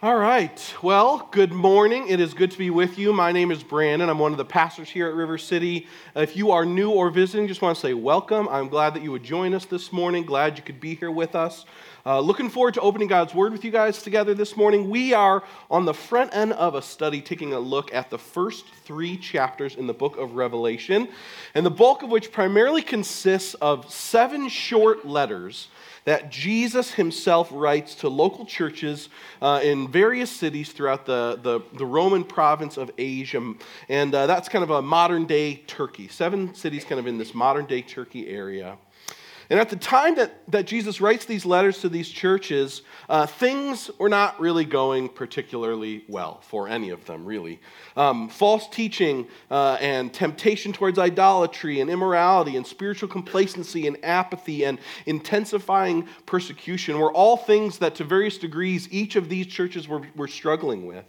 All 0.00 0.14
right. 0.14 0.74
Well, 0.80 1.26
good 1.32 1.50
morning. 1.50 2.06
It 2.06 2.20
is 2.20 2.32
good 2.32 2.52
to 2.52 2.58
be 2.58 2.70
with 2.70 3.00
you. 3.00 3.12
My 3.12 3.32
name 3.32 3.50
is 3.50 3.64
Brandon. 3.64 4.08
I'm 4.08 4.20
one 4.20 4.30
of 4.30 4.38
the 4.38 4.44
pastors 4.44 4.88
here 4.88 5.08
at 5.08 5.14
River 5.14 5.38
City. 5.38 5.88
If 6.14 6.36
you 6.36 6.52
are 6.52 6.64
new 6.64 6.92
or 6.92 7.10
visiting, 7.10 7.48
just 7.48 7.62
want 7.62 7.74
to 7.74 7.80
say 7.80 7.94
welcome. 7.94 8.48
I'm 8.48 8.68
glad 8.68 8.94
that 8.94 9.02
you 9.02 9.10
would 9.10 9.24
join 9.24 9.54
us 9.54 9.64
this 9.64 9.92
morning. 9.92 10.24
Glad 10.24 10.56
you 10.56 10.62
could 10.62 10.78
be 10.78 10.94
here 10.94 11.10
with 11.10 11.34
us. 11.34 11.64
Uh, 12.06 12.20
looking 12.20 12.48
forward 12.48 12.74
to 12.74 12.80
opening 12.80 13.08
God's 13.08 13.34
Word 13.34 13.50
with 13.50 13.64
you 13.64 13.72
guys 13.72 14.00
together 14.00 14.34
this 14.34 14.56
morning. 14.56 14.88
We 14.88 15.14
are 15.14 15.42
on 15.68 15.84
the 15.84 15.94
front 15.94 16.32
end 16.32 16.52
of 16.52 16.76
a 16.76 16.80
study 16.80 17.20
taking 17.20 17.52
a 17.52 17.58
look 17.58 17.92
at 17.92 18.08
the 18.08 18.18
first 18.18 18.66
three 18.84 19.16
chapters 19.16 19.74
in 19.74 19.88
the 19.88 19.94
book 19.94 20.16
of 20.16 20.36
Revelation, 20.36 21.08
and 21.56 21.66
the 21.66 21.70
bulk 21.70 22.04
of 22.04 22.10
which 22.10 22.30
primarily 22.30 22.82
consists 22.82 23.54
of 23.54 23.90
seven 23.92 24.48
short 24.48 25.08
letters 25.08 25.66
that 26.08 26.30
Jesus 26.30 26.94
himself 26.94 27.50
writes 27.52 27.96
to 27.96 28.08
local 28.08 28.46
churches 28.46 29.10
uh, 29.42 29.60
in 29.62 29.88
various 29.88 30.30
cities 30.30 30.72
throughout 30.72 31.04
the, 31.04 31.38
the, 31.42 31.60
the, 31.76 31.84
Roman 31.84 32.24
province 32.24 32.78
of 32.78 32.90
Asia. 32.96 33.52
And 33.90 34.14
uh, 34.14 34.26
that's 34.26 34.48
kind 34.48 34.62
of 34.62 34.70
a 34.70 34.80
modern 34.80 35.26
day 35.26 35.56
Turkey. 35.66 36.08
Seven 36.08 36.54
cities 36.54 36.86
kind 36.86 36.98
of 36.98 37.06
in 37.06 37.18
this 37.18 37.34
modern 37.34 37.66
day 37.66 37.82
Turkey 37.82 38.26
area. 38.26 38.78
And 39.50 39.58
at 39.58 39.70
the 39.70 39.76
time 39.76 40.16
that, 40.16 40.42
that 40.50 40.66
Jesus 40.66 41.00
writes 41.00 41.24
these 41.24 41.46
letters 41.46 41.78
to 41.80 41.88
these 41.88 42.10
churches, 42.10 42.82
uh, 43.08 43.24
things 43.24 43.90
were 43.98 44.10
not 44.10 44.38
really 44.38 44.66
going 44.66 45.08
particularly 45.08 46.04
well 46.06 46.40
for 46.42 46.68
any 46.68 46.90
of 46.90 47.06
them, 47.06 47.24
really. 47.24 47.58
Um, 47.96 48.28
false 48.28 48.68
teaching 48.68 49.26
uh, 49.50 49.78
and 49.80 50.12
temptation 50.12 50.74
towards 50.74 50.98
idolatry 50.98 51.80
and 51.80 51.88
immorality 51.88 52.56
and 52.56 52.66
spiritual 52.66 53.08
complacency 53.08 53.86
and 53.86 53.96
apathy 54.04 54.64
and 54.64 54.78
intensifying 55.06 56.06
persecution 56.26 56.98
were 56.98 57.12
all 57.12 57.38
things 57.38 57.78
that, 57.78 57.94
to 57.96 58.04
various 58.04 58.36
degrees, 58.36 58.86
each 58.90 59.16
of 59.16 59.30
these 59.30 59.46
churches 59.46 59.88
were, 59.88 60.02
were 60.14 60.28
struggling 60.28 60.86
with. 60.86 61.06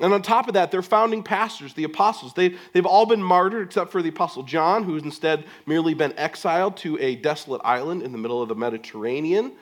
And 0.00 0.14
on 0.14 0.22
top 0.22 0.48
of 0.48 0.54
that, 0.54 0.70
their 0.70 0.82
founding 0.82 1.22
pastors, 1.22 1.74
the 1.74 1.84
apostles, 1.84 2.32
they, 2.32 2.54
they've 2.72 2.86
all 2.86 3.04
been 3.04 3.22
martyred 3.22 3.66
except 3.66 3.92
for 3.92 4.00
the 4.00 4.08
apostle 4.08 4.42
John, 4.42 4.84
who's 4.84 5.02
instead 5.02 5.44
merely 5.66 5.92
been 5.92 6.14
exiled 6.16 6.78
to 6.78 6.98
a 6.98 7.16
desolate 7.16 7.60
island 7.62 8.02
in 8.02 8.12
the 8.12 8.18
middle 8.18 8.40
of 8.40 8.48
the 8.48 8.54
Mediterranean. 8.54 9.52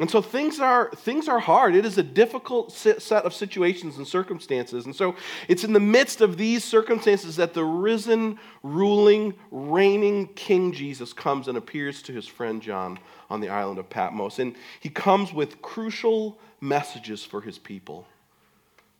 And 0.00 0.10
so 0.10 0.20
things 0.20 0.58
are, 0.58 0.90
things 0.96 1.28
are 1.28 1.38
hard. 1.38 1.76
It 1.76 1.86
is 1.86 1.96
a 1.98 2.02
difficult 2.02 2.72
set 2.72 3.24
of 3.24 3.32
situations 3.32 3.96
and 3.96 4.06
circumstances. 4.06 4.86
And 4.86 4.94
so 4.94 5.14
it's 5.46 5.62
in 5.62 5.72
the 5.72 5.80
midst 5.80 6.20
of 6.20 6.36
these 6.36 6.64
circumstances 6.64 7.36
that 7.36 7.54
the 7.54 7.64
risen, 7.64 8.40
ruling, 8.64 9.34
reigning 9.52 10.26
King 10.34 10.72
Jesus 10.72 11.12
comes 11.12 11.46
and 11.46 11.56
appears 11.56 12.02
to 12.02 12.12
his 12.12 12.26
friend 12.26 12.60
John 12.60 12.98
on 13.30 13.40
the 13.40 13.48
island 13.48 13.78
of 13.78 13.88
Patmos. 13.88 14.40
And 14.40 14.56
he 14.80 14.88
comes 14.88 15.32
with 15.32 15.62
crucial 15.62 16.40
messages 16.60 17.24
for 17.24 17.40
his 17.40 17.56
people 17.56 18.06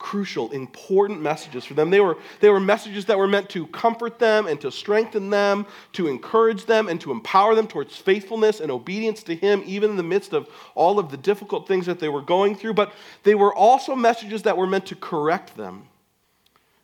crucial, 0.05 0.52
important 0.52 1.22
messages 1.22 1.64
for 1.64 1.72
them. 1.72 1.88
They 1.88 2.00
were, 2.00 2.19
they 2.41 2.50
were 2.50 2.60
messages 2.60 3.06
that 3.06 3.16
were 3.16 3.27
meant 3.27 3.48
to 3.48 3.66
comfort 3.69 4.19
them 4.19 4.46
and 4.46 4.61
to 4.61 4.70
strengthen 4.70 5.30
them, 5.30 5.64
to 5.94 6.08
encourage 6.08 6.66
them 6.66 6.88
and 6.88 7.00
to 7.00 7.11
empower 7.11 7.55
them 7.55 7.66
towards 7.66 7.96
faithfulness 7.96 8.61
and 8.61 8.70
obedience 8.70 9.22
to 9.22 9.34
Him, 9.34 9.62
even 9.64 9.92
in 9.92 9.96
the 9.96 10.02
midst 10.02 10.34
of 10.34 10.46
all 10.74 10.98
of 10.98 11.11
the 11.11 11.16
difficult 11.16 11.66
things 11.66 11.86
that 11.86 12.00
they 12.00 12.11
were 12.11 12.20
going 12.20 12.55
through. 12.55 12.74
But 12.74 12.92
they 13.22 13.34
were 13.34 13.55
also 13.55 13.94
messages 13.94 14.42
that 14.42 14.58
were 14.58 14.66
meant 14.66 14.84
to 14.86 14.94
correct 14.94 15.56
them 15.56 15.88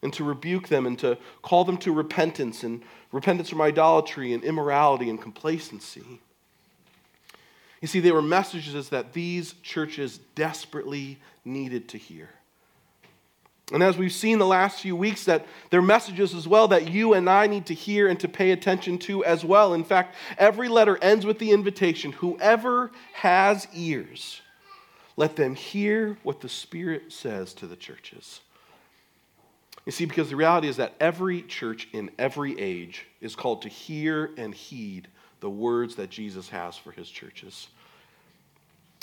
and 0.00 0.14
to 0.14 0.24
rebuke 0.24 0.68
them 0.68 0.86
and 0.86 0.98
to 1.00 1.18
call 1.42 1.66
them 1.66 1.76
to 1.76 1.92
repentance 1.92 2.64
and 2.64 2.82
repentance 3.12 3.50
from 3.50 3.60
idolatry 3.60 4.32
and 4.32 4.42
immorality 4.42 5.10
and 5.10 5.20
complacency. 5.20 6.20
You 7.82 7.88
see, 7.88 8.00
they 8.00 8.12
were 8.12 8.22
messages 8.22 8.88
that 8.88 9.12
these 9.12 9.52
churches 9.62 10.20
desperately 10.34 11.18
needed 11.44 11.86
to 11.90 11.98
hear. 11.98 12.30
And 13.72 13.82
as 13.82 13.96
we've 13.96 14.12
seen 14.12 14.38
the 14.38 14.46
last 14.46 14.80
few 14.80 14.96
weeks, 14.96 15.24
that 15.24 15.46
there 15.70 15.78
are 15.78 15.82
messages 15.82 16.34
as 16.34 16.48
well 16.48 16.68
that 16.68 16.90
you 16.90 17.14
and 17.14 17.30
I 17.30 17.46
need 17.46 17.66
to 17.66 17.74
hear 17.74 18.08
and 18.08 18.18
to 18.20 18.28
pay 18.28 18.50
attention 18.50 18.98
to 19.00 19.24
as 19.24 19.44
well. 19.44 19.74
In 19.74 19.84
fact, 19.84 20.16
every 20.38 20.68
letter 20.68 20.98
ends 21.00 21.24
with 21.24 21.38
the 21.38 21.52
invitation 21.52 22.12
whoever 22.12 22.90
has 23.12 23.68
ears, 23.72 24.40
let 25.16 25.36
them 25.36 25.54
hear 25.54 26.18
what 26.24 26.40
the 26.40 26.48
Spirit 26.48 27.12
says 27.12 27.54
to 27.54 27.66
the 27.66 27.76
churches. 27.76 28.40
You 29.86 29.92
see, 29.92 30.04
because 30.04 30.30
the 30.30 30.36
reality 30.36 30.68
is 30.68 30.76
that 30.76 30.94
every 31.00 31.42
church 31.42 31.88
in 31.92 32.10
every 32.18 32.58
age 32.58 33.06
is 33.20 33.36
called 33.36 33.62
to 33.62 33.68
hear 33.68 34.30
and 34.36 34.54
heed 34.54 35.08
the 35.40 35.50
words 35.50 35.94
that 35.94 36.10
Jesus 36.10 36.48
has 36.50 36.76
for 36.76 36.90
his 36.90 37.08
churches. 37.08 37.68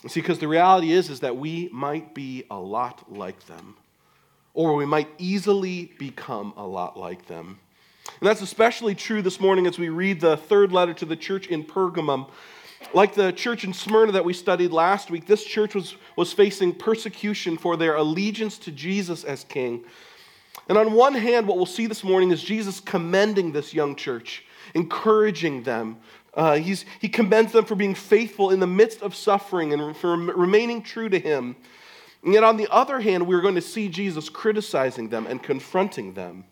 You 0.04 0.10
see, 0.10 0.22
because 0.22 0.40
the 0.40 0.48
reality 0.48 0.92
is, 0.92 1.10
is 1.10 1.22
that 1.22 1.38
we 1.38 1.70
might 1.72 2.14
be 2.14 2.44
a 2.52 2.60
lot 2.60 3.12
like 3.12 3.48
them 3.48 3.76
or 4.58 4.74
we 4.74 4.88
might 4.88 5.08
easily 5.20 5.94
become 6.00 6.52
a 6.58 6.66
lot 6.66 6.98
like 6.98 7.28
them. 7.28 7.60
And 8.20 8.28
that's 8.28 8.42
especially 8.42 8.96
true 8.96 9.22
this 9.22 9.40
morning 9.40 9.68
as 9.68 9.78
we 9.78 9.90
read 9.90 10.20
the 10.20 10.36
third 10.36 10.72
letter 10.72 10.96
to 10.96 11.06
the 11.06 11.16
church 11.16 11.46
in 11.46 11.64
Pergamum. 11.64 12.28
Like 12.92 13.14
the 13.14 13.32
church 13.32 13.64
in 13.64 13.72
Smyrna 13.72 14.14
that 14.14 14.26
we 14.26 14.34
studied 14.34 14.72
last 14.72 15.12
week, 15.12 15.28
this 15.28 15.44
church 15.44 15.76
was, 15.76 15.96
was 16.16 16.34
facing 16.34 16.74
persecution 16.74 17.56
for 17.56 17.78
their 17.78 17.98
allegiance 17.98 18.58
to 18.60 18.72
Jesus 18.72 19.24
as 19.24 19.44
king. 19.44 19.84
And 20.68 20.76
on 20.76 20.94
one 20.94 21.14
hand, 21.14 21.48
what 21.48 21.58
we'll 21.58 21.68
see 21.68 21.86
this 21.86 22.04
morning 22.04 22.32
is 22.32 22.42
Jesus 22.42 22.80
commending 22.80 23.52
this 23.52 23.76
young 23.76 23.96
church, 23.96 24.44
encouraging 24.74 25.62
them. 25.62 25.98
Uh, 26.34 26.56
he's, 26.56 26.84
he 27.00 27.10
commends 27.10 27.52
them 27.52 27.66
for 27.66 27.76
being 27.76 27.94
faithful 27.94 28.50
in 28.50 28.60
the 28.60 28.66
midst 28.66 29.04
of 29.04 29.14
suffering 29.14 29.72
and 29.72 29.96
for 29.96 30.18
remaining 30.18 30.82
true 30.82 31.10
to 31.10 31.20
him. 31.20 31.56
And 32.28 32.34
yet, 32.34 32.44
on 32.44 32.58
the 32.58 32.68
other 32.70 33.00
hand, 33.00 33.26
we're 33.26 33.40
going 33.40 33.56
to 33.56 33.62
see 33.62 33.88
Jesus 33.88 34.28
criticizing 34.28 35.08
them 35.08 35.28
and 35.28 35.42
confronting 35.42 36.14
them. 36.14 36.44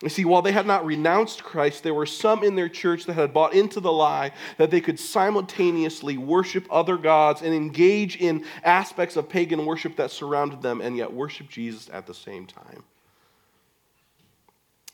You 0.00 0.08
see, 0.08 0.24
while 0.24 0.42
they 0.42 0.52
had 0.52 0.64
not 0.64 0.86
renounced 0.86 1.42
Christ, 1.42 1.82
there 1.82 1.92
were 1.92 2.06
some 2.06 2.44
in 2.44 2.54
their 2.54 2.68
church 2.68 3.06
that 3.06 3.14
had 3.14 3.34
bought 3.34 3.52
into 3.52 3.80
the 3.80 3.90
lie 3.90 4.30
that 4.58 4.70
they 4.70 4.80
could 4.80 5.00
simultaneously 5.00 6.18
worship 6.18 6.68
other 6.70 6.96
gods 6.96 7.42
and 7.42 7.52
engage 7.52 8.14
in 8.14 8.44
aspects 8.62 9.16
of 9.16 9.28
pagan 9.28 9.66
worship 9.66 9.96
that 9.96 10.12
surrounded 10.12 10.62
them 10.62 10.80
and 10.80 10.96
yet 10.96 11.12
worship 11.12 11.48
Jesus 11.48 11.90
at 11.92 12.06
the 12.06 12.14
same 12.14 12.46
time. 12.46 12.84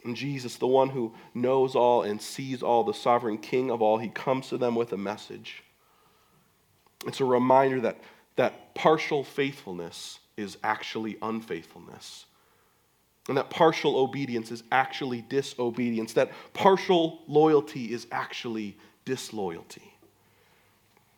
And 0.06 0.16
Jesus, 0.16 0.56
the 0.56 0.66
one 0.66 0.88
who 0.88 1.12
knows 1.34 1.74
all 1.74 2.00
and 2.00 2.18
sees 2.18 2.62
all, 2.62 2.82
the 2.82 2.94
sovereign 2.94 3.36
king 3.36 3.70
of 3.70 3.82
all, 3.82 3.98
he 3.98 4.08
comes 4.08 4.48
to 4.48 4.56
them 4.56 4.74
with 4.74 4.90
a 4.94 4.96
message. 4.96 5.64
It's 7.06 7.20
a 7.20 7.26
reminder 7.26 7.78
that 7.82 7.98
that 8.36 8.74
partial 8.74 9.24
faithfulness 9.24 10.18
is 10.36 10.56
actually 10.62 11.16
unfaithfulness. 11.22 12.26
And 13.28 13.36
that 13.36 13.50
partial 13.50 13.96
obedience 13.96 14.50
is 14.50 14.64
actually 14.72 15.22
disobedience. 15.22 16.12
That 16.14 16.32
partial 16.54 17.22
loyalty 17.28 17.92
is 17.92 18.06
actually 18.10 18.76
disloyalty. 19.04 19.94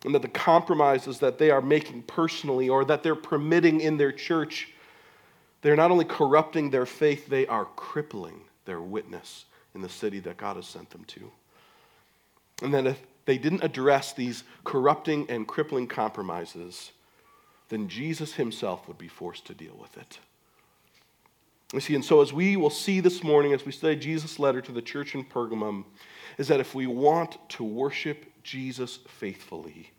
And 0.03 0.13
that 0.13 0.21
the 0.21 0.27
compromises 0.27 1.19
that 1.19 1.39
they 1.39 1.49
are 1.49 1.61
making 1.61 2.03
personally 2.03 2.69
or 2.69 2.85
that 2.85 3.01
they're 3.01 3.15
permitting 3.15 3.81
in 3.81 3.97
their 3.97 4.11
church, 4.11 4.69
they're 5.61 5.75
not 5.75 5.89
only 5.89 6.05
corrupting 6.05 6.69
their 6.69 6.85
faith, 6.85 7.27
they 7.27 7.47
are 7.47 7.65
crippling 7.75 8.41
their 8.65 8.81
witness 8.81 9.45
in 9.73 9.81
the 9.81 9.89
city 9.89 10.19
that 10.19 10.37
God 10.37 10.57
has 10.57 10.67
sent 10.67 10.91
them 10.91 11.05
to. 11.05 11.31
And 12.61 12.73
that 12.75 12.85
if 12.85 13.01
they 13.25 13.39
didn't 13.39 13.63
address 13.63 14.13
these 14.13 14.43
corrupting 14.63 15.29
and 15.29 15.47
crippling 15.47 15.87
compromises, 15.87 16.91
then 17.69 17.87
Jesus 17.87 18.33
himself 18.33 18.87
would 18.87 18.97
be 18.97 19.07
forced 19.07 19.45
to 19.47 19.53
deal 19.53 19.75
with 19.79 19.97
it. 19.97 20.19
You 21.73 21.79
see, 21.79 21.95
and 21.95 22.05
so 22.05 22.21
as 22.21 22.31
we 22.31 22.57
will 22.57 22.69
see 22.69 22.99
this 22.99 23.23
morning, 23.23 23.53
as 23.53 23.65
we 23.65 23.71
study 23.71 23.95
Jesus' 23.95 24.37
letter 24.37 24.61
to 24.61 24.71
the 24.71 24.81
church 24.81 25.15
in 25.15 25.23
Pergamum, 25.23 25.85
is 26.37 26.47
that 26.47 26.59
if 26.59 26.75
we 26.75 26.85
want 26.85 27.37
to 27.49 27.63
worship 27.63 28.25
Jesus 28.43 28.99
faithfully, 29.07 29.91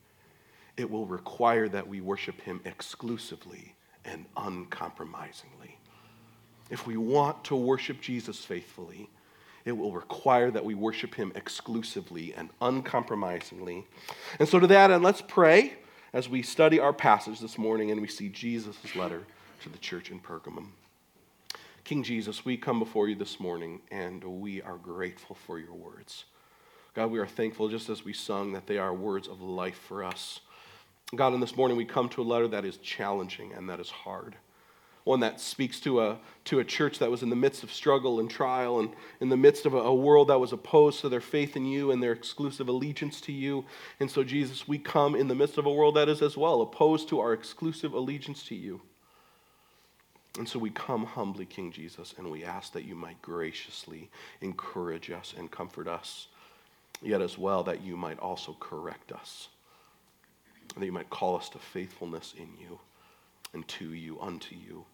it 0.77 0.89
will 0.89 1.07
require 1.07 1.69
that 1.69 1.89
we 1.89 2.01
worship 2.01 2.41
him 2.41 2.61
exclusively 2.65 3.75
and 4.05 4.27
uncompromisingly. 4.37 5.77
If 6.71 6.87
we 6.87 6.97
want 6.97 7.43
to 7.45 7.57
worship 7.57 8.01
Jesus 8.01 8.45
faithfully, 8.45 9.09
it 9.65 9.73
will 9.73 9.93
require 9.93 10.51
that 10.53 10.65
we 10.65 10.75
worship 10.75 11.15
him 11.15 11.33
exclusively 11.35 12.33
and 12.37 12.51
uncompromisingly. 12.61 13.85
And 14.39 14.49
so, 14.49 14.61
to 14.61 14.67
that 14.69 14.91
end, 14.93 15.03
let's 15.03 15.23
pray 15.23 15.75
as 16.13 16.29
we 16.29 16.43
study 16.43 16.79
our 16.79 16.93
passage 16.93 17.41
this 17.41 17.59
morning 17.59 17.91
and 17.91 18.01
we 18.01 18.09
see 18.09 18.29
Jesus' 18.29 18.95
letter 18.95 19.23
to 19.63 19.69
the 19.69 19.79
church 19.79 20.11
in 20.11 20.21
Pergamum. 20.21 20.69
King 21.85 22.03
Jesus, 22.03 22.45
we 22.45 22.57
come 22.57 22.79
before 22.79 23.09
you 23.09 23.15
this 23.15 23.39
morning 23.39 23.81
and 23.91 24.23
we 24.25 24.61
are 24.63 24.77
grateful 24.77 25.37
for 25.47 25.59
your 25.59 25.75
words. 25.75 26.25
God, 26.95 27.11
we 27.11 27.19
are 27.19 27.27
thankful, 27.27 27.69
just 27.69 27.89
as 27.89 28.05
we 28.05 28.13
sung, 28.13 28.53
that 28.53 28.67
they 28.67 28.79
are 28.79 28.95
words 28.95 29.29
of 29.29 29.41
life 29.41 29.79
for 29.79 30.03
us. 30.03 30.41
God, 31.15 31.35
in 31.35 31.41
this 31.41 31.57
morning 31.57 31.77
we 31.77 31.85
come 31.85 32.09
to 32.09 32.23
a 32.23 32.25
letter 32.25 32.49
that 32.49 32.65
is 32.65 32.79
challenging 32.79 33.53
and 33.53 33.69
that 33.69 33.79
is 33.79 33.91
hard. 33.91 34.37
One 35.07 35.21
that 35.21 35.41
speaks 35.41 35.79
to 35.79 36.01
a, 36.01 36.19
to 36.45 36.59
a 36.59 36.65
church 36.65 36.99
that 36.99 37.09
was 37.09 37.23
in 37.23 37.31
the 37.31 37.37
midst 37.37 37.63
of 37.63 37.73
struggle 37.73 38.19
and 38.19 38.29
trial 38.29 38.81
and 38.81 38.91
in 39.21 39.29
the 39.29 39.37
midst 39.37 39.65
of 39.65 39.73
a, 39.73 39.79
a 39.79 39.95
world 39.95 40.27
that 40.27 40.41
was 40.41 40.53
opposed 40.53 41.01
to 41.01 41.09
their 41.09 41.21
faith 41.21 41.55
in 41.55 41.65
you 41.65 41.93
and 41.93 42.03
their 42.03 42.11
exclusive 42.11 42.69
allegiance 42.69 43.21
to 43.21 43.31
you. 43.31 43.65
And 44.01 44.11
so, 44.11 44.25
Jesus, 44.25 44.67
we 44.67 44.79
come 44.79 45.15
in 45.15 45.29
the 45.29 45.35
midst 45.37 45.59
of 45.59 45.67
a 45.67 45.73
world 45.73 45.95
that 45.95 46.09
is 46.09 46.23
as 46.23 46.37
well 46.37 46.61
opposed 46.61 47.09
to 47.11 47.21
our 47.21 47.33
exclusive 47.33 47.93
allegiance 47.93 48.43
to 48.47 48.57
you. 48.57 48.81
And 50.39 50.49
so 50.49 50.59
we 50.59 50.71
come 50.71 51.05
humbly, 51.05 51.47
King 51.47 51.71
Jesus, 51.71 52.13
and 52.19 52.29
we 52.29 52.43
ask 52.43 52.73
that 52.73 52.85
you 52.85 52.97
might 52.97 53.23
graciously 53.23 54.11
encourage 54.41 55.09
us 55.13 55.35
and 55.39 55.49
comfort 55.53 55.87
us, 55.87 56.27
yet 57.01 57.23
as 57.23 57.39
well 57.39 57.63
that 57.63 57.81
you 57.81 57.97
might 57.97 58.19
also 58.19 58.57
correct 58.59 59.13
us, 59.13 59.51
that 60.77 60.85
you 60.85 60.91
might 60.91 61.11
call 61.11 61.37
us 61.37 61.49
to 61.51 61.61
faithfulness 61.61 62.35
in 62.37 62.49
you 62.61 62.81
and 63.53 63.67
to 63.69 63.95
you, 63.95 64.19
unto 64.21 64.57
you. 64.57 64.85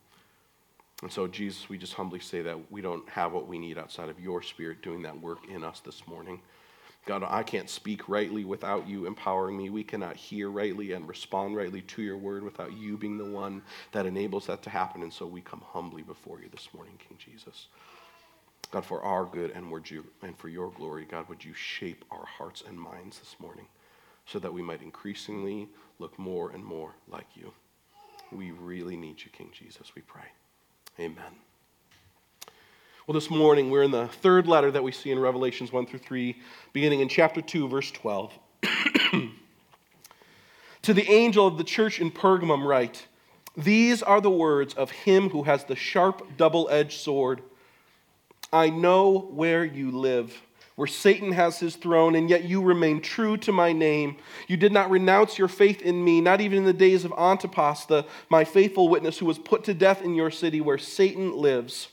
And 1.03 1.11
so, 1.11 1.27
Jesus, 1.27 1.69
we 1.69 1.79
just 1.79 1.95
humbly 1.95 2.21
say 2.21 2.43
that 2.43 2.71
we 2.71 2.81
don't 2.81 3.09
have 3.09 3.33
what 3.33 3.49
we 3.49 3.59
need 3.59 3.77
outside 3.77 4.09
of 4.09 4.21
your 4.21 4.41
Spirit 4.41 4.83
doing 4.83 5.03
that 5.03 5.21
work 5.21 5.41
in 5.49 5.65
us 5.65 5.81
this 5.81 6.07
morning. 6.07 6.41
God, 7.05 7.25
I 7.27 7.43
can't 7.43 7.69
speak 7.69 8.09
rightly 8.09 8.45
without 8.45 8.89
you 8.89 9.07
empowering 9.07 9.57
me. 9.57 9.69
We 9.69 9.83
cannot 9.83 10.17
hear 10.17 10.49
rightly 10.49 10.93
and 10.93 11.09
respond 11.09 11.57
rightly 11.57 11.83
to 11.83 12.03
your 12.03 12.17
word 12.17 12.45
without 12.45 12.73
you 12.73 12.97
being 12.97 13.19
the 13.19 13.25
one 13.25 13.63
that 13.91 14.07
enables 14.07 14.47
that 14.47 14.63
to 14.63 14.71
happen. 14.71 15.03
And 15.03 15.13
so 15.13 15.27
we 15.27 15.41
come 15.41 15.63
humbly 15.73 16.03
before 16.03 16.41
you 16.41 16.49
this 16.53 16.69
morning, 16.73 16.95
King 16.99 17.19
Jesus. 17.19 17.67
God, 18.71 18.85
for 18.87 19.03
our 19.03 19.25
good 19.25 19.51
and, 19.51 19.67
and 20.23 20.39
for 20.39 20.49
your 20.49 20.71
glory, 20.71 21.05
God, 21.05 21.29
would 21.29 21.45
you 21.45 21.53
shape 21.53 22.05
our 22.13 22.25
hearts 22.25 22.63
and 22.67 22.79
minds 22.79 23.19
this 23.19 23.35
morning 23.41 23.67
so 24.25 24.39
that 24.39 24.53
we 24.53 24.63
might 24.63 24.83
increasingly 24.83 25.69
look 25.99 26.17
more 26.19 26.51
and 26.53 26.65
more 26.65 26.95
like 27.09 27.27
you. 27.35 27.53
We 28.31 28.53
really 28.53 28.97
need 28.97 29.23
you, 29.25 29.31
King 29.31 29.51
Jesus, 29.53 29.93
we 29.97 30.03
pray. 30.03 30.25
Amen. 30.99 31.17
Well, 33.07 33.15
this 33.15 33.31
morning 33.31 33.71
we're 33.71 33.83
in 33.83 33.91
the 33.91 34.09
third 34.09 34.47
letter 34.47 34.71
that 34.71 34.83
we 34.83 34.93
see 34.93 35.11
in 35.11 35.19
Revelations 35.19 35.73
1 35.73 35.87
through 35.87 36.01
3, 36.01 36.37
beginning 36.75 37.01
in 37.01 37.09
chapter 37.09 37.41
2, 37.41 37.67
verse 37.67 37.91
12. 37.91 38.39
to 40.83 40.93
the 40.93 41.11
angel 41.11 41.47
of 41.47 41.57
the 41.57 41.65
church 41.65 41.99
in 41.99 42.11
Pergamum, 42.11 42.67
write 42.67 43.07
These 43.57 44.03
are 44.03 44.21
the 44.21 44.31
words 44.31 44.75
of 44.75 44.91
him 44.91 45.31
who 45.31 45.45
has 45.45 45.65
the 45.65 45.77
sharp, 45.77 46.37
double 46.37 46.69
edged 46.71 47.01
sword. 47.01 47.41
I 48.53 48.69
know 48.69 49.19
where 49.19 49.65
you 49.65 49.93
live, 49.93 50.43
where 50.77 50.89
Satan 50.89 51.33
has 51.33 51.59
his 51.59 51.77
throne, 51.77 52.15
and 52.15 52.31
yet 52.31 52.45
you 52.45 52.63
remain 52.63 53.01
true 53.01 53.37
to 53.39 53.53
my 53.53 53.73
name. 53.73 54.17
You 54.49 54.57
did 54.57 54.73
not 54.73 54.91
renounce 54.91 55.39
your 55.39 55.49
faith 55.49 55.83
in 55.83 56.03
me, 56.03 56.21
not 56.21 56.41
even 56.41 56.59
in 56.59 56.65
the 56.65 56.73
days 56.73 57.05
of 57.05 57.13
Antipas, 57.13 57.85
the, 57.85 58.07
my 58.31 58.45
faithful 58.45 58.89
witness, 58.89 59.19
who 59.19 59.27
was 59.27 59.39
put 59.39 59.65
to 59.65 59.75
death 59.75 60.03
in 60.03 60.15
your 60.15 60.31
city 60.31 60.61
where 60.61 60.79
Satan 60.79 61.37
lives. 61.37 61.89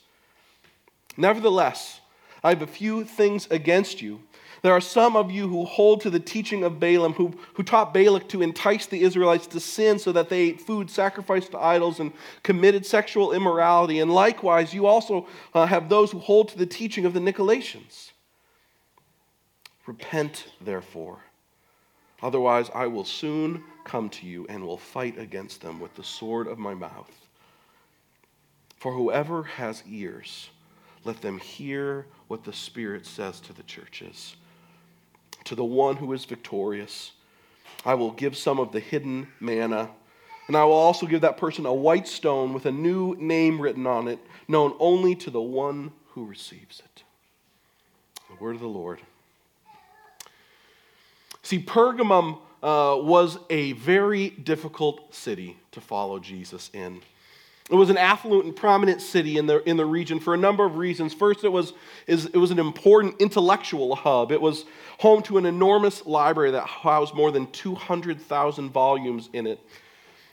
Nevertheless, 1.18 2.00
I 2.44 2.50
have 2.50 2.62
a 2.62 2.68
few 2.68 3.04
things 3.04 3.48
against 3.52 4.02
you. 4.02 4.22
There 4.62 4.74
are 4.74 4.82
some 4.82 5.16
of 5.16 5.32
you 5.32 5.48
who 5.48 5.66
hold 5.66 6.02
to 6.02 6.10
the 6.10 6.20
teaching 6.20 6.64
of 6.64 6.80
Balaam, 6.80 7.14
who, 7.14 7.34
who 7.54 7.64
taught 7.64 7.94
Balak 7.94 8.28
to 8.30 8.42
entice 8.42 8.86
the 8.88 9.02
Israelites 9.02 9.48
to 9.48 9.60
sin 9.60 10.00
so 10.00 10.12
that 10.12 10.30
they 10.30 10.42
ate 10.42 10.62
food 10.62 10.90
sacrificed 10.90 11.52
to 11.52 11.60
idols 11.60 12.00
and 12.00 12.12
committed 12.44 12.86
sexual 12.86 13.32
immorality. 13.32 14.00
And 14.00 14.14
likewise, 14.14 14.74
you 14.74 14.86
also 14.86 15.28
uh, 15.54 15.66
have 15.66 15.88
those 15.88 16.12
who 16.12 16.20
hold 16.20 16.50
to 16.50 16.58
the 16.58 16.66
teaching 16.66 17.06
of 17.06 17.14
the 17.14 17.20
Nicolaitans. 17.20 18.09
Repent, 19.90 20.46
therefore. 20.62 21.18
Otherwise, 22.22 22.70
I 22.76 22.86
will 22.86 23.04
soon 23.04 23.64
come 23.86 24.08
to 24.10 24.28
you 24.28 24.46
and 24.48 24.64
will 24.64 24.78
fight 24.78 25.18
against 25.18 25.62
them 25.62 25.80
with 25.80 25.96
the 25.96 26.04
sword 26.04 26.46
of 26.46 26.60
my 26.60 26.76
mouth. 26.76 27.10
For 28.78 28.94
whoever 28.94 29.42
has 29.42 29.82
ears, 29.90 30.52
let 31.06 31.24
them 31.24 31.40
hear 31.40 32.06
what 32.28 32.44
the 32.44 32.54
Spirit 32.54 33.08
says 33.08 33.40
to 33.40 33.54
the 33.54 33.64
churches. 33.64 34.36
To 35.46 35.56
the 35.56 35.66
one 35.66 35.96
who 35.96 36.14
is 36.14 36.24
victorious, 36.24 37.14
I 37.84 37.96
will 37.96 38.12
give 38.12 38.38
some 38.38 38.60
of 38.60 38.72
the 38.72 38.80
hidden 38.80 39.30
manna, 39.40 39.90
and 40.46 40.56
I 40.56 40.66
will 40.66 40.74
also 40.74 41.08
give 41.08 41.22
that 41.22 41.38
person 41.38 41.66
a 41.66 41.74
white 41.74 42.08
stone 42.08 42.54
with 42.54 42.68
a 42.68 42.72
new 42.72 43.16
name 43.16 43.60
written 43.60 43.88
on 43.88 44.08
it, 44.08 44.20
known 44.48 44.76
only 44.78 45.16
to 45.16 45.32
the 45.32 45.42
one 45.42 45.94
who 46.10 46.26
receives 46.26 46.80
it. 46.80 47.04
The 48.30 48.36
word 48.36 48.54
of 48.54 48.62
the 48.62 48.68
Lord. 48.68 49.02
See, 51.50 51.58
Pergamum 51.58 52.38
uh, 52.62 52.96
was 53.02 53.40
a 53.50 53.72
very 53.72 54.30
difficult 54.30 55.16
city 55.16 55.58
to 55.72 55.82
follow 55.82 56.20
Jesus 56.20 56.70
in. 56.74 57.02
It 57.72 57.74
was 57.74 57.90
an 57.90 57.98
affluent 57.98 58.46
and 58.46 58.56
prominent 58.56 59.02
city 59.02 59.40
in 59.40 59.48
the, 59.48 59.68
in 59.68 59.76
the 59.76 59.84
region 59.84 60.20
for 60.20 60.36
a 60.36 60.38
number 60.38 60.64
of 60.64 60.78
reasons. 60.78 61.12
First, 61.12 61.44
it 61.44 61.52
was, 61.52 61.74
is, 62.06 62.28
it 62.28 62.38
was 62.38 62.52
an 62.52 62.60
important 62.60 63.16
intellectual 63.18 63.96
hub. 63.96 64.32
It 64.32 64.40
was 64.40 64.66
home 65.00 65.24
to 65.24 65.40
an 65.40 65.48
enormous 65.48 66.06
library 66.06 66.52
that 66.52 66.68
housed 66.68 67.16
more 67.16 67.32
than 67.32 67.50
200,000 67.52 68.70
volumes 68.70 69.30
in 69.34 69.48
it. 69.48 69.60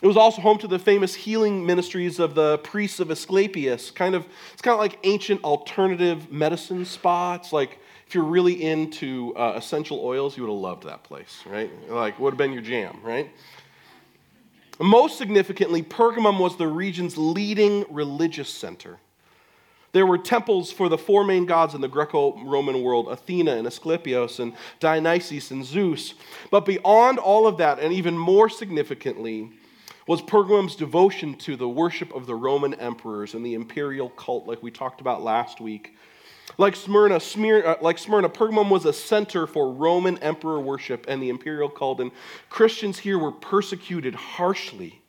It 0.03 0.07
was 0.07 0.19
also 0.19 0.43
home 0.43 0.59
to 0.59 0.69
the 0.69 0.79
famous 0.79 1.15
healing 1.15 1.65
ministries 1.65 2.19
of 2.19 2.35
the 2.35 2.59
priests 2.59 3.01
of 3.01 3.11
Asclepius. 3.11 3.91
Kind 3.91 4.15
of, 4.15 4.27
it's 4.53 4.61
kind 4.61 4.75
of 4.75 4.81
like 4.81 4.99
ancient 5.05 5.43
alternative 5.45 6.31
medicine 6.31 6.85
spots. 6.85 7.55
Like 7.55 7.79
if 8.07 8.15
you're 8.15 8.25
really 8.25 8.63
into 8.63 9.35
uh, 9.37 9.55
essential 9.57 10.01
oils, 10.05 10.37
you 10.37 10.45
would 10.45 10.53
have 10.53 10.61
loved 10.61 10.85
that 10.85 11.03
place, 11.03 11.41
right? 11.45 11.71
Like 11.89 12.19
would 12.21 12.33
have 12.35 12.39
been 12.39 12.53
your 12.53 12.63
jam, 12.63 13.01
right? 13.03 13.31
Most 14.79 15.19
significantly, 15.19 15.83
Pergamum 15.83 16.39
was 16.39 16.57
the 16.57 16.69
region's 16.69 17.17
leading 17.17 17.85
religious 17.91 18.49
center. 18.49 18.99
There 19.93 20.07
were 20.07 20.19
temples 20.19 20.71
for 20.71 20.91
the 20.91 20.99
four 20.99 21.25
main 21.25 21.47
gods 21.47 21.75
in 21.75 21.81
the 21.81 21.89
Greco 21.89 22.45
Roman 22.45 22.83
world 22.83 23.09
Athena 23.09 23.57
and 23.57 23.67
Asclepios 23.67 24.39
and 24.39 24.53
Dionysus 24.79 25.51
and 25.51 25.65
Zeus. 25.65 26.15
But 26.51 26.67
beyond 26.67 27.19
all 27.19 27.47
of 27.47 27.57
that, 27.59 27.79
and 27.79 27.93
even 27.93 28.17
more 28.17 28.51
significantly, 28.51 29.51
was 30.07 30.21
Pergamum's 30.21 30.77
devotion 30.77 31.35
to 31.39 31.57
the 31.57 31.69
worship 31.69 32.15
of 32.15 32.27
the 32.27 32.35
Roman 32.35 32.75
emperors 32.75 33.35
and 33.35 33.45
the 33.45 33.55
imperial 33.55 34.11
cult, 34.11 34.47
like 34.47 34.63
we 34.63 34.71
talked 34.71 35.01
about 35.01 35.23
last 35.23 35.61
week. 35.61 35.97
Like 36.59 36.75
Smyrna, 36.75 37.21
Smyrna, 37.21 37.69
uh, 37.69 37.77
like 37.83 37.99
Smyrna, 37.99 38.29
Pergamum 38.29 38.71
was 38.71 38.87
a 38.87 38.93
center 38.93 39.47
for 39.47 39.73
Roman 39.73 40.19
emperor 40.19 40.61
worship 40.61 41.05
and 41.09 41.23
the 41.23 41.29
imperial 41.29 41.69
cult, 41.69 42.01
and 42.01 42.11
Christians 42.49 42.99
here 42.99 43.19
were 43.19 43.33
persecuted 43.33 44.15
harshly. 44.15 45.03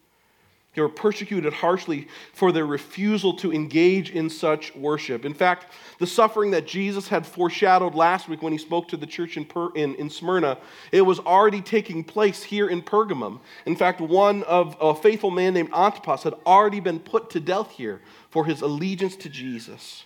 They 0.77 0.83
were 0.83 0.89
persecuted 0.89 1.53
harshly 1.53 2.07
for 2.33 2.51
their 2.51 2.67
refusal 2.67 3.33
to 3.37 3.51
engage 3.51 4.11
in 4.11 4.29
such 4.29 4.75
worship. 4.75 5.25
In 5.25 5.33
fact, 5.33 5.73
the 5.97 6.05
suffering 6.05 6.51
that 6.51 6.67
Jesus 6.67 7.07
had 7.07 7.25
foreshadowed 7.25 7.95
last 7.95 8.29
week 8.29 8.43
when 8.43 8.51
he 8.51 8.59
spoke 8.59 8.87
to 8.89 8.97
the 8.97 9.07
church 9.07 9.37
in, 9.37 9.45
per, 9.45 9.71
in, 9.73 9.95
in 9.95 10.11
Smyrna, 10.11 10.59
it 10.91 11.01
was 11.01 11.17
already 11.19 11.61
taking 11.61 12.03
place 12.03 12.43
here 12.43 12.67
in 12.67 12.83
Pergamum. 12.83 13.39
In 13.65 13.75
fact, 13.75 14.01
one 14.01 14.43
of 14.43 14.77
a 14.79 14.93
faithful 14.93 15.31
man 15.31 15.55
named 15.55 15.73
Antipas 15.73 16.21
had 16.21 16.35
already 16.45 16.79
been 16.79 16.99
put 16.99 17.31
to 17.31 17.39
death 17.39 17.71
here 17.71 17.99
for 18.29 18.45
his 18.45 18.61
allegiance 18.61 19.15
to 19.15 19.29
Jesus. 19.29 20.03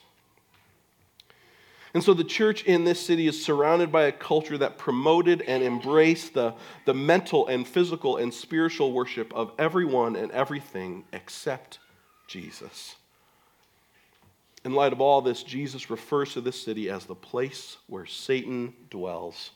And 1.94 2.04
so 2.04 2.14
the 2.14 2.24
church 2.24 2.64
in 2.64 2.86
this 2.86 3.06
city 3.06 3.28
is 3.28 3.44
surrounded 3.44 3.92
by 3.92 4.04
a 4.04 4.12
culture 4.12 4.58
that 4.58 4.78
promoted 4.78 5.42
and 5.42 5.62
embraced 5.62 6.34
the, 6.34 6.54
the 6.86 6.94
mental 6.94 7.48
and 7.48 7.68
physical 7.68 8.18
and 8.18 8.34
spiritual 8.34 8.94
worship 8.94 9.34
of 9.34 9.52
everyone 9.60 10.16
and 10.16 10.32
everything 10.32 11.04
except 11.12 11.80
Jesus. 12.28 12.96
In 14.64 14.74
light 14.74 14.94
of 14.94 15.02
all 15.02 15.22
this, 15.22 15.44
Jesus 15.44 15.90
refers 15.90 16.34
to 16.34 16.42
this 16.42 16.62
city 16.62 16.90
as 16.90 17.06
the 17.06 17.16
place 17.16 17.78
where 17.88 18.06
Satan 18.06 18.74
dwells, 18.90 19.52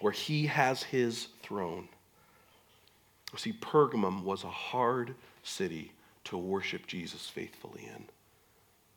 where 0.00 0.12
he 0.12 0.46
has 0.46 0.82
his 0.82 1.28
throne. 1.42 1.88
See, 3.36 3.52
Pergamum 3.52 4.24
was 4.24 4.44
a 4.44 4.50
hard 4.50 5.14
city 5.42 5.92
to 6.24 6.36
worship 6.36 6.86
Jesus 6.86 7.28
faithfully 7.28 7.88
in. 7.94 8.04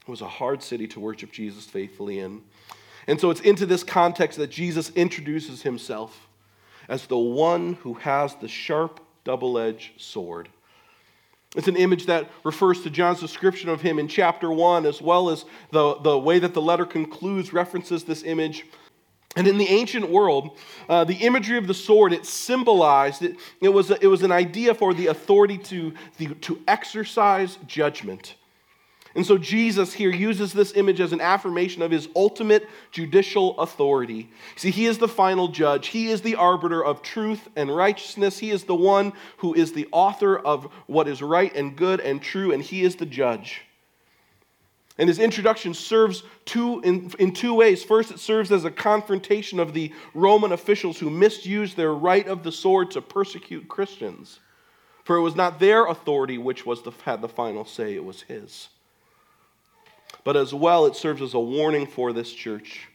It 0.08 0.12
was 0.12 0.22
a 0.22 0.28
hard 0.28 0.64
city 0.64 0.88
to 0.88 1.02
worship 1.02 1.34
Jesus 1.34 1.66
faithfully 1.66 2.20
in. 2.20 2.42
And 3.08 3.20
so 3.20 3.30
it's 3.30 3.42
into 3.42 3.66
this 3.66 3.84
context 3.84 4.38
that 4.38 4.50
Jesus 4.50 4.90
introduces 4.92 5.64
himself 5.64 6.28
as 6.88 7.08
the 7.08 7.18
one 7.18 7.74
who 7.74 7.96
has 7.96 8.34
the 8.36 8.48
sharp, 8.48 9.02
double 9.26 9.60
edged 9.60 10.00
sword. 10.00 10.48
It's 11.58 11.68
an 11.68 11.76
image 11.76 12.06
that 12.06 12.30
refers 12.46 12.84
to 12.84 12.90
John's 12.90 13.20
description 13.20 13.70
of 13.70 13.82
him 13.82 14.00
in 14.00 14.08
chapter 14.08 14.50
1, 14.50 14.86
as 14.86 15.02
well 15.02 15.30
as 15.30 15.44
the, 15.72 15.96
the 15.96 16.18
way 16.18 16.40
that 16.40 16.54
the 16.54 16.62
letter 16.62 16.86
concludes, 16.86 17.52
references 17.52 18.06
this 18.06 18.24
image. 18.24 18.66
And 19.36 19.46
in 19.46 19.58
the 19.58 19.68
ancient 19.68 20.10
world, 20.10 20.58
uh, 20.88 21.04
the 21.04 21.16
imagery 21.16 21.58
of 21.58 21.68
the 21.68 21.74
sword, 21.74 22.14
it 22.14 22.26
symbolized, 22.26 23.24
it, 23.24 23.36
it, 23.60 23.70
was, 23.70 23.92
a, 23.92 24.02
it 24.02 24.08
was 24.08 24.24
an 24.24 24.32
idea 24.32 24.74
for 24.74 24.94
the 24.94 25.08
authority 25.08 25.58
to, 25.58 25.94
the, 26.18 26.28
to 26.36 26.62
exercise 26.66 27.58
judgment 27.68 28.36
And 29.18 29.26
so 29.26 29.40
Jesus 29.40 29.94
here 29.94 30.12
uses 30.12 30.54
this 30.54 30.74
image 30.76 31.02
as 31.02 31.12
an 31.12 31.22
affirmation 31.22 31.82
of 31.82 31.90
his 31.90 32.08
ultimate 32.16 32.70
judicial 32.92 33.60
authority. 33.60 34.30
See, 34.56 34.70
he 34.70 34.86
is 34.86 35.00
the 35.00 35.08
final 35.08 35.48
judge. 35.48 35.88
He 35.88 36.10
is 36.10 36.22
the 36.22 36.36
arbiter 36.36 36.86
of 36.86 37.02
truth 37.02 37.50
and 37.56 37.76
righteousness. 37.76 38.38
He 38.38 38.52
is 38.52 38.66
the 38.66 38.76
one 38.76 39.14
who 39.38 39.56
is 39.56 39.74
the 39.74 39.88
author 39.92 40.38
of 40.38 40.66
what 40.86 41.08
is 41.08 41.24
right 41.24 41.52
and 41.56 41.76
good 41.76 42.00
and 42.00 42.22
true, 42.22 42.52
and 42.52 42.62
he 42.62 42.84
is 42.84 42.98
the 42.98 43.08
judge. 43.08 43.64
And 45.00 45.10
his 45.10 45.18
introduction 45.18 45.74
serves 45.74 46.22
two, 46.46 46.82
in, 46.82 47.12
in 47.18 47.34
two 47.34 47.56
ways. 47.56 47.84
First, 47.84 48.12
it 48.12 48.20
serves 48.20 48.52
as 48.52 48.66
a 48.66 48.72
confrontation 48.72 49.60
of 49.60 49.74
the 49.74 49.92
Roman 50.14 50.52
officials 50.52 51.00
who 51.00 51.10
misused 51.10 51.76
their 51.76 51.94
right 51.94 52.28
of 52.28 52.44
the 52.44 52.52
sword 52.52 52.92
to 52.92 53.02
persecute 53.02 53.68
Christians. 53.68 54.42
For 55.06 55.16
it 55.16 55.22
was 55.22 55.36
not 55.36 55.60
their 55.60 55.88
authority 55.88 56.38
which 56.38 56.68
was 56.68 56.84
the, 56.84 56.92
had 57.04 57.22
the 57.22 57.28
final 57.28 57.66
say, 57.66 57.96
it 57.96 58.06
was 58.06 58.22
his 58.22 58.70
but 60.28 60.36
as 60.36 60.54
well 60.54 60.86
it 60.86 60.94
serves 60.94 61.22
as 61.22 61.34
a 61.34 61.40
warning 61.40 61.88
for 61.88 62.12
this 62.12 62.34
church 62.34 62.90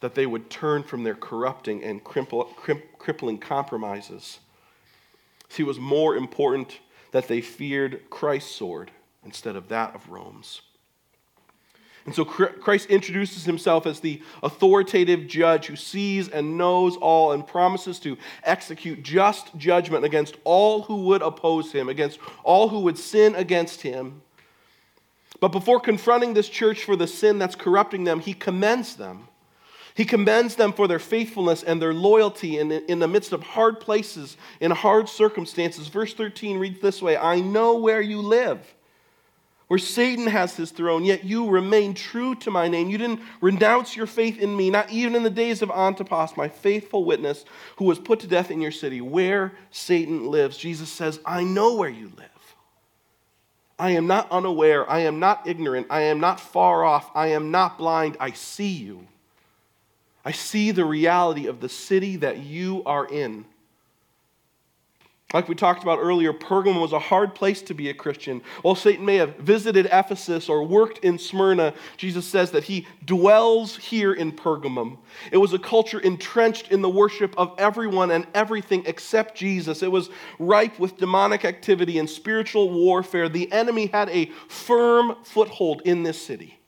that 0.00 0.14
they 0.14 0.26
would 0.26 0.50
turn 0.50 0.82
from 0.82 1.02
their 1.02 1.14
corrupting 1.14 1.82
and 1.82 2.04
crippling 2.04 3.38
compromises. 3.38 4.38
See, 5.48 5.62
it 5.62 5.66
was 5.66 5.78
more 5.78 6.14
important 6.14 6.80
that 7.12 7.26
they 7.26 7.40
feared 7.40 8.02
Christ's 8.10 8.54
sword 8.54 8.90
instead 9.24 9.56
of 9.56 9.68
that 9.68 9.94
of 9.94 10.10
Rome's. 10.10 10.60
And 12.04 12.14
so 12.14 12.26
Christ 12.26 12.90
introduces 12.90 13.46
himself 13.46 13.86
as 13.86 14.00
the 14.00 14.20
authoritative 14.42 15.26
judge 15.26 15.68
who 15.68 15.76
sees 15.76 16.28
and 16.28 16.58
knows 16.58 16.98
all 16.98 17.32
and 17.32 17.46
promises 17.46 17.98
to 18.00 18.18
execute 18.44 19.02
just 19.02 19.56
judgment 19.56 20.04
against 20.04 20.36
all 20.44 20.82
who 20.82 20.96
would 21.06 21.22
oppose 21.22 21.72
him, 21.72 21.88
against 21.88 22.18
all 22.44 22.68
who 22.68 22.80
would 22.80 22.98
sin 22.98 23.34
against 23.34 23.80
him. 23.80 24.20
But 25.40 25.52
before 25.52 25.80
confronting 25.80 26.34
this 26.34 26.48
church 26.48 26.84
for 26.84 26.96
the 26.96 27.06
sin 27.06 27.38
that's 27.38 27.56
corrupting 27.56 28.04
them, 28.04 28.20
he 28.20 28.34
commends 28.34 28.96
them. 28.96 29.26
He 29.94 30.04
commends 30.04 30.54
them 30.54 30.72
for 30.72 30.86
their 30.86 30.98
faithfulness 30.98 31.62
and 31.62 31.80
their 31.80 31.94
loyalty 31.94 32.58
in, 32.58 32.70
in 32.70 33.00
the 33.00 33.08
midst 33.08 33.32
of 33.32 33.42
hard 33.42 33.80
places, 33.80 34.36
in 34.60 34.70
hard 34.70 35.08
circumstances. 35.08 35.88
Verse 35.88 36.14
13 36.14 36.58
reads 36.58 36.80
this 36.80 37.02
way 37.02 37.16
I 37.16 37.40
know 37.40 37.76
where 37.76 38.00
you 38.00 38.20
live, 38.20 38.74
where 39.66 39.78
Satan 39.78 40.26
has 40.26 40.56
his 40.56 40.70
throne, 40.70 41.04
yet 41.04 41.24
you 41.24 41.48
remain 41.48 41.94
true 41.94 42.34
to 42.36 42.50
my 42.50 42.68
name. 42.68 42.88
You 42.88 42.98
didn't 42.98 43.20
renounce 43.40 43.96
your 43.96 44.06
faith 44.06 44.38
in 44.38 44.56
me, 44.56 44.70
not 44.70 44.90
even 44.90 45.14
in 45.14 45.22
the 45.22 45.30
days 45.30 45.60
of 45.60 45.70
Antipas, 45.70 46.36
my 46.36 46.48
faithful 46.48 47.04
witness, 47.04 47.44
who 47.76 47.86
was 47.86 47.98
put 47.98 48.20
to 48.20 48.26
death 48.26 48.50
in 48.50 48.60
your 48.60 48.72
city, 48.72 49.00
where 49.00 49.52
Satan 49.70 50.30
lives. 50.30 50.56
Jesus 50.56 50.90
says, 50.90 51.18
I 51.26 51.44
know 51.44 51.74
where 51.74 51.88
you 51.88 52.12
live. 52.16 52.39
I 53.80 53.92
am 53.92 54.06
not 54.06 54.30
unaware. 54.30 54.88
I 54.88 55.00
am 55.00 55.20
not 55.20 55.46
ignorant. 55.46 55.86
I 55.88 56.02
am 56.02 56.20
not 56.20 56.38
far 56.38 56.84
off. 56.84 57.10
I 57.14 57.28
am 57.28 57.50
not 57.50 57.78
blind. 57.78 58.18
I 58.20 58.32
see 58.32 58.68
you. 58.68 59.06
I 60.22 60.32
see 60.32 60.70
the 60.70 60.84
reality 60.84 61.46
of 61.46 61.60
the 61.60 61.68
city 61.70 62.16
that 62.16 62.40
you 62.40 62.82
are 62.84 63.06
in. 63.06 63.46
Like 65.32 65.48
we 65.48 65.54
talked 65.54 65.84
about 65.84 66.00
earlier, 66.00 66.32
Pergamum 66.32 66.80
was 66.80 66.92
a 66.92 66.98
hard 66.98 67.36
place 67.36 67.62
to 67.62 67.74
be 67.74 67.88
a 67.88 67.94
Christian. 67.94 68.42
While 68.62 68.74
Satan 68.74 69.04
may 69.04 69.16
have 69.16 69.36
visited 69.36 69.86
Ephesus 69.86 70.48
or 70.48 70.64
worked 70.64 70.98
in 71.04 71.18
Smyrna, 71.18 71.72
Jesus 71.96 72.26
says 72.26 72.50
that 72.50 72.64
he 72.64 72.88
dwells 73.04 73.76
here 73.76 74.12
in 74.12 74.32
Pergamum. 74.32 74.98
It 75.30 75.36
was 75.36 75.52
a 75.52 75.58
culture 75.58 76.00
entrenched 76.00 76.72
in 76.72 76.82
the 76.82 76.88
worship 76.88 77.32
of 77.38 77.54
everyone 77.58 78.10
and 78.10 78.26
everything 78.34 78.82
except 78.86 79.36
Jesus. 79.36 79.84
It 79.84 79.92
was 79.92 80.10
ripe 80.40 80.80
with 80.80 80.96
demonic 80.96 81.44
activity 81.44 81.98
and 81.98 82.10
spiritual 82.10 82.68
warfare. 82.68 83.28
The 83.28 83.52
enemy 83.52 83.86
had 83.86 84.08
a 84.08 84.32
firm 84.48 85.14
foothold 85.22 85.82
in 85.84 86.02
this 86.02 86.20
city. 86.20 86.58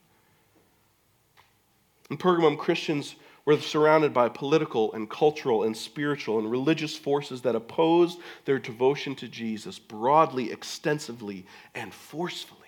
In 2.10 2.16
Pergamum, 2.16 2.56
Christians 2.56 3.16
were 3.44 3.58
surrounded 3.58 4.14
by 4.14 4.28
political 4.28 4.92
and 4.92 5.10
cultural 5.10 5.64
and 5.64 5.76
spiritual 5.76 6.38
and 6.38 6.50
religious 6.50 6.96
forces 6.96 7.42
that 7.42 7.56
opposed 7.56 8.18
their 8.44 8.58
devotion 8.58 9.14
to 9.16 9.28
Jesus 9.28 9.78
broadly, 9.78 10.52
extensively, 10.52 11.44
and 11.74 11.92
forcefully. 11.92 12.58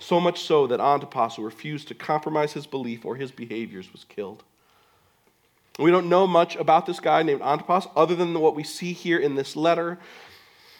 So 0.00 0.18
much 0.18 0.40
so 0.40 0.66
that 0.66 0.80
Antipas, 0.80 1.36
who 1.36 1.42
refused 1.42 1.88
to 1.88 1.94
compromise 1.94 2.54
his 2.54 2.66
belief 2.66 3.04
or 3.04 3.16
his 3.16 3.30
behaviors, 3.30 3.92
was 3.92 4.04
killed. 4.04 4.42
We 5.78 5.90
don't 5.90 6.08
know 6.08 6.26
much 6.26 6.56
about 6.56 6.86
this 6.86 7.00
guy 7.00 7.22
named 7.22 7.42
Antipas 7.42 7.86
other 7.94 8.14
than 8.14 8.38
what 8.38 8.54
we 8.54 8.64
see 8.64 8.92
here 8.92 9.18
in 9.18 9.34
this 9.34 9.56
letter 9.56 9.98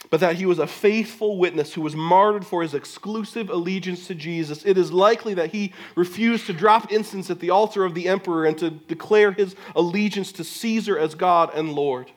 but 0.08 0.20
that 0.20 0.36
he 0.36 0.46
was 0.46 0.58
a 0.58 0.66
faithful 0.66 1.36
witness 1.38 1.74
who 1.74 1.82
was 1.82 1.94
martyred 1.94 2.46
for 2.46 2.62
his 2.62 2.74
exclusive 2.74 3.50
allegiance 3.50 4.06
to 4.06 4.14
Jesus. 4.14 4.64
It 4.64 4.78
is 4.78 4.90
likely 4.90 5.34
that 5.34 5.50
he 5.50 5.74
refused 5.94 6.46
to 6.46 6.52
drop 6.52 6.90
incense 6.90 7.30
at 7.30 7.40
the 7.40 7.50
altar 7.50 7.84
of 7.84 7.94
the 7.94 8.08
emperor 8.08 8.46
and 8.46 8.56
to 8.58 8.70
declare 8.70 9.32
his 9.32 9.54
allegiance 9.76 10.32
to 10.32 10.44
Caesar 10.44 10.98
as 10.98 11.14
God 11.14 11.50
and 11.54 11.72
Lord. 11.72 12.10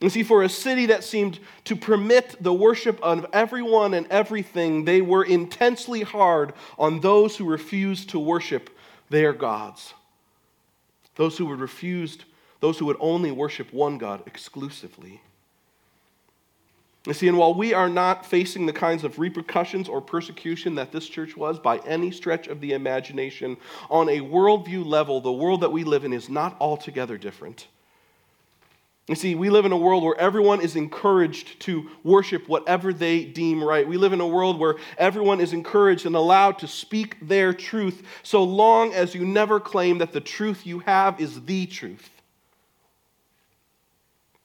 And 0.00 0.10
see, 0.10 0.22
for 0.22 0.42
a 0.42 0.48
city 0.48 0.86
that 0.86 1.04
seemed 1.04 1.38
to 1.64 1.76
permit 1.76 2.36
the 2.40 2.52
worship 2.52 3.00
of 3.02 3.26
everyone 3.32 3.94
and 3.94 4.06
everything, 4.08 4.84
they 4.84 5.00
were 5.00 5.24
intensely 5.24 6.02
hard 6.02 6.52
on 6.78 7.00
those 7.00 7.36
who 7.36 7.44
refused 7.44 8.10
to 8.10 8.18
worship 8.18 8.70
their 9.08 9.32
gods. 9.32 9.94
Those 11.14 11.38
who 11.38 11.46
would 11.46 11.60
refused, 11.60 12.24
those 12.60 12.78
who 12.78 12.86
would 12.86 12.96
only 13.00 13.30
worship 13.30 13.72
one 13.72 13.96
God 13.96 14.22
exclusively. 14.26 15.22
You 17.06 17.12
see, 17.12 17.28
and 17.28 17.36
while 17.36 17.52
we 17.52 17.74
are 17.74 17.90
not 17.90 18.24
facing 18.24 18.64
the 18.64 18.72
kinds 18.72 19.04
of 19.04 19.18
repercussions 19.18 19.88
or 19.90 20.00
persecution 20.00 20.74
that 20.76 20.90
this 20.90 21.06
church 21.06 21.36
was 21.36 21.58
by 21.58 21.78
any 21.80 22.10
stretch 22.10 22.48
of 22.48 22.60
the 22.60 22.72
imagination, 22.72 23.58
on 23.90 24.08
a 24.08 24.20
worldview 24.20 24.86
level, 24.86 25.20
the 25.20 25.32
world 25.32 25.60
that 25.60 25.72
we 25.72 25.84
live 25.84 26.04
in 26.04 26.14
is 26.14 26.30
not 26.30 26.56
altogether 26.60 27.18
different. 27.18 27.66
You 29.06 29.14
see, 29.14 29.34
we 29.34 29.50
live 29.50 29.66
in 29.66 29.72
a 29.72 29.76
world 29.76 30.02
where 30.02 30.18
everyone 30.18 30.62
is 30.62 30.76
encouraged 30.76 31.60
to 31.60 31.90
worship 32.04 32.48
whatever 32.48 32.90
they 32.90 33.26
deem 33.26 33.62
right. 33.62 33.86
We 33.86 33.98
live 33.98 34.14
in 34.14 34.20
a 34.22 34.26
world 34.26 34.58
where 34.58 34.76
everyone 34.96 35.42
is 35.42 35.52
encouraged 35.52 36.06
and 36.06 36.16
allowed 36.16 36.58
to 36.60 36.66
speak 36.66 37.18
their 37.20 37.52
truth 37.52 38.02
so 38.22 38.42
long 38.42 38.94
as 38.94 39.14
you 39.14 39.26
never 39.26 39.60
claim 39.60 39.98
that 39.98 40.12
the 40.12 40.22
truth 40.22 40.66
you 40.66 40.78
have 40.78 41.20
is 41.20 41.44
the 41.44 41.66
truth. 41.66 42.08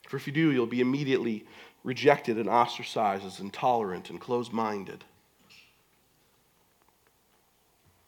For 0.09 0.17
if 0.17 0.27
you 0.27 0.33
do, 0.33 0.51
you'll 0.51 0.65
be 0.65 0.81
immediately 0.81 1.45
rejected 1.83 2.37
and 2.37 2.49
ostracized 2.49 3.25
as 3.25 3.39
intolerant 3.39 4.09
and 4.09 4.19
closed 4.19 4.51
minded. 4.51 5.03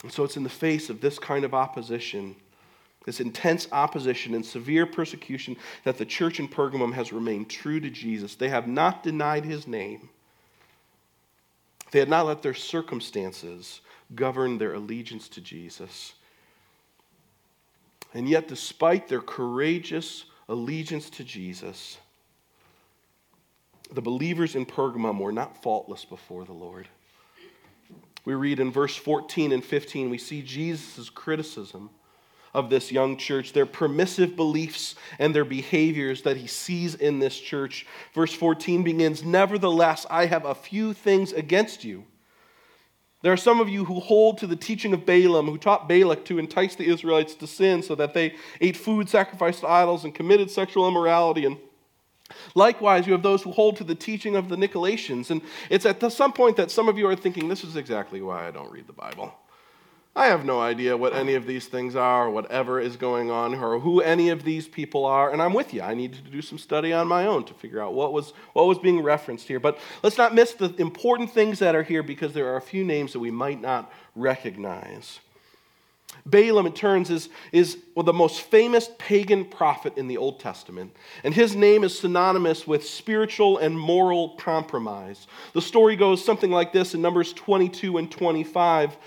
And 0.04 0.12
so 0.12 0.24
it's 0.24 0.38
in 0.38 0.44
the 0.44 0.50
face 0.50 0.90
of 0.90 1.02
this 1.02 1.20
kind 1.20 1.46
of 1.46 1.54
opposition, 1.54 2.36
this 3.06 3.20
intense 3.20 3.68
opposition 3.72 4.34
and 4.34 4.46
severe 4.46 4.86
persecution, 4.86 5.58
that 5.84 5.98
the 5.98 6.06
church 6.06 6.40
in 6.40 6.48
Pergamum 6.48 6.94
has 6.94 7.14
remained 7.14 7.50
true 7.50 7.80
to 7.80 7.90
Jesus. 7.90 8.36
They 8.36 8.50
have 8.50 8.68
not 8.68 9.04
denied 9.04 9.46
his 9.46 9.68
name, 9.68 10.10
they 11.92 12.00
had 12.00 12.10
not 12.10 12.26
let 12.26 12.42
their 12.42 12.54
circumstances 12.54 13.82
govern 14.16 14.58
their 14.58 14.74
allegiance 14.74 15.28
to 15.30 15.42
Jesus. 15.42 16.14
And 18.14 18.28
yet, 18.28 18.48
despite 18.48 19.08
their 19.08 19.22
courageous 19.22 20.26
allegiance 20.50 21.10
to 21.12 21.24
Jesus, 21.24 21.98
the 23.92 24.02
believers 24.02 24.56
in 24.56 24.66
Pergamum 24.66 25.20
were 25.20 25.32
not 25.32 25.62
faultless 25.62 26.06
before 26.06 26.46
the 26.46 26.54
Lord. 26.54 26.88
We 28.24 28.34
read 28.34 28.60
in 28.60 28.72
verse 28.72 28.96
14 28.96 29.52
and 29.52 29.64
15, 29.64 30.10
we 30.10 30.18
see 30.18 30.42
Jesus' 30.42 31.10
criticism 31.10 31.90
of 32.54 32.70
this 32.70 32.92
young 32.92 33.18
church, 33.18 33.54
their 33.54 33.66
permissive 33.66 34.36
beliefs 34.36 34.96
and 35.20 35.34
their 35.34 35.46
behaviors 35.46 36.22
that 36.24 36.38
he 36.38 36.48
sees 36.48 36.96
in 36.96 37.20
this 37.20 37.40
church. 37.40 37.86
Verse 38.14 38.34
14 38.34 38.84
begins 38.84 39.24
Nevertheless, 39.24 40.06
I 40.10 40.26
have 40.26 40.46
a 40.46 40.56
few 40.56 40.94
things 40.94 41.34
against 41.34 41.84
you. 41.84 42.06
There 43.24 43.32
are 43.32 43.38
some 43.38 43.60
of 43.60 43.70
you 43.70 43.86
who 43.86 44.00
hold 44.00 44.40
to 44.40 44.48
the 44.48 44.56
teaching 44.56 44.94
of 44.94 45.06
Balaam, 45.06 45.46
who 45.46 45.58
taught 45.58 45.88
Balak 45.88 46.26
to 46.26 46.40
entice 46.40 46.76
the 46.76 46.88
Israelites 46.88 47.36
to 47.36 47.48
sin 47.48 47.84
so 47.84 47.94
that 47.96 48.14
they 48.14 48.36
ate 48.60 48.76
food 48.76 49.10
sacrificed 49.10 49.62
to 49.62 49.68
idols 49.68 50.04
and 50.04 50.14
committed 50.14 50.50
sexual 50.50 50.88
immorality 50.88 51.46
and 51.46 51.58
Likewise, 52.56 53.08
you 53.08 53.14
have 53.14 53.24
those 53.24 53.42
who 53.44 53.52
hold 53.52 53.78
to 53.78 53.84
the 53.84 53.96
teaching 53.96 54.36
of 54.36 54.50
the 54.50 54.56
Nicolaitans. 54.56 55.30
And 55.30 55.42
it's 55.70 55.86
at 55.86 56.12
some 56.12 56.34
point 56.34 56.58
that 56.58 56.72
some 56.72 56.90
of 56.90 56.98
you 56.98 57.08
are 57.08 57.16
thinking, 57.16 57.48
this 57.48 57.64
is 57.64 57.76
exactly 57.76 58.22
why 58.22 58.48
I 58.48 58.52
don't 58.52 58.72
read 58.72 58.88
the 58.88 58.94
Bible. 58.94 59.34
I 60.14 60.26
have 60.26 60.44
no 60.44 60.60
idea 60.60 60.98
what 60.98 61.16
any 61.16 61.36
of 61.36 61.48
these 61.48 61.68
things 61.68 61.96
are, 61.96 62.26
or 62.28 62.32
whatever 62.32 62.82
is 62.82 62.98
going 62.98 63.32
on, 63.32 63.56
or 63.56 63.80
who 63.80 64.02
any 64.02 64.28
of 64.28 64.44
these 64.44 64.68
people 64.68 65.06
are, 65.06 65.32
and 65.32 65.42
I'm 65.42 65.54
with 65.54 65.74
you. 65.74 65.82
I 65.82 65.94
need 65.94 66.12
to 66.14 66.20
do 66.20 66.42
some 66.42 66.58
study 66.58 66.92
on 66.92 67.08
my 67.08 67.26
own 67.26 67.46
to 67.46 67.54
figure 67.54 67.82
out 67.82 67.94
what 67.94 68.12
was, 68.12 68.34
what 68.52 68.68
was 68.68 68.78
being 68.78 69.02
referenced 69.02 69.48
here. 69.48 69.62
But 69.62 69.80
let's 70.04 70.18
not 70.18 70.36
miss 70.36 70.52
the 70.52 70.76
important 70.76 71.32
things 71.32 71.60
that 71.60 71.76
are 71.76 71.84
here 71.84 72.04
because 72.04 72.34
there 72.34 72.52
are 72.52 72.58
a 72.58 72.62
few 72.62 72.84
names 72.84 73.14
that 73.14 73.20
we 73.20 73.32
might 73.32 73.62
not 73.62 73.90
recognize. 74.14 75.22
Balaam, 76.26 76.68
it 76.68 76.76
turns, 76.76 77.10
is, 77.10 77.30
is 77.52 77.78
well, 77.96 78.04
the 78.04 78.14
most 78.14 78.42
famous 78.42 78.90
pagan 78.98 79.46
prophet 79.46 79.98
in 79.98 80.08
the 80.08 80.18
Old 80.18 80.40
Testament, 80.40 80.96
and 81.24 81.34
his 81.34 81.56
name 81.56 81.84
is 81.84 81.98
synonymous 81.98 82.68
with 82.68 82.88
spiritual 82.88 83.58
and 83.58 83.78
moral 83.78 84.36
compromise. 84.38 85.28
The 85.54 85.62
story 85.62 85.96
goes 85.96 86.24
something 86.24 86.52
like 86.52 86.74
this 86.74 86.94
in 86.94 87.02
Numbers 87.02 87.34
22 87.34 87.98
and 87.98 88.12
25. 88.12 88.98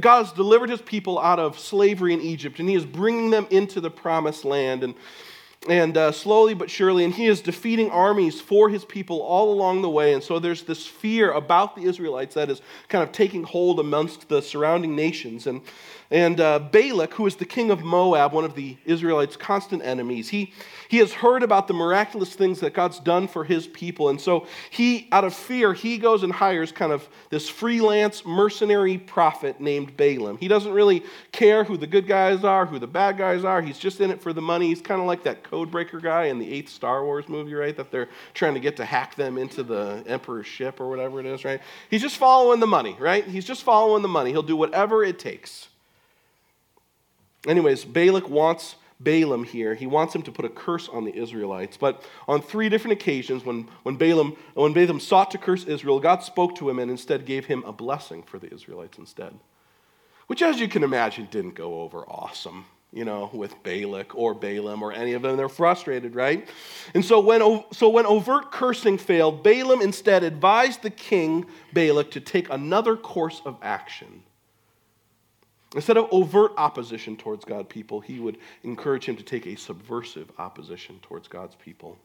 God 0.00 0.24
has 0.24 0.32
delivered 0.32 0.70
his 0.70 0.82
people 0.82 1.18
out 1.18 1.38
of 1.38 1.58
slavery 1.58 2.14
in 2.14 2.20
Egypt, 2.20 2.58
and 2.58 2.68
he 2.68 2.74
is 2.74 2.86
bringing 2.86 3.30
them 3.30 3.46
into 3.50 3.80
the 3.80 3.90
promised 3.90 4.44
land. 4.44 4.82
And 4.82 4.94
and 5.68 5.96
uh, 5.96 6.10
slowly 6.10 6.54
but 6.54 6.70
surely, 6.70 7.04
and 7.04 7.14
he 7.14 7.26
is 7.26 7.40
defeating 7.40 7.90
armies 7.90 8.40
for 8.40 8.68
his 8.68 8.84
people 8.84 9.22
all 9.22 9.52
along 9.52 9.82
the 9.82 9.90
way. 9.90 10.12
And 10.12 10.22
so 10.22 10.38
there's 10.38 10.64
this 10.64 10.86
fear 10.86 11.30
about 11.30 11.76
the 11.76 11.84
Israelites 11.84 12.34
that 12.34 12.50
is 12.50 12.60
kind 12.88 13.02
of 13.04 13.12
taking 13.12 13.44
hold 13.44 13.78
amongst 13.78 14.28
the 14.28 14.42
surrounding 14.42 14.96
nations. 14.96 15.46
And, 15.46 15.60
and 16.10 16.40
uh, 16.40 16.58
Balak, 16.58 17.14
who 17.14 17.26
is 17.26 17.36
the 17.36 17.44
king 17.44 17.70
of 17.70 17.82
Moab, 17.82 18.32
one 18.32 18.44
of 18.44 18.54
the 18.54 18.76
Israelites' 18.84 19.36
constant 19.36 19.82
enemies, 19.84 20.28
he, 20.28 20.52
he 20.88 20.98
has 20.98 21.12
heard 21.12 21.42
about 21.42 21.68
the 21.68 21.74
miraculous 21.74 22.34
things 22.34 22.60
that 22.60 22.74
God's 22.74 22.98
done 22.98 23.28
for 23.28 23.44
his 23.44 23.66
people. 23.66 24.08
And 24.08 24.20
so 24.20 24.46
he, 24.70 25.08
out 25.12 25.24
of 25.24 25.32
fear, 25.32 25.72
he 25.72 25.96
goes 25.96 26.22
and 26.22 26.32
hires 26.32 26.72
kind 26.72 26.92
of 26.92 27.08
this 27.30 27.48
freelance 27.48 28.26
mercenary 28.26 28.98
prophet 28.98 29.60
named 29.60 29.96
Balaam. 29.96 30.38
He 30.38 30.48
doesn't 30.48 30.72
really 30.72 31.04
care 31.30 31.64
who 31.64 31.76
the 31.76 31.86
good 31.86 32.06
guys 32.06 32.42
are, 32.42 32.66
who 32.66 32.78
the 32.78 32.86
bad 32.86 33.16
guys 33.16 33.44
are. 33.44 33.62
He's 33.62 33.78
just 33.78 34.00
in 34.00 34.10
it 34.10 34.20
for 34.20 34.32
the 34.32 34.42
money. 34.42 34.66
He's 34.66 34.82
kind 34.82 35.00
of 35.00 35.06
like 35.06 35.22
that 35.22 35.44
codebreaker 35.52 36.02
guy 36.02 36.24
in 36.24 36.38
the 36.38 36.50
eighth 36.50 36.70
Star 36.70 37.04
Wars 37.04 37.28
movie, 37.28 37.54
right? 37.54 37.76
That 37.76 37.90
they're 37.90 38.08
trying 38.32 38.54
to 38.54 38.60
get 38.60 38.76
to 38.78 38.84
hack 38.84 39.14
them 39.16 39.36
into 39.36 39.62
the 39.62 40.02
Emperor's 40.06 40.46
ship 40.46 40.80
or 40.80 40.88
whatever 40.88 41.20
it 41.20 41.26
is, 41.26 41.44
right? 41.44 41.60
He's 41.90 42.00
just 42.00 42.16
following 42.16 42.58
the 42.58 42.66
money, 42.66 42.96
right? 42.98 43.24
He's 43.24 43.44
just 43.44 43.62
following 43.62 44.02
the 44.02 44.08
money. 44.08 44.30
He'll 44.30 44.42
do 44.42 44.56
whatever 44.56 45.04
it 45.04 45.18
takes. 45.18 45.68
Anyways, 47.46 47.84
Balak 47.84 48.30
wants 48.30 48.76
Balaam 48.98 49.44
here. 49.44 49.74
He 49.74 49.86
wants 49.86 50.14
him 50.14 50.22
to 50.22 50.32
put 50.32 50.44
a 50.44 50.48
curse 50.48 50.88
on 50.88 51.04
the 51.04 51.14
Israelites. 51.14 51.76
But 51.76 52.02
on 52.28 52.40
three 52.40 52.68
different 52.68 52.92
occasions, 52.92 53.44
when, 53.44 53.68
when, 53.82 53.96
Balaam, 53.96 54.36
when 54.54 54.72
Balaam 54.72 55.00
sought 55.00 55.30
to 55.32 55.38
curse 55.38 55.64
Israel, 55.64 56.00
God 56.00 56.22
spoke 56.22 56.54
to 56.56 56.70
him 56.70 56.78
and 56.78 56.90
instead 56.90 57.26
gave 57.26 57.46
him 57.46 57.62
a 57.66 57.72
blessing 57.72 58.22
for 58.22 58.38
the 58.38 58.52
Israelites 58.52 58.98
instead. 58.98 59.34
Which, 60.28 60.40
as 60.40 60.60
you 60.60 60.68
can 60.68 60.84
imagine, 60.84 61.28
didn't 61.30 61.56
go 61.56 61.82
over 61.82 62.04
awesome, 62.08 62.64
you 62.92 63.04
know, 63.04 63.30
with 63.32 63.60
Balak 63.62 64.14
or 64.14 64.34
Balaam 64.34 64.82
or 64.82 64.92
any 64.92 65.14
of 65.14 65.22
them. 65.22 65.36
They're 65.36 65.48
frustrated, 65.48 66.14
right? 66.14 66.46
And 66.94 67.04
so 67.04 67.20
when, 67.20 67.64
so 67.72 67.88
when 67.88 68.06
overt 68.06 68.52
cursing 68.52 68.98
failed, 68.98 69.42
Balaam 69.42 69.80
instead 69.80 70.22
advised 70.22 70.82
the 70.82 70.90
king, 70.90 71.46
Balak, 71.72 72.10
to 72.12 72.20
take 72.20 72.50
another 72.50 72.96
course 72.96 73.40
of 73.44 73.56
action. 73.62 74.22
Instead 75.74 75.96
of 75.96 76.08
overt 76.12 76.52
opposition 76.58 77.16
towards 77.16 77.46
God's 77.46 77.68
people, 77.68 78.00
he 78.00 78.18
would 78.18 78.36
encourage 78.62 79.06
him 79.06 79.16
to 79.16 79.22
take 79.22 79.46
a 79.46 79.56
subversive 79.56 80.30
opposition 80.38 80.98
towards 81.00 81.28
God's 81.28 81.54
people. 81.54 81.98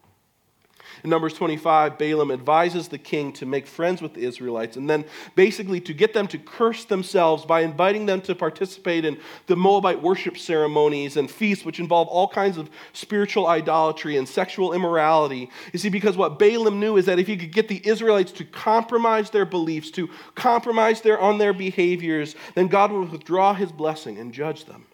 In 1.03 1.09
Numbers 1.09 1.33
25, 1.33 1.97
Balaam 1.97 2.31
advises 2.31 2.87
the 2.87 2.97
king 2.97 3.31
to 3.33 3.45
make 3.45 3.67
friends 3.67 4.01
with 4.01 4.13
the 4.13 4.23
Israelites 4.23 4.77
and 4.77 4.89
then 4.89 5.05
basically 5.35 5.79
to 5.81 5.93
get 5.93 6.13
them 6.13 6.27
to 6.27 6.37
curse 6.37 6.85
themselves 6.85 7.45
by 7.45 7.61
inviting 7.61 8.05
them 8.05 8.21
to 8.21 8.35
participate 8.35 9.05
in 9.05 9.19
the 9.47 9.55
Moabite 9.55 10.01
worship 10.01 10.37
ceremonies 10.37 11.17
and 11.17 11.29
feasts, 11.29 11.65
which 11.65 11.79
involve 11.79 12.07
all 12.07 12.27
kinds 12.27 12.57
of 12.57 12.69
spiritual 12.93 13.47
idolatry 13.47 14.17
and 14.17 14.27
sexual 14.27 14.73
immorality. 14.73 15.49
You 15.73 15.79
see, 15.79 15.89
because 15.89 16.17
what 16.17 16.39
Balaam 16.39 16.79
knew 16.79 16.97
is 16.97 17.05
that 17.05 17.19
if 17.19 17.27
he 17.27 17.37
could 17.37 17.51
get 17.51 17.67
the 17.67 17.85
Israelites 17.87 18.31
to 18.33 18.45
compromise 18.45 19.29
their 19.29 19.45
beliefs, 19.45 19.91
to 19.91 20.09
compromise 20.35 21.01
their, 21.01 21.19
on 21.19 21.37
their 21.37 21.53
behaviors, 21.53 22.35
then 22.55 22.67
God 22.67 22.91
would 22.91 23.11
withdraw 23.11 23.53
his 23.53 23.71
blessing 23.71 24.17
and 24.17 24.33
judge 24.33 24.65
them. 24.65 24.85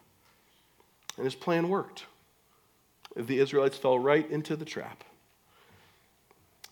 And 1.18 1.26
his 1.26 1.36
plan 1.36 1.70
worked. 1.70 2.06
The 3.16 3.40
Israelites 3.40 3.78
fell 3.78 4.00
right 4.00 4.30
into 4.30 4.56
the 4.56 4.66
trap. 4.66 5.04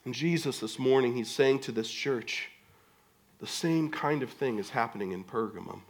And 0.06 0.14
Jesus, 0.14 0.60
this 0.60 0.80
morning, 0.80 1.16
he's 1.16 1.30
saying 1.30 1.60
to 1.60 1.72
this 1.72 1.90
church, 1.90 2.50
the 3.40 3.48
same 3.48 3.90
kind 3.90 4.24
of 4.24 4.30
thing 4.30 4.58
is 4.58 4.70
happening 4.70 5.12
in 5.12 5.24
Pergamum. 5.24 5.82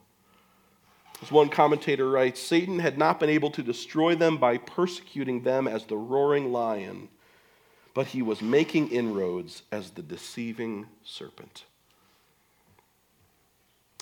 As 1.21 1.31
one 1.31 1.49
commentator 1.49 2.09
writes, 2.09 2.41
Satan 2.41 2.79
had 2.79 2.97
not 2.97 3.19
been 3.19 3.29
able 3.29 3.51
to 3.51 3.61
destroy 3.61 4.15
them 4.15 4.37
by 4.37 4.57
persecuting 4.57 5.43
them 5.43 5.67
as 5.67 5.85
the 5.85 5.97
roaring 5.97 6.51
lion, 6.51 7.09
but 7.93 8.07
he 8.07 8.21
was 8.21 8.41
making 8.41 8.89
inroads 8.89 9.63
as 9.71 9.91
the 9.91 10.01
deceiving 10.01 10.87
serpent. 11.03 11.65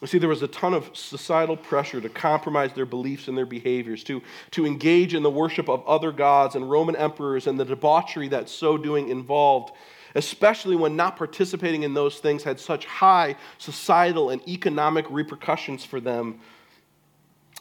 You 0.01 0.07
see, 0.07 0.17
there 0.17 0.29
was 0.29 0.43
a 0.43 0.47
ton 0.47 0.73
of 0.73 0.95
societal 0.95 1.57
pressure 1.57 1.99
to 1.99 2.07
compromise 2.07 2.71
their 2.71 2.85
beliefs 2.85 3.27
and 3.27 3.37
their 3.37 3.45
behaviors, 3.45 4.01
to, 4.05 4.21
to 4.51 4.65
engage 4.65 5.13
in 5.13 5.23
the 5.23 5.29
worship 5.29 5.67
of 5.67 5.85
other 5.85 6.13
gods 6.13 6.55
and 6.55 6.71
Roman 6.71 6.95
emperors 6.95 7.47
and 7.47 7.59
the 7.59 7.65
debauchery 7.65 8.29
that 8.29 8.47
so 8.47 8.77
doing 8.77 9.09
involved 9.09 9.73
especially 10.15 10.75
when 10.75 10.95
not 10.95 11.17
participating 11.17 11.83
in 11.83 11.93
those 11.93 12.19
things 12.19 12.43
had 12.43 12.59
such 12.59 12.85
high 12.85 13.35
societal 13.57 14.29
and 14.29 14.47
economic 14.47 15.05
repercussions 15.09 15.85
for 15.85 15.99
them. 15.99 16.39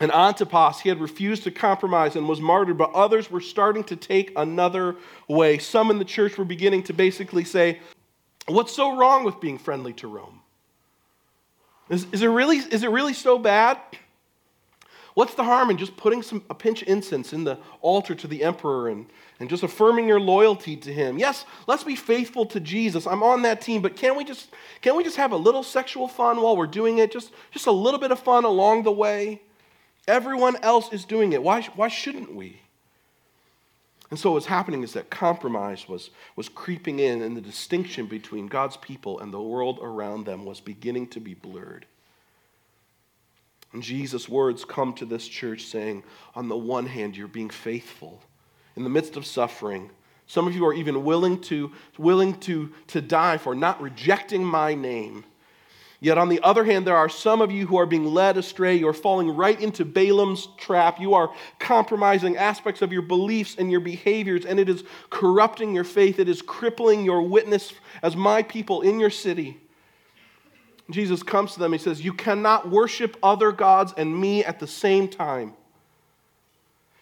And 0.00 0.12
Antipas, 0.12 0.80
he 0.80 0.88
had 0.88 1.00
refused 1.00 1.42
to 1.44 1.50
compromise 1.50 2.14
and 2.14 2.28
was 2.28 2.40
martyred, 2.40 2.78
but 2.78 2.92
others 2.92 3.30
were 3.30 3.40
starting 3.40 3.82
to 3.84 3.96
take 3.96 4.32
another 4.36 4.96
way. 5.26 5.58
Some 5.58 5.90
in 5.90 5.98
the 5.98 6.04
church 6.04 6.38
were 6.38 6.44
beginning 6.44 6.84
to 6.84 6.92
basically 6.92 7.44
say, 7.44 7.80
What's 8.46 8.74
so 8.74 8.96
wrong 8.96 9.24
with 9.24 9.40
being 9.40 9.58
friendly 9.58 9.92
to 9.94 10.08
Rome? 10.08 10.40
Is, 11.90 12.06
is, 12.12 12.22
it, 12.22 12.28
really, 12.28 12.56
is 12.56 12.82
it 12.82 12.90
really 12.90 13.12
so 13.12 13.38
bad? 13.38 13.78
What's 15.18 15.34
the 15.34 15.42
harm 15.42 15.68
in 15.68 15.78
just 15.78 15.96
putting 15.96 16.22
some, 16.22 16.44
a 16.48 16.54
pinch 16.54 16.84
incense 16.84 17.32
in 17.32 17.42
the 17.42 17.58
altar 17.80 18.14
to 18.14 18.28
the 18.28 18.44
emperor 18.44 18.88
and, 18.88 19.06
and 19.40 19.50
just 19.50 19.64
affirming 19.64 20.06
your 20.06 20.20
loyalty 20.20 20.76
to 20.76 20.92
him. 20.92 21.18
Yes, 21.18 21.44
let's 21.66 21.82
be 21.82 21.96
faithful 21.96 22.46
to 22.46 22.60
Jesus. 22.60 23.04
I'm 23.04 23.24
on 23.24 23.42
that 23.42 23.60
team, 23.60 23.82
but 23.82 23.96
can 23.96 24.16
we 24.16 24.22
just 24.22 24.48
can 24.80 24.96
we 24.96 25.02
just 25.02 25.16
have 25.16 25.32
a 25.32 25.36
little 25.36 25.64
sexual 25.64 26.06
fun 26.06 26.40
while 26.40 26.56
we're 26.56 26.68
doing 26.68 26.98
it? 26.98 27.10
Just 27.10 27.32
just 27.50 27.66
a 27.66 27.72
little 27.72 27.98
bit 27.98 28.12
of 28.12 28.20
fun 28.20 28.44
along 28.44 28.84
the 28.84 28.92
way. 28.92 29.42
Everyone 30.06 30.54
else 30.62 30.92
is 30.92 31.04
doing 31.04 31.32
it. 31.32 31.42
Why, 31.42 31.62
why 31.74 31.88
shouldn't 31.88 32.32
we? 32.32 32.60
And 34.10 34.20
so 34.20 34.30
what's 34.30 34.46
happening 34.46 34.84
is 34.84 34.92
that 34.92 35.10
compromise 35.10 35.88
was, 35.88 36.10
was 36.36 36.48
creeping 36.48 37.00
in, 37.00 37.22
and 37.22 37.36
the 37.36 37.40
distinction 37.40 38.06
between 38.06 38.46
God's 38.46 38.76
people 38.76 39.18
and 39.18 39.34
the 39.34 39.42
world 39.42 39.80
around 39.82 40.26
them 40.26 40.44
was 40.44 40.60
beginning 40.60 41.08
to 41.08 41.18
be 41.18 41.34
blurred. 41.34 41.86
And 43.72 43.82
Jesus' 43.82 44.28
words 44.28 44.64
come 44.64 44.94
to 44.94 45.04
this 45.04 45.28
church 45.28 45.64
saying, 45.64 46.02
on 46.34 46.48
the 46.48 46.56
one 46.56 46.86
hand, 46.86 47.16
you're 47.16 47.28
being 47.28 47.50
faithful 47.50 48.22
in 48.76 48.84
the 48.84 48.90
midst 48.90 49.16
of 49.16 49.26
suffering. 49.26 49.90
Some 50.26 50.46
of 50.46 50.54
you 50.54 50.64
are 50.66 50.74
even 50.74 51.04
willing 51.04 51.40
to, 51.42 51.72
willing 51.98 52.38
to, 52.40 52.72
to 52.88 53.00
die 53.00 53.38
for 53.38 53.54
not 53.54 53.80
rejecting 53.80 54.44
my 54.44 54.74
name. 54.74 55.24
Yet, 56.00 56.16
on 56.16 56.28
the 56.28 56.40
other 56.44 56.62
hand, 56.64 56.86
there 56.86 56.96
are 56.96 57.08
some 57.08 57.40
of 57.40 57.50
you 57.50 57.66
who 57.66 57.76
are 57.76 57.86
being 57.86 58.04
led 58.04 58.36
astray. 58.36 58.76
You're 58.76 58.92
falling 58.92 59.34
right 59.34 59.60
into 59.60 59.84
Balaam's 59.84 60.48
trap. 60.56 61.00
You 61.00 61.14
are 61.14 61.34
compromising 61.58 62.36
aspects 62.36 62.82
of 62.82 62.92
your 62.92 63.02
beliefs 63.02 63.56
and 63.58 63.68
your 63.68 63.80
behaviors, 63.80 64.44
and 64.44 64.60
it 64.60 64.68
is 64.68 64.84
corrupting 65.10 65.74
your 65.74 65.82
faith. 65.82 66.20
It 66.20 66.28
is 66.28 66.40
crippling 66.40 67.04
your 67.04 67.22
witness 67.22 67.72
as 68.00 68.14
my 68.14 68.44
people 68.44 68.82
in 68.82 69.00
your 69.00 69.10
city. 69.10 69.58
Jesus 70.90 71.22
comes 71.22 71.52
to 71.52 71.58
them. 71.58 71.72
He 71.72 71.78
says, 71.78 72.04
You 72.04 72.12
cannot 72.12 72.68
worship 72.68 73.16
other 73.22 73.52
gods 73.52 73.92
and 73.96 74.18
me 74.18 74.44
at 74.44 74.58
the 74.58 74.66
same 74.66 75.08
time. 75.08 75.54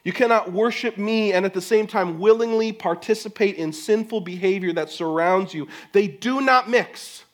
You 0.07 0.13
cannot 0.13 0.53
worship 0.53 0.97
me 0.97 1.33
and 1.33 1.45
at 1.45 1.53
the 1.53 1.61
same 1.61 1.89
time 1.89 2.21
willingly 2.21 2.73
participate 2.73 3.57
in 3.57 3.73
sinful 3.73 4.21
behavior 4.21 4.73
that 4.75 4.89
surrounds 4.89 5.53
you. 5.53 5.67
They 5.91 6.07
do 6.07 6.41
not 6.41 6.71
mix, 6.71 7.25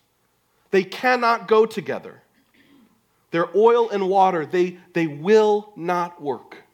they 0.70 0.82
cannot 0.82 1.48
go 1.48 1.66
together. 1.66 2.22
They're 3.30 3.54
oil 3.54 3.90
and 3.90 4.08
water, 4.08 4.46
they, 4.46 4.78
they 4.94 5.06
will 5.06 5.74
not 5.76 6.22
work. 6.22 6.64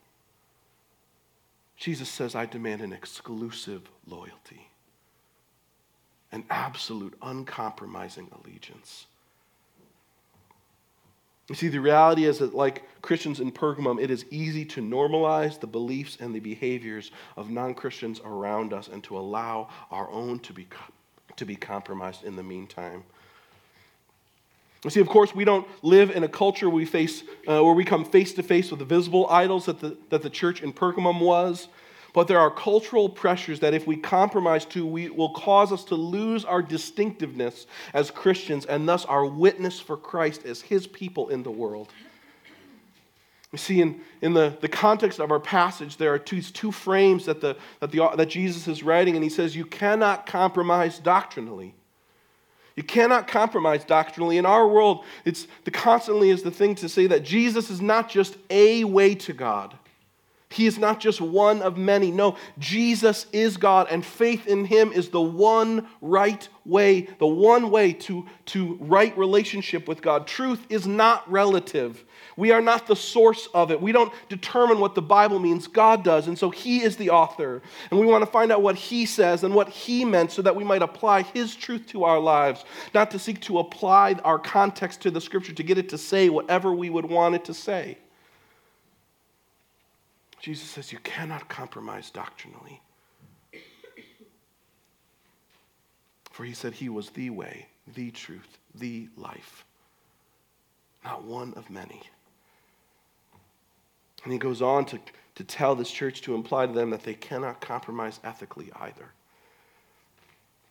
Jesus 1.77 2.09
says, 2.09 2.37
I 2.37 2.47
demand 2.47 2.81
an 2.81 2.93
exclusive 2.93 3.83
loyalty, 4.07 4.69
an 6.31 6.45
absolute, 6.49 7.19
uncompromising 7.21 8.31
allegiance. 8.33 9.08
You 11.49 11.55
see, 11.55 11.69
the 11.69 11.81
reality 11.81 12.27
is 12.27 12.39
that, 12.39 12.55
like 12.55 12.85
Christians 13.01 13.41
in 13.41 13.51
Pergamum, 13.51 14.03
it 14.03 14.11
is 14.11 14.27
easy 14.31 14.67
to 14.67 14.83
normalize 14.83 15.59
the 15.59 15.67
beliefs 15.67 16.19
and 16.21 16.35
the 16.35 16.41
behaviors 16.41 17.11
of 17.37 17.51
non 17.51 17.75
Christians 17.75 18.21
around 18.23 18.75
us 18.75 18.89
and 18.89 19.03
to 19.05 19.17
allow 19.17 19.69
our 19.91 20.11
own 20.11 20.41
to 20.41 20.53
be, 20.53 20.67
to 21.37 21.47
be 21.47 21.57
compromised 21.57 22.25
in 22.25 22.37
the 22.37 22.43
meantime. 22.43 23.03
You 24.85 24.91
see, 24.91 25.01
of 25.01 25.09
course, 25.09 25.35
we 25.35 25.45
don't 25.45 25.67
live 25.83 26.11
in 26.11 26.23
a 26.23 26.29
culture 26.29 26.69
we 26.69 26.85
face, 26.85 27.23
uh, 27.49 27.65
where 27.65 27.75
we 27.75 27.85
come 27.85 28.05
face 28.05 28.35
to 28.35 28.43
face 28.43 28.71
with 28.71 28.79
the 28.79 28.85
visible 28.85 29.27
idols 29.29 29.67
that 29.67 29.81
the, 29.81 29.97
that 30.11 30.23
the 30.23 30.31
church 30.31 30.63
in 30.63 30.73
Pergamum 30.73 31.21
was. 31.21 31.69
But 32.15 32.27
there 32.27 32.39
are 32.39 32.51
cultural 32.51 33.09
pressures 33.09 33.61
that 33.61 33.75
if 33.75 33.87
we 33.87 33.97
compromise 33.97 34.65
to, 34.67 34.87
we 34.87 35.11
will 35.11 35.31
cause 35.31 35.73
us 35.73 35.85
to 35.85 35.95
lose 35.95 36.45
our 36.45 36.63
distinctiveness 36.63 37.67
as 37.93 38.11
Christians 38.11 38.65
and 38.65 38.89
thus 38.89 39.05
our 39.05 39.27
witness 39.27 39.79
for 39.79 39.97
Christ 39.97 40.45
as 40.47 40.63
his 40.63 40.87
people 40.87 41.29
in 41.29 41.43
the 41.43 41.51
world. 41.51 41.93
You 43.53 43.59
see, 43.59 43.81
in, 43.81 44.01
in 44.21 44.35
the, 44.35 44.57
the 44.61 44.69
context 44.69 45.21
of 45.21 45.31
our 45.31 45.41
passage, 45.41 45.97
there 45.97 46.13
are 46.13 46.19
two, 46.19 46.43
two 46.43 46.71
frames 46.71 47.25
that, 47.27 47.41
the, 47.41 47.57
that, 47.81 47.91
the, 47.91 48.11
that 48.17 48.27
Jesus 48.27 48.69
is 48.69 48.83
writing, 48.83 49.15
and 49.15 49.25
he 49.25 49.31
says, 49.31 49.57
You 49.57 49.65
cannot 49.65 50.27
compromise 50.27 50.99
doctrinally. 50.99 51.75
You 52.77 52.83
cannot 52.83 53.27
compromise 53.27 53.85
doctrinally. 53.85 54.37
In 54.37 54.47
our 54.47 54.69
world, 54.69 55.05
it's 55.25 55.49
the 55.65 55.71
constantly 55.71 56.31
is 56.31 56.43
the 56.43 56.51
thing 56.51 56.75
to 56.77 56.89
say 56.89 57.07
that 57.09 57.25
Jesus 57.25 57.71
is 57.71 57.81
not 57.81 58.09
just 58.09 58.37
a 58.51 58.85
way 58.85 59.15
to 59.17 59.33
God. 59.33 59.77
He 60.51 60.67
is 60.67 60.79
not 60.79 60.99
just 60.99 61.21
one 61.21 61.61
of 61.61 61.77
many. 61.77 62.11
No, 62.11 62.37
Jesus 62.59 63.27
is 63.33 63.59
God, 63.59 63.89
and 63.91 64.05
faith 64.05 64.47
in 64.47 64.65
Him 64.65 64.93
is 64.93 65.11
the 65.11 65.21
one 65.21 65.87
right 66.01 66.49
way, 66.65 67.03
the 67.19 67.27
one 67.27 67.71
way 67.71 67.93
to, 67.93 68.27
to 68.47 68.79
right 68.81 69.17
relationship 69.19 69.87
with 69.87 70.01
God. 70.01 70.27
Truth 70.27 70.65
is 70.71 70.87
not 70.87 71.31
relative. 71.31 72.03
We 72.37 72.51
are 72.51 72.63
not 72.63 72.87
the 72.87 72.97
source 72.97 73.47
of 73.53 73.71
it. 73.71 73.81
We 73.81 73.93
don't 73.93 74.13
determine 74.31 74.81
what 74.81 74.95
the 74.95 75.03
Bible 75.03 75.39
means. 75.39 75.67
God 75.67 76.03
does. 76.03 76.29
And 76.29 76.39
so 76.39 76.49
He 76.49 76.83
is 76.83 76.97
the 76.97 77.11
author. 77.11 77.61
And 77.91 78.01
we 78.01 78.07
want 78.07 78.25
to 78.25 78.31
find 78.31 78.51
out 78.51 78.63
what 78.63 78.77
He 78.77 79.05
says 79.05 79.45
and 79.45 79.55
what 79.55 79.69
He 79.69 80.03
meant 80.07 80.33
so 80.33 80.41
that 80.41 80.57
we 80.57 80.65
might 80.65 80.83
apply 80.83 81.23
His 81.23 81.55
truth 81.55 81.87
to 81.89 82.05
our 82.05 82.19
lives, 82.19 82.65
not 82.95 83.11
to 83.11 83.19
seek 83.19 83.41
to 83.43 83.59
apply 83.59 84.15
our 84.25 84.39
context 84.39 85.03
to 85.03 85.11
the 85.11 85.21
Scripture 85.21 85.53
to 85.53 85.63
get 85.63 85.77
it 85.77 85.91
to 85.91 85.99
say 85.99 86.31
whatever 86.31 86.73
we 86.73 86.89
would 86.89 87.07
want 87.07 87.35
it 87.35 87.45
to 87.45 87.55
say. 87.55 87.99
Jesus 90.41 90.69
says 90.69 90.93
you 90.93 90.99
cannot 91.01 91.49
compromise 91.49 92.11
doctrinally. 92.11 92.81
For 96.31 96.45
he 96.45 96.53
said 96.53 96.75
he 96.75 96.89
was 96.89 97.11
the 97.11 97.31
way, 97.31 97.67
the 97.95 98.13
truth, 98.13 98.59
the 98.75 99.09
life, 99.17 99.65
not 101.05 101.25
one 101.25 101.53
of 101.55 101.69
many. 101.69 102.03
And 104.23 104.33
he 104.33 104.39
goes 104.39 104.63
on 104.63 104.85
to, 104.87 105.01
to 105.35 105.45
tell 105.45 105.75
this 105.75 105.91
church 105.91 106.23
to 106.23 106.35
imply 106.35 106.67
to 106.67 106.73
them 106.73 106.91
that 106.91 107.03
they 107.03 107.15
cannot 107.15 107.61
compromise 107.61 108.21
ethically 108.23 108.71
either. 108.81 109.11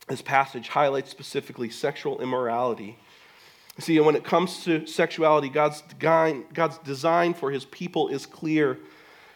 This 0.08 0.22
passage 0.22 0.70
highlights 0.70 1.12
specifically 1.12 1.70
sexual 1.70 2.22
immorality. 2.22 2.98
See, 3.80 4.00
when 4.00 4.16
it 4.16 4.24
comes 4.24 4.64
to 4.64 4.88
sexuality, 4.88 5.50
God's, 5.50 5.84
God's 6.00 6.78
design 6.80 7.34
for 7.34 7.52
his 7.52 7.66
people 7.66 8.08
is 8.08 8.26
clear. 8.26 8.80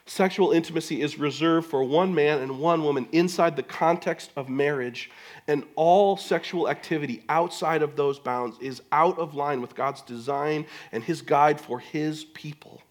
Sexual 0.05 0.51
intimacy 0.51 1.01
is 1.01 1.19
reserved 1.19 1.69
for 1.69 1.83
one 1.83 2.13
man 2.13 2.39
and 2.39 2.59
one 2.59 2.83
woman 2.83 3.07
inside 3.11 3.55
the 3.55 3.63
context 3.63 4.31
of 4.35 4.49
marriage, 4.49 5.11
and 5.47 5.63
all 5.75 6.17
sexual 6.17 6.69
activity 6.69 7.23
outside 7.29 7.81
of 7.81 7.95
those 7.95 8.19
bounds 8.19 8.57
is 8.59 8.81
out 8.91 9.19
of 9.19 9.35
line 9.35 9.61
with 9.61 9.75
God's 9.75 10.01
design 10.01 10.65
and 10.91 11.03
his 11.03 11.21
guide 11.21 11.61
for 11.61 11.79
his 11.79 12.25
people. 12.25 12.81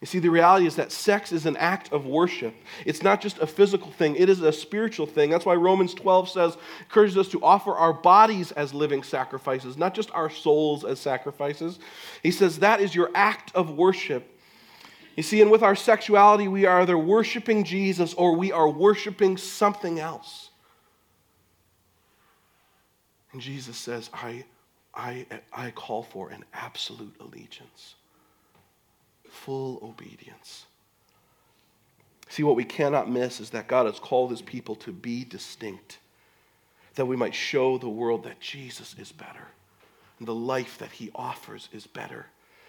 You 0.00 0.06
see, 0.06 0.18
the 0.18 0.28
reality 0.28 0.66
is 0.66 0.76
that 0.76 0.92
sex 0.92 1.32
is 1.32 1.46
an 1.46 1.56
act 1.56 1.90
of 1.90 2.04
worship. 2.06 2.54
It's 2.84 3.02
not 3.02 3.22
just 3.22 3.38
a 3.38 3.46
physical 3.46 3.90
thing, 3.90 4.14
it 4.16 4.28
is 4.28 4.42
a 4.42 4.52
spiritual 4.52 5.06
thing. 5.06 5.30
That's 5.30 5.46
why 5.46 5.54
Romans 5.54 5.94
12 5.94 6.28
says, 6.28 6.56
encourages 6.80 7.16
us 7.16 7.28
to 7.30 7.42
offer 7.42 7.72
our 7.72 7.94
bodies 7.94 8.52
as 8.52 8.74
living 8.74 9.02
sacrifices, 9.02 9.78
not 9.78 9.94
just 9.94 10.10
our 10.12 10.28
souls 10.28 10.84
as 10.84 11.00
sacrifices. 11.00 11.78
He 12.22 12.30
says 12.30 12.58
that 12.58 12.80
is 12.80 12.94
your 12.94 13.10
act 13.14 13.54
of 13.56 13.70
worship. 13.70 14.35
You 15.16 15.22
see, 15.22 15.40
and 15.40 15.50
with 15.50 15.62
our 15.62 15.74
sexuality, 15.74 16.46
we 16.46 16.66
are 16.66 16.82
either 16.82 16.98
worshiping 16.98 17.64
Jesus 17.64 18.12
or 18.14 18.36
we 18.36 18.52
are 18.52 18.68
worshiping 18.68 19.38
something 19.38 19.98
else. 19.98 20.50
And 23.32 23.40
Jesus 23.40 23.78
says, 23.78 24.10
I, 24.12 24.44
I, 24.94 25.26
I 25.52 25.70
call 25.70 26.02
for 26.02 26.28
an 26.28 26.44
absolute 26.52 27.16
allegiance, 27.18 27.94
full 29.28 29.80
obedience. 29.82 30.66
See, 32.28 32.42
what 32.42 32.56
we 32.56 32.64
cannot 32.64 33.10
miss 33.10 33.40
is 33.40 33.50
that 33.50 33.68
God 33.68 33.86
has 33.86 33.98
called 33.98 34.30
his 34.30 34.42
people 34.42 34.74
to 34.76 34.92
be 34.92 35.24
distinct, 35.24 35.98
that 36.94 37.06
we 37.06 37.16
might 37.16 37.34
show 37.34 37.78
the 37.78 37.88
world 37.88 38.24
that 38.24 38.40
Jesus 38.40 38.94
is 38.98 39.12
better, 39.12 39.48
and 40.18 40.28
the 40.28 40.34
life 40.34 40.76
that 40.78 40.90
he 40.92 41.10
offers 41.14 41.70
is 41.72 41.86
better 41.86 42.26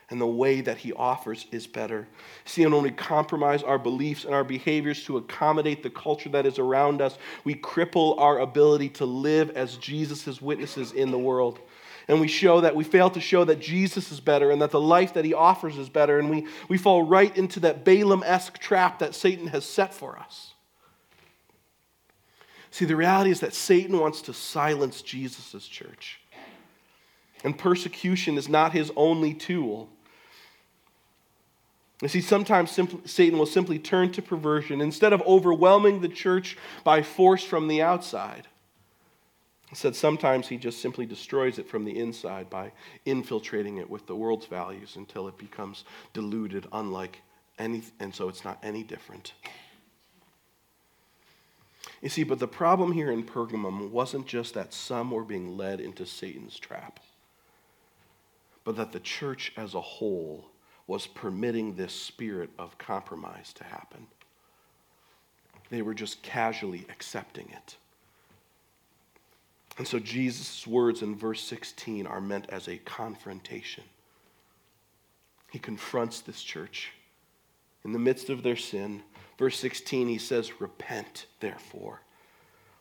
and 0.09 0.21
the 0.21 0.27
way 0.27 0.61
that 0.61 0.77
he 0.77 0.93
offers 0.93 1.45
is 1.51 1.67
better. 1.67 2.07
See, 2.45 2.63
and 2.63 2.73
when 2.73 2.83
we 2.83 2.91
compromise 2.91 3.61
our 3.61 3.77
beliefs 3.77 4.23
and 4.23 4.33
our 4.33 4.45
behaviors 4.45 5.03
to 5.03 5.17
accommodate 5.17 5.83
the 5.83 5.89
culture 5.89 6.29
that 6.29 6.45
is 6.45 6.59
around 6.59 7.01
us, 7.01 7.17
we 7.43 7.55
cripple 7.55 8.17
our 8.17 8.39
ability 8.39 8.89
to 8.89 9.05
live 9.05 9.49
as 9.51 9.75
Jesus' 9.77 10.41
witnesses 10.41 10.93
in 10.93 11.11
the 11.11 11.19
world. 11.19 11.59
And 12.07 12.21
we 12.21 12.29
show 12.29 12.61
that 12.61 12.73
we 12.73 12.85
fail 12.85 13.09
to 13.09 13.19
show 13.19 13.43
that 13.43 13.59
Jesus 13.59 14.11
is 14.13 14.21
better 14.21 14.51
and 14.51 14.61
that 14.61 14.71
the 14.71 14.79
life 14.79 15.13
that 15.15 15.25
he 15.25 15.33
offers 15.33 15.77
is 15.77 15.89
better. 15.89 16.19
And 16.19 16.29
we, 16.29 16.47
we 16.69 16.77
fall 16.77 17.03
right 17.03 17.35
into 17.35 17.59
that 17.61 17.83
Balaam 17.83 18.23
esque 18.25 18.59
trap 18.59 18.99
that 18.99 19.13
Satan 19.13 19.47
has 19.47 19.65
set 19.65 19.93
for 19.93 20.17
us. 20.17 20.53
See, 22.71 22.85
the 22.85 22.95
reality 22.95 23.31
is 23.31 23.41
that 23.41 23.53
Satan 23.53 23.99
wants 23.99 24.21
to 24.23 24.33
silence 24.33 25.01
Jesus' 25.01 25.67
church. 25.67 26.21
And 27.43 27.57
persecution 27.57 28.37
is 28.37 28.47
not 28.47 28.71
his 28.71 28.91
only 28.95 29.33
tool. 29.33 29.89
You 32.01 32.07
see, 32.07 32.21
sometimes 32.21 32.79
Satan 33.05 33.39
will 33.39 33.47
simply 33.47 33.79
turn 33.79 34.11
to 34.11 34.21
perversion 34.21 34.81
instead 34.81 35.13
of 35.13 35.21
overwhelming 35.23 36.01
the 36.01 36.09
church 36.09 36.55
by 36.83 37.01
force 37.01 37.43
from 37.43 37.67
the 37.67 37.81
outside. 37.81 38.47
Instead, 39.69 39.95
sometimes 39.95 40.47
he 40.47 40.57
just 40.57 40.79
simply 40.79 41.05
destroys 41.05 41.57
it 41.57 41.67
from 41.67 41.85
the 41.85 41.97
inside 41.99 42.49
by 42.49 42.71
infiltrating 43.05 43.77
it 43.77 43.89
with 43.89 44.05
the 44.05 44.15
world's 44.15 44.45
values 44.45 44.95
until 44.95 45.27
it 45.27 45.37
becomes 45.37 45.83
diluted, 46.13 46.67
unlike 46.71 47.21
any, 47.57 47.81
and 47.99 48.13
so 48.13 48.29
it's 48.29 48.45
not 48.45 48.59
any 48.63 48.83
different. 48.83 49.33
You 52.01 52.09
see, 52.09 52.23
but 52.23 52.37
the 52.39 52.47
problem 52.47 52.91
here 52.91 53.11
in 53.11 53.23
Pergamum 53.23 53.89
wasn't 53.89 54.27
just 54.27 54.53
that 54.53 54.71
some 54.71 55.09
were 55.09 55.23
being 55.23 55.57
led 55.57 55.81
into 55.81 56.05
Satan's 56.05 56.59
trap, 56.59 56.99
but 58.63 58.75
that 58.75 58.91
the 58.91 58.99
church 58.99 59.51
as 59.57 59.73
a 59.73 59.81
whole 59.81 60.45
was 60.87 61.05
permitting 61.05 61.75
this 61.75 61.93
spirit 61.93 62.49
of 62.57 62.77
compromise 62.77 63.53
to 63.53 63.63
happen. 63.63 64.07
They 65.69 65.81
were 65.81 65.93
just 65.93 66.23
casually 66.23 66.85
accepting 66.89 67.49
it. 67.49 67.75
And 69.77 69.87
so 69.87 69.99
Jesus' 69.99 70.65
words 70.65 71.01
in 71.01 71.15
verse 71.15 71.41
16 71.41 72.07
are 72.07 72.21
meant 72.21 72.49
as 72.49 72.67
a 72.67 72.77
confrontation. 72.77 73.83
He 75.51 75.59
confronts 75.59 76.21
this 76.21 76.41
church 76.41 76.93
in 77.83 77.91
the 77.91 77.99
midst 77.99 78.29
of 78.29 78.43
their 78.43 78.55
sin. 78.55 79.03
Verse 79.37 79.59
16, 79.59 80.07
he 80.07 80.17
says, 80.17 80.59
Repent, 80.59 81.27
therefore 81.41 82.01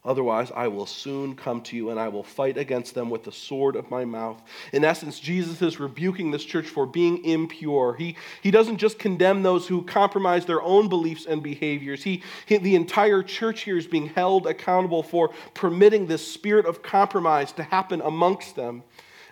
Otherwise, 0.07 0.53
I 0.55 0.69
will 0.69 0.87
soon 0.87 1.35
come 1.35 1.61
to 1.63 1.77
you 1.77 1.91
and 1.91 1.99
I 1.99 2.07
will 2.07 2.23
fight 2.23 2.57
against 2.57 2.95
them 2.95 3.11
with 3.11 3.25
the 3.25 3.33
sword 3.33 3.75
of 3.75 3.91
my 3.91 4.05
mouth. 4.05 4.41
In 4.73 4.85
essence, 4.85 5.19
Jesus 5.19 5.61
is 5.61 5.81
rebuking 5.81 6.31
this 6.31 6.45
church 6.45 6.67
for 6.67 6.87
being 6.87 7.25
impure. 7.25 7.95
He, 7.95 8.17
he 8.41 8.53
doesn't 8.53 8.77
just 8.77 9.01
condemn 9.01 9.43
those 9.43 9.67
who 9.67 9.83
compromise 9.83 10.47
their 10.47 10.63
own 10.63 10.89
beliefs 10.89 11.27
and 11.27 11.43
behaviors. 11.43 12.05
He, 12.05 12.23
he, 12.47 12.59
the 12.59 12.77
entire 12.77 13.25
church 13.25 13.63
here 13.63 13.77
is 13.77 13.89
being 13.89 14.07
held 14.07 14.47
accountable 14.47 15.03
for 15.03 15.31
permitting 15.55 16.07
this 16.07 16.27
spirit 16.27 16.67
of 16.67 16.85
compromise 16.85 17.51
to 17.53 17.65
happen 17.65 18.01
amongst 18.01 18.55
them. 18.55 18.85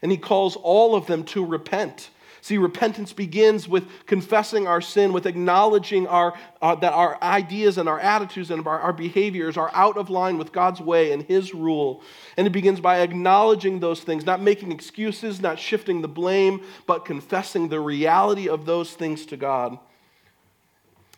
And 0.03 0.11
he 0.11 0.19
calls 0.19 0.57
all 0.57 0.97
of 0.97 1.07
them 1.07 1.23
to 1.27 1.45
repent. 1.45 2.11
See, 2.45 2.59
repentance 2.59 3.15
begins 3.15 3.67
with 3.67 3.89
confessing 4.05 4.67
our 4.67 4.83
sin, 4.83 5.15
with 5.15 5.25
acknowledging 5.25 6.07
our, 6.07 6.35
uh, 6.61 6.75
that 6.75 6.93
our 6.93 7.17
ideas 7.23 7.79
and 7.79 7.89
our 7.89 7.99
attitudes 7.99 8.51
and 8.51 8.67
our, 8.67 8.81
our 8.81 8.93
behaviors 8.93 9.57
are 9.57 9.71
out 9.73 9.97
of 9.97 10.11
line 10.11 10.37
with 10.37 10.53
God's 10.53 10.79
way 10.79 11.13
and 11.13 11.23
His 11.23 11.55
rule. 11.55 12.03
And 12.37 12.47
it 12.47 12.51
begins 12.51 12.81
by 12.81 13.01
acknowledging 13.01 13.81
those 13.81 14.03
things, 14.03 14.27
not 14.27 14.43
making 14.43 14.73
excuses, 14.73 15.41
not 15.41 15.59
shifting 15.59 16.03
the 16.03 16.09
blame, 16.09 16.61
but 16.87 17.07
confessing 17.07 17.71
the 17.71 17.81
reality 17.81 18.47
of 18.47 18.67
those 18.67 18.93
things 18.93 19.25
to 19.25 19.39
God. 19.39 19.79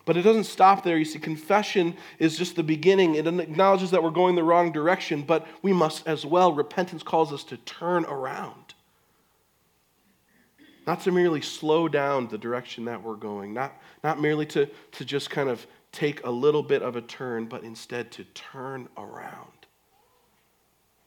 But 0.05 0.15
it 0.15 0.21
doesn't 0.21 0.45
stop 0.45 0.85
there. 0.85 0.97
You 0.97 1.03
see, 1.03 1.19
confession 1.19 1.97
is 2.19 2.37
just 2.37 2.55
the 2.55 2.63
beginning. 2.63 3.15
It 3.15 3.27
acknowledges 3.27 3.91
that 3.91 4.01
we're 4.01 4.11
going 4.11 4.35
the 4.35 4.43
wrong 4.43 4.71
direction, 4.71 5.23
but 5.23 5.45
we 5.61 5.73
must 5.73 6.07
as 6.07 6.25
well. 6.25 6.53
Repentance 6.53 7.03
calls 7.03 7.33
us 7.33 7.43
to 7.43 7.57
turn 7.57 8.05
around. 8.05 8.75
Not 10.87 11.01
to 11.01 11.11
merely 11.11 11.41
slow 11.41 11.89
down 11.89 12.29
the 12.29 12.37
direction 12.37 12.85
that 12.85 13.03
we're 13.03 13.15
going, 13.15 13.53
not, 13.53 13.73
not 14.05 14.21
merely 14.21 14.45
to, 14.47 14.67
to 14.93 15.05
just 15.05 15.29
kind 15.29 15.49
of 15.49 15.67
take 15.91 16.25
a 16.25 16.31
little 16.31 16.63
bit 16.63 16.81
of 16.81 16.95
a 16.95 17.01
turn, 17.01 17.45
but 17.45 17.63
instead 17.63 18.09
to 18.13 18.23
turn 18.23 18.87
around, 18.97 19.51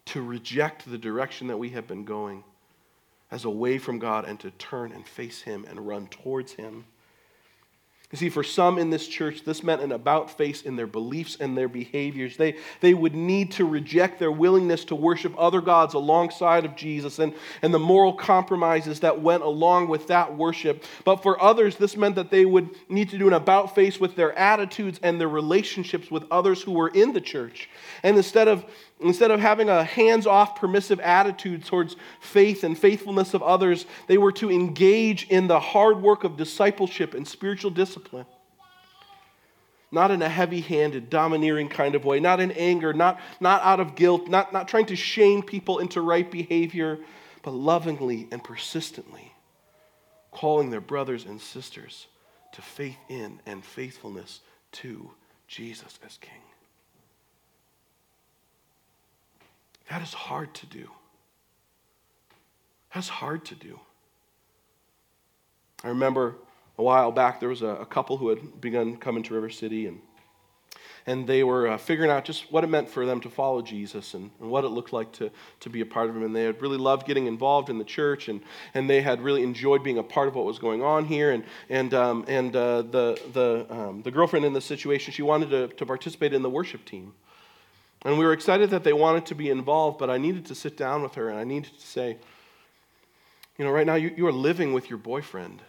to 0.05 0.21
reject 0.21 0.89
the 0.89 0.99
direction 0.99 1.47
that 1.47 1.57
we 1.57 1.71
have 1.71 1.87
been 1.87 2.05
going 2.05 2.45
as 3.31 3.47
away 3.47 3.79
from 3.79 3.99
God 3.99 4.27
and 4.27 4.39
to 4.41 4.51
turn 4.53 4.93
and 4.93 5.07
face 5.07 5.41
Him 5.41 5.65
and 5.69 5.87
run 5.87 6.09
towards 6.09 6.53
Him. 6.53 6.85
You 8.13 8.19
see, 8.19 8.29
for 8.29 8.43
some 8.43 8.77
in 8.79 8.91
this 8.91 9.07
church, 9.07 9.45
this 9.45 9.63
meant 9.63 9.83
an 9.83 9.93
about 9.93 10.37
face 10.37 10.63
in 10.63 10.75
their 10.75 10.89
beliefs 10.89 11.37
and 11.39 11.57
their 11.57 11.69
behaviors. 11.69 12.37
They, 12.37 12.57
they 12.81 12.93
would 12.93 13.15
need 13.15 13.53
to 13.53 13.65
reject 13.65 14.19
their 14.19 14.33
willingness 14.33 14.85
to 14.87 14.97
worship 14.97 15.33
other 15.39 15.61
gods 15.61 15.95
alongside 15.95 16.65
of 16.65 16.75
Jesus 16.75 17.21
and, 17.21 17.33
and 17.63 17.73
the 17.73 17.79
moral 17.79 18.13
compromises 18.13 18.99
that 19.01 19.21
went 19.21 19.45
along 19.45 19.87
with 19.87 20.09
that 20.09 20.37
worship. 20.37 20.83
But 21.05 21.23
for 21.23 21.41
others, 21.41 21.77
this 21.77 21.97
meant 21.97 22.17
that 22.17 22.33
they 22.33 22.45
would 22.45 22.71
need 22.89 23.11
to 23.11 23.19
do 23.19 23.29
an 23.29 23.33
about 23.33 23.77
face 23.77 24.01
with 24.01 24.17
their 24.17 24.37
attitudes 24.37 24.99
and 25.05 25.21
their 25.21 25.29
relationships 25.29 26.11
with 26.11 26.25
others 26.33 26.61
who 26.61 26.73
were 26.73 26.89
in 26.89 27.13
the 27.13 27.21
church. 27.21 27.71
And 28.03 28.17
instead 28.17 28.49
of 28.49 28.65
Instead 29.03 29.31
of 29.31 29.41
having 29.41 29.69
a 29.69 29.83
hands 29.83 30.27
off, 30.27 30.57
permissive 30.57 31.01
attitude 31.01 31.65
towards 31.65 31.97
faith 32.21 32.65
and 32.65 32.79
faithfulness 32.79 33.33
of 33.33 33.43
others, 33.43 33.87
they 34.07 34.19
were 34.19 34.33
to 34.33 34.51
engage 34.51 35.27
in 35.29 35.47
the 35.47 35.59
hard 35.59 36.03
work 36.03 36.23
of 36.25 36.37
discipleship 36.37 37.15
and 37.15 37.27
spiritual 37.27 37.71
discipline. 37.71 38.27
Not 39.91 40.11
in 40.11 40.23
a 40.23 40.29
heavy 40.29 40.61
handed, 40.61 41.09
domineering 41.11 41.69
kind 41.69 41.95
of 41.95 42.05
way, 42.05 42.21
not 42.21 42.41
in 42.41 42.51
anger, 42.53 42.93
not, 42.93 43.19
not 43.41 43.63
out 43.63 43.81
of 43.81 43.97
guilt, 43.97 44.29
not, 44.29 44.53
not 44.53 44.69
trying 44.69 44.87
to 44.87 44.97
shame 44.97 45.43
people 45.43 45.79
into 45.79 46.01
right 46.01 46.31
behavior, 46.31 46.99
but 47.43 47.53
lovingly 47.53 48.29
and 48.31 48.45
persistently 48.45 49.33
calling 50.31 50.71
their 50.71 50.81
brothers 50.81 51.25
and 51.25 51.41
sisters 51.41 52.07
to 52.53 52.63
faith 52.63 52.99
in 53.09 53.41
and 53.47 53.65
faithfulness 53.65 54.41
to 54.73 55.11
Jesus 55.49 55.99
as 56.05 56.19
King. 56.19 56.50
That 59.91 60.03
is 60.03 60.15
hard 60.15 60.55
to 60.55 60.67
do. 60.67 60.89
That's 62.95 63.09
hard 63.09 63.45
to 63.47 63.55
do. 63.57 63.81
I 65.83 65.89
remember 65.89 66.37
a 66.79 66.83
while 66.83 67.11
back 67.11 67.41
there 67.41 67.49
was 67.49 67.63
a, 67.63 67.67
a 67.67 67.87
couple 67.87 68.17
who 68.17 68.29
had 68.29 68.61
begun 68.61 68.97
coming 68.97 69.23
to 69.25 69.35
River 69.35 69.51
City 69.51 69.87
and 69.87 70.01
and 71.07 71.27
they 71.27 71.43
were 71.43 71.67
uh, 71.67 71.79
figuring 71.79 72.11
out 72.11 72.27
just 72.27 72.53
what 72.53 72.63
it 72.63 72.67
meant 72.67 72.89
for 72.89 73.07
them 73.07 73.21
to 73.23 73.31
follow 73.31 73.63
Jesus 73.63 74.13
and, 74.13 74.31
and, 74.39 74.51
what 74.51 74.65
it 74.65 74.69
looked 74.69 74.93
like 74.93 75.11
to, 75.13 75.31
to 75.61 75.71
be 75.71 75.81
a 75.81 75.87
part 75.87 76.11
of 76.11 76.15
him. 76.15 76.23
And 76.23 76.37
they 76.37 76.45
had 76.45 76.61
really 76.61 76.77
loved 76.77 77.07
getting 77.07 77.27
involved 77.27 77.71
in 77.71 77.79
the 77.79 77.85
church, 77.85 78.29
and, 78.29 78.43
and 78.75 78.89
they 78.89 79.01
had 79.01 79.23
really 79.23 79.43
enjoyed 79.43 79.83
being 79.83 79.97
a 79.97 80.03
part 80.03 80.29
of 80.29 80.35
what 80.35 80.45
was 80.45 80.59
going 80.59 80.83
on 80.83 81.07
here. 81.07 81.33
And, 81.33 81.45
and, 81.71 81.95
um, 81.95 82.27
and 82.29 82.55
uh, 82.55 82.83
the, 82.83 83.21
the, 83.33 83.67
um, 83.71 84.03
the 84.03 84.11
girlfriend 84.11 84.45
in 84.45 84.53
the 84.53 84.61
situation, 84.61 85.13
she 85.13 85.23
wanted 85.23 85.49
to, 85.51 85.69
to 85.69 85.87
participate 85.87 86.35
in 86.35 86.43
the 86.43 86.51
worship 86.51 86.85
team. 86.85 87.15
And 88.05 88.19
we 88.19 88.25
were 88.25 88.33
excited 88.33 88.71
that 88.71 88.83
they 88.83 88.93
wanted 88.93 89.27
to 89.27 89.35
be 89.35 89.51
involved, 89.51 89.99
but 89.99 90.09
I 90.09 90.17
needed 90.17 90.47
to 90.47 90.55
sit 90.55 90.77
down 90.77 91.03
with 91.03 91.15
her 91.15 91.29
and 91.29 91.39
I 91.39 91.45
needed 91.45 91.79
to 91.79 91.87
say, 91.87 92.17
you 93.59 93.65
know, 93.65 93.71
right 93.71 93.87
now 93.87 93.97
you, 93.97 94.15
you 94.17 94.27
are 94.27 94.33
living 94.33 94.73
with 94.73 94.89
your 94.89 94.99
boyfriend. 94.99 95.61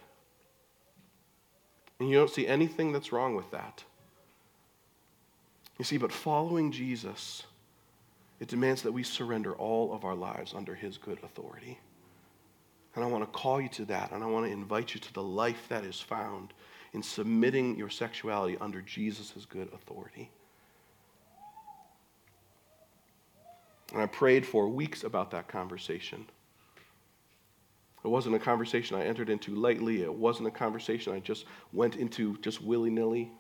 And 2.00 2.10
you 2.10 2.16
don't 2.16 2.30
see 2.30 2.48
anything 2.48 2.94
that's 2.94 3.12
wrong 3.12 3.36
with 3.36 3.52
that. 3.52 3.84
You 5.78 5.86
see, 5.86 5.98
but 5.98 6.12
following 6.12 6.72
Jesus, 6.72 7.44
it 8.40 8.48
demands 8.48 8.82
that 8.84 8.92
we 8.92 9.04
surrender 9.04 9.54
all 9.54 9.94
of 9.94 10.06
our 10.06 10.16
lives 10.16 10.54
under 10.56 10.74
his 10.74 10.98
good 10.98 11.20
authority. 11.24 11.80
And 12.96 13.04
I 13.04 13.08
want 13.08 13.24
to 13.24 13.40
call 13.40 13.62
you 13.62 13.70
to 13.70 13.86
that, 13.86 14.12
and 14.12 14.24
I 14.24 14.28
want 14.28 14.46
to 14.46 14.52
invite 14.52 14.94
you 14.94 15.00
to 15.00 15.14
the 15.14 15.24
life 15.24 15.68
that 15.70 15.84
is 15.84 16.00
found 16.00 16.54
in 16.94 17.04
submitting 17.04 17.78
your 17.78 17.90
sexuality 17.90 18.58
under 18.60 18.82
Jesus' 18.82 19.46
good 19.50 19.72
authority. 19.74 20.30
And 23.92 24.02
I 24.02 24.06
prayed 24.06 24.46
for 24.46 24.68
weeks 24.68 25.04
about 25.04 25.32
that 25.32 25.48
conversation. 25.48 26.26
It 28.04 28.08
wasn't 28.08 28.36
a 28.36 28.40
conversation 28.40 28.96
I 28.96 29.06
entered 29.06 29.30
into 29.30 29.54
lightly. 29.54 30.02
It 30.02 30.14
wasn't 30.14 30.48
a 30.48 30.52
conversation 30.52 31.14
I 31.14 31.20
just 31.20 31.46
went 31.72 31.98
into 31.98 32.38
just 32.38 32.62
willy 32.62 32.90
nilly. 32.90 33.32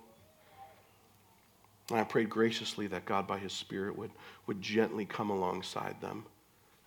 And 1.89 1.99
I 1.99 2.03
prayed 2.03 2.29
graciously 2.29 2.87
that 2.87 3.05
God, 3.05 3.27
by 3.27 3.39
His 3.39 3.53
Spirit, 3.53 3.97
would, 3.97 4.11
would 4.45 4.61
gently 4.61 5.05
come 5.05 5.29
alongside 5.29 5.99
them 5.99 6.25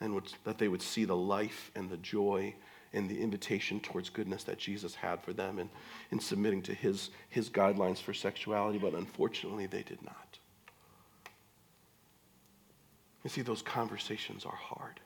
and 0.01 0.15
would, 0.15 0.33
that 0.45 0.59
they 0.59 0.69
would 0.69 0.83
see 0.83 1.05
the 1.05 1.17
life 1.17 1.71
and 1.75 1.91
the 1.91 1.97
joy 1.97 2.55
and 2.93 3.11
the 3.11 3.21
invitation 3.21 3.81
towards 3.81 4.09
goodness 4.09 4.45
that 4.45 4.59
Jesus 4.59 4.95
had 4.95 5.21
for 5.21 5.33
them 5.33 5.59
in, 5.59 5.69
in 6.13 6.21
submitting 6.21 6.63
to 6.63 6.75
his, 6.75 7.11
his 7.29 7.51
guidelines 7.51 7.99
for 7.99 8.15
sexuality. 8.15 8.79
But 8.79 8.95
unfortunately, 8.95 9.67
they 9.67 9.83
did 9.83 10.03
not. 10.03 10.39
You 13.25 13.31
see, 13.31 13.43
those 13.43 13.63
conversations 13.63 14.45
are 14.45 14.55
hard. 14.55 15.01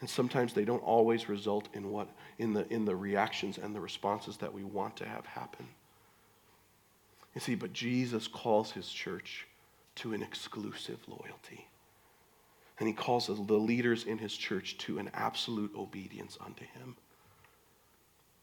And 0.00 0.10
sometimes 0.10 0.52
they 0.52 0.64
don't 0.64 0.82
always 0.82 1.28
result 1.28 1.68
in 1.72 1.90
what 1.90 2.08
in 2.38 2.52
the 2.52 2.70
in 2.70 2.84
the 2.84 2.94
reactions 2.94 3.56
and 3.56 3.74
the 3.74 3.80
responses 3.80 4.36
that 4.38 4.52
we 4.52 4.62
want 4.62 4.96
to 4.96 5.06
have 5.06 5.24
happen. 5.24 5.66
You 7.34 7.40
see, 7.40 7.54
but 7.54 7.72
Jesus 7.72 8.28
calls 8.28 8.72
his 8.72 8.90
church 8.90 9.46
to 9.96 10.12
an 10.12 10.22
exclusive 10.22 10.98
loyalty. 11.06 11.66
And 12.78 12.86
he 12.86 12.94
calls 12.94 13.28
the 13.28 13.32
leaders 13.32 14.04
in 14.04 14.18
his 14.18 14.36
church 14.36 14.76
to 14.78 14.98
an 14.98 15.10
absolute 15.14 15.72
obedience 15.74 16.36
unto 16.44 16.64
him. 16.64 16.96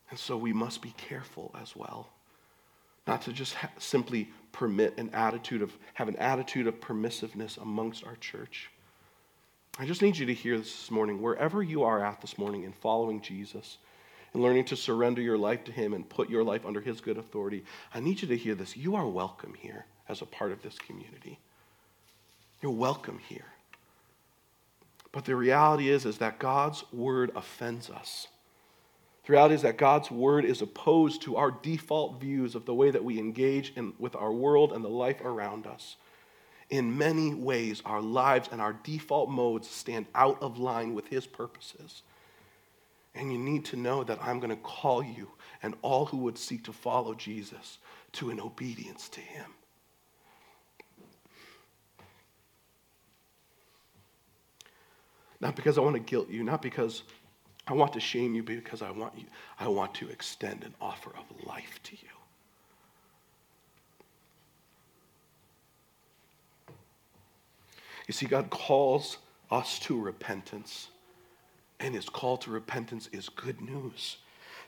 And 0.10 0.18
so 0.18 0.38
we 0.38 0.54
must 0.54 0.82
be 0.82 0.94
careful 0.98 1.56
as 1.60 1.76
well 1.76 2.10
not 3.08 3.22
to 3.24 3.34
just 3.34 3.54
ha- 3.56 3.70
simply 3.78 4.30
permit 4.52 4.98
an 4.98 5.10
attitude 5.14 5.62
of, 5.62 5.72
have 5.94 6.08
an 6.08 6.16
attitude 6.18 6.68
of 6.68 6.80
permissiveness 6.80 7.58
amongst 7.58 8.06
our 8.06 8.16
church. 8.18 8.70
I 9.80 9.86
just 9.86 10.02
need 10.02 10.18
you 10.18 10.26
to 10.28 10.34
hear 10.34 10.58
this 10.58 10.72
this 10.72 10.92
morning. 10.92 11.22
Wherever 11.22 11.64
you 11.64 11.84
are 11.84 12.06
at 12.06 12.22
this 12.22 12.38
morning 12.38 12.64
in 12.64 12.72
following 12.74 13.22
Jesus 13.22 13.78
and 14.34 14.42
learning 14.44 14.66
to 14.66 14.76
surrender 14.76 15.22
your 15.22 15.38
life 15.38 15.64
to 15.66 15.72
Him 15.72 15.94
and 15.94 16.08
put 16.08 16.30
your 16.30 16.44
life 16.44 16.66
under 16.66 16.80
His 16.80 17.02
good 17.02 17.18
authority, 17.18 17.66
I 17.94 18.00
need 18.00 18.22
you 18.22 18.28
to 18.28 18.38
hear 18.38 18.56
this. 18.56 18.78
You 18.78 18.96
are 18.96 19.08
welcome 19.08 19.56
here 19.56 19.86
as 20.08 20.22
a 20.22 20.28
part 20.28 20.52
of 20.52 20.62
this 20.62 20.78
community. 20.78 21.40
You're 22.62 22.72
welcome 22.72 23.20
here. 23.28 23.46
But 25.12 25.26
the 25.26 25.36
reality 25.36 25.90
is, 25.90 26.06
is 26.06 26.20
that 26.20 26.40
God's 26.40 26.84
word 26.92 27.32
offends 27.36 27.90
us. 27.90 28.28
The 29.26 29.34
reality 29.34 29.56
is 29.56 29.62
that 29.62 29.78
God's 29.78 30.12
word 30.12 30.44
is 30.44 30.62
opposed 30.62 31.22
to 31.22 31.38
our 31.38 31.52
default 31.52 32.20
views 32.20 32.56
of 32.56 32.66
the 32.66 32.74
way 32.74 32.92
that 32.92 33.04
we 33.04 33.20
engage 33.20 33.72
in, 33.76 33.94
with 33.98 34.16
our 34.16 34.34
world 34.34 34.74
and 34.74 34.84
the 34.84 34.90
life 34.90 35.22
around 35.22 35.66
us. 35.66 35.96
In 36.70 36.98
many 36.98 37.34
ways, 37.34 37.82
our 37.86 38.02
lives 38.02 38.50
and 38.52 38.60
our 38.60 38.74
default 38.84 39.30
modes 39.30 39.70
stand 39.70 40.08
out 40.14 40.42
of 40.42 40.58
line 40.58 40.94
with 40.94 41.08
his 41.08 41.26
purposes. 41.26 42.02
And 43.16 43.32
you 43.32 43.38
need 43.38 43.64
to 43.66 43.78
know 43.78 44.04
that 44.04 44.20
I'm 44.22 44.40
going 44.40 44.50
to 44.50 44.56
call 44.58 45.04
you 45.04 45.30
and 45.62 45.76
all 45.82 46.06
who 46.06 46.18
would 46.18 46.38
seek 46.38 46.66
to 46.66 46.74
follow 46.74 47.14
Jesus 47.14 47.78
to 48.14 48.30
an 48.30 48.42
obedience 48.42 49.08
to 49.10 49.22
him. 49.22 49.46
Not 55.40 55.56
because 55.56 55.78
I 55.78 55.82
want 55.82 55.96
to 55.96 56.00
guilt 56.00 56.30
you, 56.30 56.44
not 56.44 56.62
because 56.62 57.04
I 57.68 57.74
want 57.74 57.94
to 57.94 58.00
shame 58.00 58.36
you 58.36 58.44
because 58.44 58.82
I 58.82 58.92
want 58.92 59.14
you, 59.18 59.26
I 59.60 59.68
want 59.68 59.94
to 59.96 60.10
extend 60.10 60.64
an 60.64 60.74
offer 60.82 61.12
of 61.12 61.48
life 61.48 61.80
to 61.84 61.96
you. 61.96 62.10
You 68.08 68.14
see, 68.14 68.26
God 68.26 68.50
calls 68.50 69.18
us 69.50 69.80
to 69.80 70.00
repentance, 70.00 70.90
and 71.80 71.96
his 71.96 72.10
call 72.10 72.38
to 72.38 72.52
repentance 72.52 73.08
is 73.14 73.30
good 73.30 73.62
news. 73.62 74.18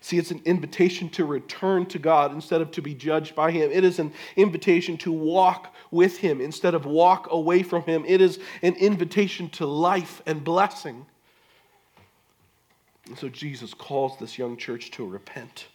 See, 0.05 0.17
it's 0.17 0.31
an 0.31 0.41
invitation 0.45 1.09
to 1.09 1.25
return 1.25 1.87
to 1.87 1.97
God 1.97 2.31
instead 2.31 2.61
of 2.61 2.69
to 2.71 2.81
be 2.81 2.93
judged 2.93 3.33
by 3.33 3.49
Him. 3.49 3.71
It 3.71 3.83
is 3.83 3.97
an 3.97 4.13
invitation 4.35 4.97
to 4.97 5.11
walk 5.11 5.73
with 5.89 6.17
Him 6.17 6.41
instead 6.41 6.75
of 6.75 6.85
walk 6.85 7.27
away 7.31 7.63
from 7.63 7.81
Him. 7.83 8.05
It 8.07 8.21
is 8.21 8.39
an 8.61 8.75
invitation 8.75 9.49
to 9.51 9.65
life 9.65 10.21
and 10.27 10.43
blessing. 10.43 11.07
And 13.07 13.17
so 13.17 13.29
Jesus 13.29 13.73
calls 13.73 14.17
this 14.17 14.37
young 14.37 14.57
church 14.57 14.91
to 14.91 15.05
repent, 15.05 15.67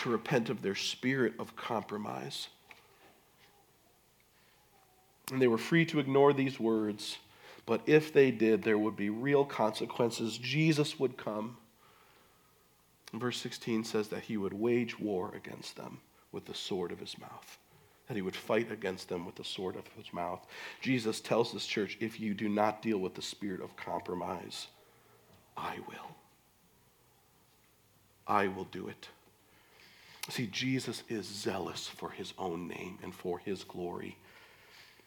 to 0.00 0.10
repent 0.10 0.50
of 0.50 0.62
their 0.62 0.74
spirit 0.74 1.34
of 1.38 1.56
compromise. 1.56 2.48
And 5.32 5.40
they 5.40 5.48
were 5.48 5.58
free 5.58 5.84
to 5.86 6.00
ignore 6.00 6.32
these 6.32 6.60
words, 6.60 7.18
but 7.66 7.82
if 7.86 8.12
they 8.12 8.30
did, 8.30 8.62
there 8.62 8.78
would 8.78 8.96
be 8.96 9.10
real 9.10 9.44
consequences. 9.44 10.38
Jesus 10.38 10.98
would 10.98 11.16
come. 11.16 11.56
Verse 13.12 13.38
16 13.38 13.84
says 13.84 14.08
that 14.08 14.24
he 14.24 14.36
would 14.36 14.52
wage 14.52 14.98
war 14.98 15.32
against 15.34 15.76
them 15.76 16.00
with 16.32 16.44
the 16.44 16.54
sword 16.54 16.92
of 16.92 17.00
his 17.00 17.18
mouth, 17.18 17.58
that 18.06 18.16
he 18.16 18.22
would 18.22 18.36
fight 18.36 18.70
against 18.70 19.08
them 19.08 19.24
with 19.24 19.34
the 19.34 19.44
sword 19.44 19.76
of 19.76 19.86
his 19.96 20.12
mouth. 20.12 20.46
Jesus 20.82 21.20
tells 21.20 21.52
this 21.52 21.66
church 21.66 21.96
if 22.00 22.20
you 22.20 22.34
do 22.34 22.48
not 22.48 22.82
deal 22.82 22.98
with 22.98 23.14
the 23.14 23.22
spirit 23.22 23.62
of 23.62 23.76
compromise, 23.76 24.66
I 25.56 25.76
will. 25.88 26.17
I 28.28 28.48
will 28.48 28.64
do 28.64 28.86
it. 28.88 29.08
See, 30.28 30.46
Jesus 30.46 31.02
is 31.08 31.26
zealous 31.26 31.88
for 31.88 32.10
his 32.10 32.34
own 32.38 32.68
name 32.68 32.98
and 33.02 33.14
for 33.14 33.38
his 33.38 33.64
glory. 33.64 34.18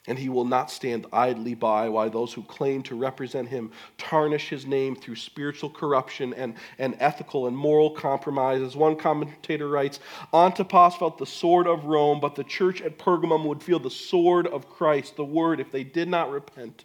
And 0.08 0.18
he 0.18 0.30
will 0.30 0.46
not 0.46 0.72
stand 0.72 1.06
idly 1.14 1.54
by 1.54 1.88
while 1.90 2.10
those 2.10 2.34
who 2.34 2.42
claim 2.42 2.82
to 2.84 2.96
represent 2.96 3.50
him 3.50 3.72
tarnish 4.00 4.50
his 4.50 4.66
name 4.66 4.96
through 4.96 5.18
spiritual 5.18 5.70
corruption 5.70 6.34
and, 6.34 6.56
and 6.80 6.96
ethical 7.00 7.46
and 7.46 7.56
moral 7.56 7.92
compromise. 7.92 8.64
As 8.64 8.76
one 8.76 8.96
commentator 8.96 9.68
writes, 9.68 10.00
Antipas 10.34 10.96
felt 10.96 11.20
the 11.20 11.28
sword 11.28 11.68
of 11.68 11.86
Rome, 11.86 12.20
but 12.20 12.34
the 12.34 12.44
church 12.44 12.82
at 12.82 12.98
Pergamum 12.98 13.46
would 13.46 13.62
feel 13.62 13.78
the 13.78 13.92
sword 13.92 14.48
of 14.48 14.68
Christ, 14.68 15.18
the 15.18 15.24
word, 15.24 15.60
if 15.60 15.72
they 15.72 15.84
did 15.84 16.08
not 16.08 16.32
repent. 16.32 16.84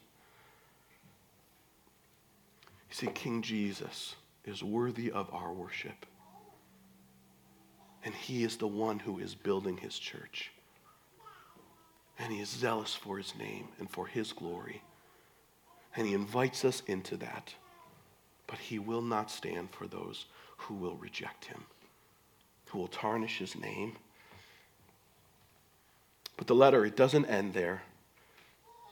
You 2.90 2.94
see, 2.94 3.06
King 3.06 3.40
Jesus 3.40 4.14
is 4.44 4.62
worthy 4.62 5.10
of 5.10 5.32
our 5.32 5.54
worship. 5.54 6.04
And 8.06 8.14
he 8.14 8.42
is 8.42 8.56
the 8.56 8.66
one 8.66 9.00
who 9.00 9.18
is 9.18 9.34
building 9.34 9.76
his 9.76 9.98
church 9.98 10.50
and 12.18 12.32
he 12.32 12.40
is 12.40 12.48
zealous 12.48 12.94
for 12.94 13.18
his 13.18 13.34
name 13.36 13.68
and 13.78 13.90
for 13.90 14.06
his 14.06 14.32
glory. 14.32 14.82
And 15.94 16.06
he 16.06 16.14
invites 16.14 16.64
us 16.64 16.82
into 16.86 17.16
that. 17.18 17.54
But 18.46 18.58
he 18.58 18.78
will 18.78 19.02
not 19.02 19.30
stand 19.30 19.70
for 19.70 19.86
those 19.86 20.26
who 20.56 20.74
will 20.74 20.96
reject 20.96 21.46
him, 21.46 21.64
who 22.66 22.78
will 22.78 22.88
tarnish 22.88 23.38
his 23.38 23.56
name. 23.56 23.96
But 26.36 26.46
the 26.46 26.54
letter, 26.54 26.84
it 26.84 26.96
doesn't 26.96 27.26
end 27.26 27.54
there. 27.54 27.82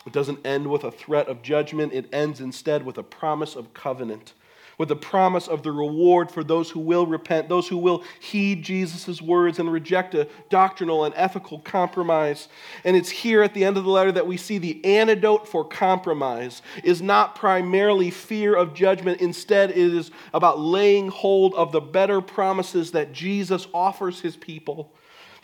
It 0.07 0.13
doesn't 0.13 0.45
end 0.47 0.67
with 0.67 0.85
a 0.85 0.91
threat 0.91 1.29
of 1.29 1.43
judgment. 1.43 1.93
It 1.95 2.13
ends 2.13 2.41
instead 2.41 2.85
with 2.85 2.99
a 2.99 3.03
promise 3.03 3.57
of 3.57 3.73
covenant 3.73 4.35
with 4.79 4.89
the 4.89 4.97
promise 4.97 5.49
of 5.49 5.63
the 5.63 5.73
reward 5.73 6.31
for 6.31 6.45
those 6.45 6.71
who 6.71 6.81
will 6.81 7.07
repent, 7.07 7.49
those 7.49 7.69
who 7.69 7.79
will 7.79 8.03
heed 8.21 8.63
Jesus' 8.63 9.21
words 9.23 9.59
and 9.59 9.73
reject 9.73 10.15
a 10.15 10.29
doctrinal 10.51 11.05
and 11.05 11.15
ethical 11.17 11.59
compromise. 11.61 12.49
And 12.85 12.97
it's 12.97 13.11
here 13.11 13.43
at 13.43 13.55
the 13.55 13.65
end 13.65 13.77
of 13.77 13.85
the 13.85 13.91
letter 13.91 14.13
that 14.13 14.27
we 14.27 14.37
see 14.37 14.59
the 14.59 14.85
antidote 14.85 15.49
for 15.49 15.65
compromise 15.65 16.63
is 16.83 17.03
not 17.03 17.35
primarily 17.35 18.11
fear 18.11 18.55
of 18.55 18.75
judgment. 18.75 19.21
Instead, 19.21 19.71
it 19.71 19.77
is 19.77 20.11
about 20.33 20.59
laying 20.59 21.09
hold 21.09 21.55
of 21.55 21.73
the 21.73 21.81
better 21.81 22.21
promises 22.21 22.93
that 22.93 23.13
Jesus 23.13 23.67
offers 23.73 24.21
his 24.21 24.37
people. 24.37 24.93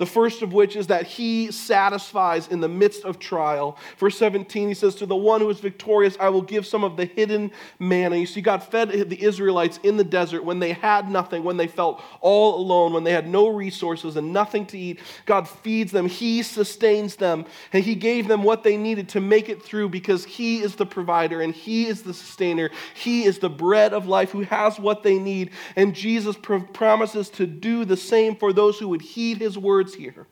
The 0.00 0.06
first 0.06 0.40
of 0.40 0.54
which 0.54 0.76
is 0.76 0.86
that 0.86 1.06
he 1.06 1.52
satisfies 1.52 2.48
in 2.48 2.60
the 2.60 2.70
midst 2.70 3.04
of 3.04 3.18
trial. 3.18 3.76
Verse 3.98 4.16
17, 4.16 4.68
he 4.68 4.72
says, 4.72 4.94
To 4.94 5.04
the 5.04 5.14
one 5.14 5.42
who 5.42 5.50
is 5.50 5.60
victorious, 5.60 6.16
I 6.18 6.30
will 6.30 6.40
give 6.40 6.64
some 6.64 6.84
of 6.84 6.96
the 6.96 7.04
hidden 7.04 7.50
manna. 7.78 8.16
You 8.16 8.24
see, 8.24 8.40
God 8.40 8.62
fed 8.62 8.88
the 9.10 9.22
Israelites 9.22 9.78
in 9.82 9.98
the 9.98 10.04
desert 10.04 10.42
when 10.42 10.58
they 10.58 10.72
had 10.72 11.10
nothing, 11.10 11.44
when 11.44 11.58
they 11.58 11.66
felt 11.66 12.02
all 12.22 12.58
alone, 12.58 12.94
when 12.94 13.04
they 13.04 13.12
had 13.12 13.28
no 13.28 13.48
resources 13.48 14.16
and 14.16 14.32
nothing 14.32 14.64
to 14.68 14.78
eat. 14.78 15.00
God 15.26 15.46
feeds 15.46 15.92
them, 15.92 16.08
He 16.08 16.42
sustains 16.42 17.16
them, 17.16 17.44
and 17.74 17.84
He 17.84 17.94
gave 17.94 18.26
them 18.26 18.42
what 18.42 18.64
they 18.64 18.78
needed 18.78 19.10
to 19.10 19.20
make 19.20 19.50
it 19.50 19.62
through 19.62 19.90
because 19.90 20.24
He 20.24 20.62
is 20.62 20.76
the 20.76 20.86
provider 20.86 21.42
and 21.42 21.54
He 21.54 21.86
is 21.86 22.02
the 22.02 22.14
sustainer. 22.14 22.70
He 22.94 23.24
is 23.24 23.38
the 23.38 23.50
bread 23.50 23.92
of 23.92 24.06
life 24.06 24.30
who 24.30 24.44
has 24.44 24.78
what 24.78 25.02
they 25.02 25.18
need. 25.18 25.50
And 25.76 25.94
Jesus 25.94 26.38
promises 26.38 27.28
to 27.32 27.46
do 27.46 27.84
the 27.84 27.98
same 27.98 28.34
for 28.34 28.54
those 28.54 28.78
who 28.78 28.88
would 28.88 29.02
heed 29.02 29.36
His 29.36 29.58
words 29.58 29.89
here. 29.94 30.26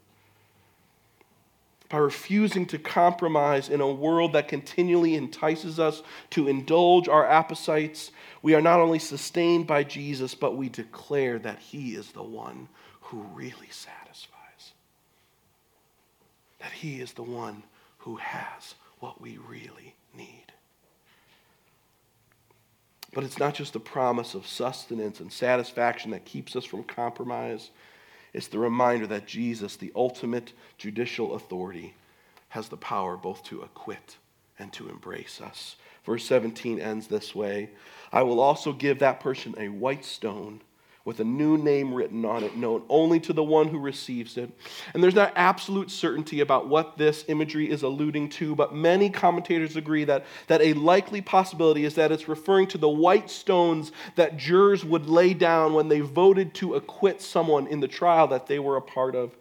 By 1.88 1.99
refusing 1.99 2.66
to 2.66 2.79
compromise 2.79 3.71
in 3.71 3.81
a 3.81 3.90
world 3.90 4.35
that 4.35 4.49
continually 4.49 5.14
entices 5.14 5.81
us 5.81 6.03
to 6.31 6.47
indulge 6.47 7.09
our 7.09 7.27
appetites, 7.27 8.11
we 8.42 8.55
are 8.55 8.61
not 8.61 8.81
only 8.81 8.99
sustained 8.99 9.66
by 9.66 9.85
Jesus, 9.85 10.35
but 10.35 10.57
we 10.57 10.68
declare 10.68 11.38
that 11.38 11.59
He 11.59 11.94
is 11.94 12.12
the 12.12 12.23
one 12.23 12.68
who 13.01 13.23
really 13.35 13.71
satisfies. 13.71 14.73
That 16.59 16.73
He 16.73 17.01
is 17.01 17.14
the 17.14 17.23
one 17.23 17.62
who 17.99 18.16
has 18.16 18.75
what 18.99 19.21
we 19.21 19.38
really 19.38 19.94
need. 20.14 20.53
But 23.14 23.25
it's 23.25 23.38
not 23.38 23.55
just 23.55 23.73
the 23.73 23.81
promise 23.81 24.35
of 24.35 24.47
sustenance 24.47 25.21
and 25.21 25.33
satisfaction 25.33 26.11
that 26.11 26.25
keeps 26.25 26.55
us 26.55 26.64
from 26.64 26.85
compromise. 26.85 27.71
It's 28.38 28.46
the 28.46 28.61
reminder 28.61 29.05
that 29.09 29.27
Jesus, 29.27 29.74
the 29.74 29.90
ultimate 29.96 30.53
judicial 30.77 31.35
authority, 31.35 31.94
has 32.51 32.68
the 32.68 32.77
power 32.77 33.16
both 33.16 33.42
to 33.46 33.62
acquit 33.62 34.16
and 34.61 34.72
to 34.74 34.88
embrace 34.88 35.40
us. 35.40 35.74
Verse 36.05 36.24
17 36.27 36.79
ends 36.79 37.09
this 37.09 37.35
way 37.35 37.70
I 38.12 38.22
will 38.22 38.38
also 38.38 38.72
give 38.72 39.01
that 39.01 39.18
person 39.18 39.57
a 39.59 39.70
white 39.70 40.05
stone 40.05 40.61
with 41.09 41.21
a 41.21 41.25
new 41.25 41.57
name 41.57 41.94
written 41.94 42.27
on 42.27 42.44
it, 42.44 42.55
known 42.55 42.83
only 42.90 43.18
to 43.18 43.33
the 43.33 43.42
one 43.42 43.66
who 43.66 43.79
receives 43.79 44.37
it. 44.37 44.51
And 44.92 45.03
there's 45.03 45.14
not 45.14 45.33
absolute 45.37 45.90
certainty 45.90 46.40
about 46.40 46.68
what 46.68 46.99
this 46.99 47.25
imagery 47.29 47.71
is 47.71 47.83
alluding 47.83 48.29
to, 48.29 48.55
but 48.55 48.75
many 48.75 49.09
commentators 49.09 49.75
agree 49.75 50.05
that, 50.05 50.27
that 50.49 50.61
a 50.61 50.75
likely 50.75 51.23
possibility 51.23 51.87
is 51.87 51.94
that 51.94 52.12
it's 52.12 52.29
referring 52.29 52.66
to 52.66 52.79
the 52.79 52.90
white 52.90 53.31
stones 53.31 53.90
that 54.16 54.37
jurors 54.37 54.85
would 54.85 55.07
lay 55.07 55.33
down 55.33 55.73
when 55.73 55.88
they 55.88 56.01
voted 56.01 56.53
to 56.57 56.75
acquit 56.75 57.23
someone 57.23 57.66
in 57.68 57.81
the 57.81 57.88
trial 57.88 58.27
that 58.27 58.47
they 58.47 58.59
were 58.59 58.77
a 58.77 58.83
part 58.83 59.14
of. 59.14 59.35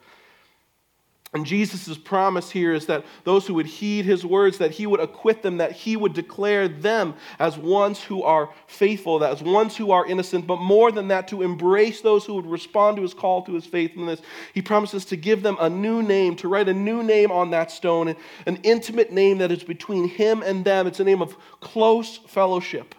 And 1.34 1.46
Jesus' 1.46 1.98
promise 1.98 2.50
here 2.50 2.74
is 2.74 2.86
that 2.86 3.04
those 3.26 3.46
who 3.46 3.56
would 3.56 3.66
heed 3.66 4.06
his 4.06 4.26
words, 4.26 4.60
that 4.60 4.72
he 4.72 4.88
would 4.88 5.02
acquit 5.02 5.44
them, 5.44 5.58
that 5.58 5.74
he 5.74 5.98
would 5.98 6.14
declare 6.14 6.70
them 6.70 7.16
as 7.38 7.58
ones 7.58 8.02
who 8.02 8.24
are 8.24 8.50
faithful, 8.66 9.22
as 9.22 9.44
ones 9.44 9.76
who 9.76 9.92
are 9.92 10.06
innocent, 10.06 10.48
but 10.48 10.62
more 10.62 10.90
than 10.90 11.10
that, 11.10 11.28
to 11.28 11.42
embrace 11.42 12.00
those 12.00 12.26
who 12.26 12.36
would 12.36 12.46
respond 12.46 12.96
to 12.96 13.02
his 13.02 13.14
call 13.14 13.42
to 13.44 13.54
his 13.54 13.66
faithfulness. 13.66 14.22
He 14.54 14.62
promises 14.62 15.04
to 15.06 15.18
give 15.18 15.44
them 15.44 15.58
a 15.60 15.70
new 15.70 16.02
name, 16.02 16.38
to 16.38 16.48
write 16.48 16.70
a 16.70 16.74
new 16.74 17.04
name 17.04 17.30
on 17.30 17.52
that 17.52 17.72
stone, 17.72 18.16
an 18.46 18.60
intimate 18.64 19.12
name 19.12 19.40
that 19.40 19.52
is 19.52 19.66
between 19.66 20.08
him 20.08 20.42
and 20.42 20.64
them. 20.64 20.88
It's 20.88 21.02
a 21.02 21.04
name 21.04 21.22
of 21.22 21.36
close 21.60 22.18
fellowship. 22.18 22.96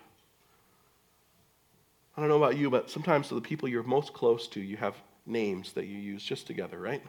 I 2.14 2.20
don't 2.20 2.28
know 2.28 2.36
about 2.36 2.58
you, 2.58 2.68
but 2.68 2.90
sometimes 2.90 3.28
to 3.28 3.36
the 3.36 3.40
people 3.40 3.70
you're 3.70 3.84
most 3.84 4.12
close 4.12 4.48
to, 4.48 4.60
you 4.60 4.76
have 4.76 4.96
names 5.24 5.72
that 5.72 5.86
you 5.86 5.96
use 5.96 6.22
just 6.22 6.46
together, 6.46 6.78
right? 6.78 7.02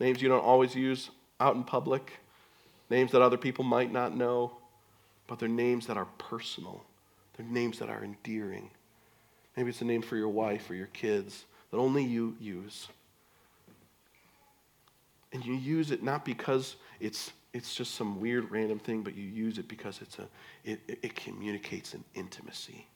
Names 0.00 0.20
you 0.22 0.28
don't 0.28 0.44
always 0.44 0.74
use 0.74 1.10
out 1.40 1.56
in 1.56 1.64
public, 1.64 2.12
names 2.90 3.12
that 3.12 3.22
other 3.22 3.36
people 3.36 3.64
might 3.64 3.92
not 3.92 4.16
know, 4.16 4.52
but 5.26 5.38
they're 5.38 5.48
names 5.48 5.86
that 5.86 5.96
are 5.96 6.06
personal. 6.18 6.84
They're 7.36 7.46
names 7.46 7.78
that 7.78 7.88
are 7.88 8.02
endearing. 8.02 8.70
Maybe 9.56 9.70
it's 9.70 9.80
a 9.80 9.84
name 9.84 10.02
for 10.02 10.16
your 10.16 10.28
wife 10.28 10.70
or 10.70 10.74
your 10.74 10.86
kids 10.88 11.44
that 11.70 11.78
only 11.78 12.04
you 12.04 12.36
use. 12.40 12.88
And 15.32 15.44
you 15.44 15.54
use 15.54 15.90
it 15.90 16.02
not 16.02 16.24
because 16.24 16.76
it's, 17.00 17.32
it's 17.52 17.74
just 17.74 17.94
some 17.94 18.20
weird 18.20 18.50
random 18.50 18.78
thing, 18.78 19.02
but 19.02 19.16
you 19.16 19.24
use 19.24 19.58
it 19.58 19.68
because 19.68 20.00
it's 20.00 20.18
a, 20.18 20.28
it, 20.64 20.80
it, 20.86 21.14
communicates 21.16 21.94
an 21.94 22.04
intimacy. 22.14 22.86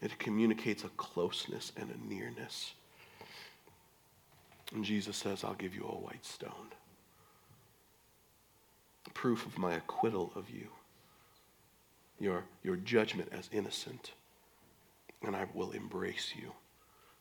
It 0.00 0.18
communicates 0.18 0.84
a 0.84 0.88
closeness 0.90 1.72
and 1.76 1.90
a 1.90 2.08
nearness. 2.08 2.72
And 4.74 4.84
Jesus 4.84 5.16
says, 5.16 5.44
I'll 5.44 5.54
give 5.54 5.74
you 5.74 5.82
a 5.82 6.00
white 6.00 6.24
stone. 6.24 6.72
Proof 9.14 9.44
of 9.44 9.58
my 9.58 9.74
acquittal 9.74 10.32
of 10.34 10.48
you, 10.48 10.68
your, 12.18 12.44
your 12.62 12.76
judgment 12.76 13.28
as 13.30 13.50
innocent, 13.52 14.12
and 15.22 15.36
I 15.36 15.46
will 15.54 15.72
embrace 15.72 16.32
you 16.34 16.52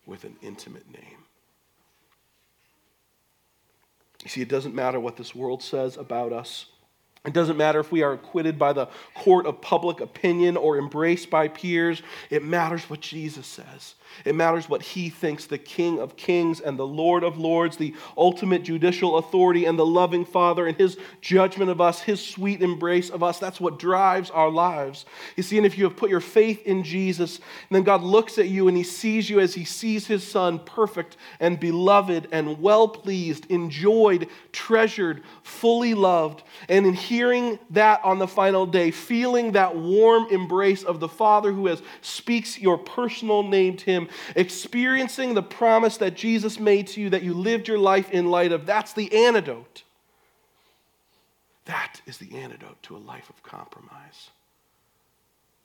with 0.05 0.23
an 0.23 0.37
intimate 0.41 0.89
name. 0.91 1.25
You 4.23 4.29
see, 4.29 4.41
it 4.41 4.47
doesn't 4.47 4.75
matter 4.75 4.99
what 4.99 5.17
this 5.17 5.35
world 5.35 5.61
says 5.61 5.97
about 5.97 6.31
us. 6.31 6.67
It 7.23 7.33
doesn't 7.33 7.57
matter 7.57 7.79
if 7.79 7.91
we 7.91 8.01
are 8.01 8.13
acquitted 8.13 8.57
by 8.57 8.73
the 8.73 8.87
court 9.13 9.45
of 9.45 9.61
public 9.61 10.01
opinion 10.01 10.57
or 10.57 10.79
embraced 10.79 11.29
by 11.29 11.49
peers. 11.49 12.01
It 12.31 12.43
matters 12.43 12.89
what 12.89 12.99
Jesus 12.99 13.45
says. 13.45 13.93
It 14.25 14.35
matters 14.35 14.67
what 14.67 14.81
he 14.81 15.09
thinks 15.09 15.45
the 15.45 15.57
King 15.57 15.99
of 15.99 16.17
Kings 16.17 16.59
and 16.59 16.77
the 16.77 16.85
Lord 16.85 17.23
of 17.23 17.37
Lords, 17.37 17.77
the 17.77 17.93
ultimate 18.17 18.63
judicial 18.63 19.17
authority 19.17 19.65
and 19.65 19.77
the 19.77 19.85
loving 19.85 20.25
Father, 20.25 20.67
and 20.67 20.75
his 20.75 20.97
judgment 21.21 21.69
of 21.69 21.79
us, 21.79 22.01
his 22.01 22.25
sweet 22.25 22.61
embrace 22.61 23.09
of 23.09 23.23
us. 23.23 23.39
That's 23.39 23.61
what 23.61 23.79
drives 23.79 24.29
our 24.31 24.49
lives. 24.49 25.05
You 25.37 25.43
see, 25.43 25.57
and 25.57 25.65
if 25.65 25.77
you 25.77 25.85
have 25.85 25.95
put 25.95 26.09
your 26.09 26.19
faith 26.21 26.65
in 26.65 26.83
Jesus, 26.83 27.39
then 27.69 27.83
God 27.83 28.01
looks 28.01 28.37
at 28.37 28.49
you 28.49 28.67
and 28.67 28.75
he 28.75 28.83
sees 28.83 29.29
you 29.29 29.39
as 29.39 29.53
he 29.53 29.63
sees 29.63 30.07
his 30.07 30.27
Son, 30.27 30.59
perfect 30.59 31.17
and 31.39 31.59
beloved 31.59 32.27
and 32.31 32.61
well 32.61 32.87
pleased, 32.87 33.45
enjoyed, 33.49 34.27
treasured, 34.51 35.21
fully 35.43 35.93
loved. 35.93 36.43
And 36.67 36.85
in 36.85 36.93
hearing 37.11 37.59
that 37.71 37.99
on 38.05 38.19
the 38.19 38.27
final 38.27 38.65
day, 38.65 38.89
feeling 38.89 39.51
that 39.51 39.75
warm 39.75 40.25
embrace 40.31 40.81
of 40.81 41.01
the 41.01 41.09
Father 41.09 41.51
who 41.51 41.67
has 41.67 41.83
speaks 41.99 42.57
your 42.57 42.77
personal 42.77 43.43
name 43.43 43.75
to 43.75 43.85
him 43.85 44.07
experiencing 44.37 45.33
the 45.33 45.43
promise 45.43 45.97
that 45.97 46.15
Jesus 46.15 46.57
made 46.57 46.87
to 46.87 47.01
you 47.01 47.09
that 47.09 47.21
you 47.21 47.33
lived 47.33 47.67
your 47.67 47.77
life 47.77 48.09
in 48.11 48.31
light 48.31 48.53
of. 48.53 48.65
That's 48.65 48.93
the 48.93 49.13
antidote. 49.25 49.83
That 51.65 51.99
is 52.05 52.17
the 52.17 52.33
antidote 52.37 52.81
to 52.83 52.95
a 52.95 52.97
life 52.97 53.29
of 53.29 53.43
compromise. 53.43 54.29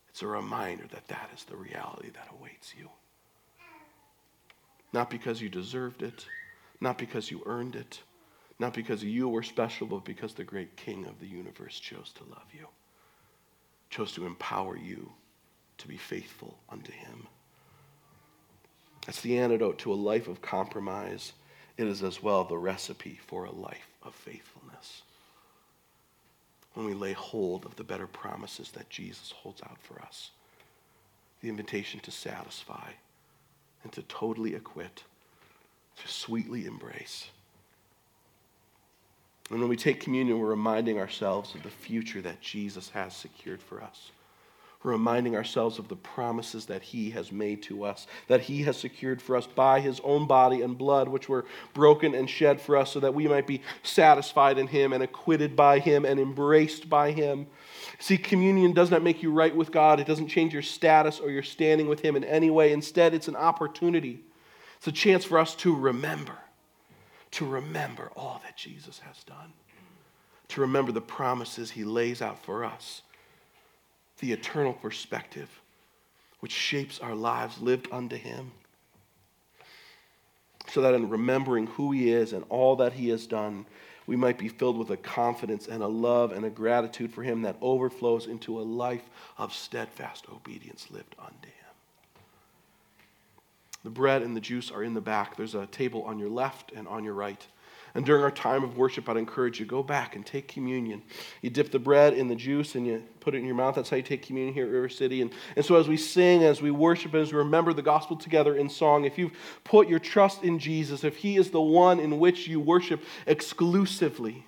It's 0.08 0.22
a 0.22 0.26
reminder 0.26 0.86
that 0.90 1.06
that 1.06 1.30
is 1.32 1.44
the 1.44 1.56
reality 1.56 2.10
that 2.10 2.26
awaits 2.36 2.74
you. 2.76 2.90
Not 4.92 5.10
because 5.10 5.40
you 5.40 5.48
deserved 5.48 6.02
it, 6.02 6.26
not 6.80 6.98
because 6.98 7.30
you 7.30 7.44
earned 7.46 7.76
it, 7.76 8.00
Not 8.58 8.74
because 8.74 9.04
you 9.04 9.28
were 9.28 9.42
special, 9.42 9.86
but 9.86 10.04
because 10.04 10.34
the 10.34 10.44
great 10.44 10.76
King 10.76 11.06
of 11.06 11.20
the 11.20 11.26
universe 11.26 11.78
chose 11.78 12.12
to 12.14 12.24
love 12.24 12.46
you, 12.52 12.66
chose 13.90 14.12
to 14.12 14.26
empower 14.26 14.76
you 14.76 15.12
to 15.78 15.88
be 15.88 15.98
faithful 15.98 16.58
unto 16.68 16.92
him. 16.92 17.26
That's 19.04 19.20
the 19.20 19.38
antidote 19.38 19.78
to 19.80 19.92
a 19.92 19.94
life 19.94 20.26
of 20.26 20.42
compromise. 20.42 21.32
It 21.76 21.86
is 21.86 22.02
as 22.02 22.22
well 22.22 22.44
the 22.44 22.56
recipe 22.56 23.20
for 23.26 23.44
a 23.44 23.52
life 23.52 23.88
of 24.02 24.14
faithfulness. 24.14 25.02
When 26.74 26.86
we 26.86 26.94
lay 26.94 27.12
hold 27.12 27.64
of 27.64 27.76
the 27.76 27.84
better 27.84 28.06
promises 28.06 28.70
that 28.72 28.90
Jesus 28.90 29.32
holds 29.32 29.62
out 29.62 29.78
for 29.80 30.00
us, 30.02 30.30
the 31.40 31.48
invitation 31.48 32.00
to 32.00 32.10
satisfy 32.10 32.90
and 33.82 33.92
to 33.92 34.02
totally 34.02 34.54
acquit, 34.54 35.04
to 35.96 36.08
sweetly 36.08 36.66
embrace. 36.66 37.28
And 39.50 39.60
when 39.60 39.68
we 39.68 39.76
take 39.76 40.00
communion, 40.00 40.38
we're 40.38 40.48
reminding 40.48 40.98
ourselves 40.98 41.54
of 41.54 41.62
the 41.62 41.70
future 41.70 42.20
that 42.22 42.40
Jesus 42.40 42.90
has 42.90 43.14
secured 43.14 43.62
for 43.62 43.82
us. 43.82 44.10
We're 44.82 44.92
reminding 44.92 45.34
ourselves 45.34 45.78
of 45.78 45.88
the 45.88 45.96
promises 45.96 46.66
that 46.66 46.82
He 46.82 47.10
has 47.10 47.32
made 47.32 47.62
to 47.64 47.84
us, 47.84 48.06
that 48.28 48.42
He 48.42 48.62
has 48.64 48.76
secured 48.76 49.20
for 49.20 49.36
us 49.36 49.46
by 49.46 49.80
His 49.80 50.00
own 50.04 50.26
body 50.26 50.62
and 50.62 50.76
blood, 50.78 51.08
which 51.08 51.28
were 51.28 51.44
broken 51.74 52.14
and 52.14 52.30
shed 52.30 52.60
for 52.60 52.76
us, 52.76 52.92
so 52.92 53.00
that 53.00 53.14
we 53.14 53.26
might 53.26 53.46
be 53.46 53.62
satisfied 53.82 54.58
in 54.58 54.68
Him 54.68 54.92
and 54.92 55.02
acquitted 55.02 55.56
by 55.56 55.80
Him 55.80 56.04
and 56.04 56.20
embraced 56.20 56.88
by 56.88 57.10
Him. 57.10 57.46
See, 57.98 58.18
communion 58.18 58.72
does 58.74 58.90
not 58.90 59.02
make 59.02 59.22
you 59.22 59.32
right 59.32 59.54
with 59.54 59.72
God, 59.72 59.98
it 59.98 60.06
doesn't 60.06 60.28
change 60.28 60.52
your 60.52 60.62
status 60.62 61.18
or 61.18 61.30
your 61.30 61.42
standing 61.42 61.88
with 61.88 62.00
Him 62.00 62.14
in 62.14 62.22
any 62.22 62.50
way. 62.50 62.72
Instead, 62.72 63.14
it's 63.14 63.28
an 63.28 63.36
opportunity, 63.36 64.20
it's 64.76 64.86
a 64.86 64.92
chance 64.92 65.24
for 65.24 65.38
us 65.38 65.54
to 65.56 65.74
remember, 65.74 66.38
to 67.32 67.46
remember 67.46 68.10
all 68.16 68.40
that 68.44 68.56
Jesus 68.56 68.98
has 69.00 69.22
done, 69.24 69.52
to 70.48 70.60
remember 70.60 70.92
the 70.92 71.00
promises 71.00 71.70
He 71.70 71.84
lays 71.84 72.22
out 72.22 72.44
for 72.44 72.64
us 72.64 73.02
the 74.18 74.32
eternal 74.32 74.72
perspective 74.72 75.60
which 76.40 76.52
shapes 76.52 77.00
our 77.00 77.14
lives 77.14 77.60
lived 77.60 77.88
unto 77.90 78.16
Him. 78.16 78.52
So 80.68 80.80
that 80.82 80.94
in 80.94 81.08
remembering 81.08 81.66
who 81.66 81.92
He 81.92 82.10
is 82.12 82.32
and 82.32 82.44
all 82.48 82.76
that 82.76 82.92
He 82.92 83.08
has 83.08 83.26
done, 83.26 83.66
we 84.06 84.16
might 84.16 84.38
be 84.38 84.48
filled 84.48 84.78
with 84.78 84.90
a 84.90 84.96
confidence 84.96 85.66
and 85.66 85.82
a 85.82 85.88
love 85.88 86.32
and 86.32 86.44
a 86.44 86.50
gratitude 86.50 87.12
for 87.12 87.22
Him 87.22 87.42
that 87.42 87.56
overflows 87.60 88.26
into 88.26 88.60
a 88.60 88.62
life 88.62 89.08
of 89.38 89.52
steadfast 89.52 90.26
obedience 90.32 90.90
lived 90.90 91.14
unto 91.18 91.48
Him. 91.48 91.55
The 93.86 93.90
bread 93.90 94.22
and 94.22 94.34
the 94.36 94.40
juice 94.40 94.72
are 94.72 94.82
in 94.82 94.94
the 94.94 95.00
back. 95.00 95.36
There's 95.36 95.54
a 95.54 95.66
table 95.66 96.02
on 96.02 96.18
your 96.18 96.28
left 96.28 96.72
and 96.72 96.88
on 96.88 97.04
your 97.04 97.14
right. 97.14 97.46
And 97.94 98.04
during 98.04 98.24
our 98.24 98.32
time 98.32 98.64
of 98.64 98.76
worship, 98.76 99.08
I'd 99.08 99.16
encourage 99.16 99.60
you 99.60 99.64
go 99.64 99.80
back 99.80 100.16
and 100.16 100.26
take 100.26 100.48
communion. 100.48 101.04
You 101.40 101.50
dip 101.50 101.70
the 101.70 101.78
bread 101.78 102.12
in 102.12 102.26
the 102.26 102.34
juice 102.34 102.74
and 102.74 102.84
you 102.84 103.04
put 103.20 103.36
it 103.36 103.38
in 103.38 103.44
your 103.44 103.54
mouth. 103.54 103.76
That's 103.76 103.88
how 103.88 103.96
you 103.96 104.02
take 104.02 104.22
communion 104.22 104.54
here 104.54 104.66
at 104.66 104.72
River 104.72 104.88
City. 104.88 105.22
And, 105.22 105.32
and 105.54 105.64
so 105.64 105.76
as 105.76 105.86
we 105.86 105.96
sing, 105.96 106.42
as 106.42 106.60
we 106.60 106.72
worship, 106.72 107.14
as 107.14 107.32
we 107.32 107.38
remember 107.38 107.72
the 107.72 107.80
gospel 107.80 108.16
together 108.16 108.56
in 108.56 108.68
song, 108.68 109.04
if 109.04 109.18
you've 109.18 109.30
put 109.62 109.88
your 109.88 110.00
trust 110.00 110.42
in 110.42 110.58
Jesus, 110.58 111.04
if 111.04 111.18
He 111.18 111.36
is 111.36 111.52
the 111.52 111.62
one 111.62 112.00
in 112.00 112.18
which 112.18 112.48
you 112.48 112.58
worship 112.58 113.04
exclusively, 113.24 114.44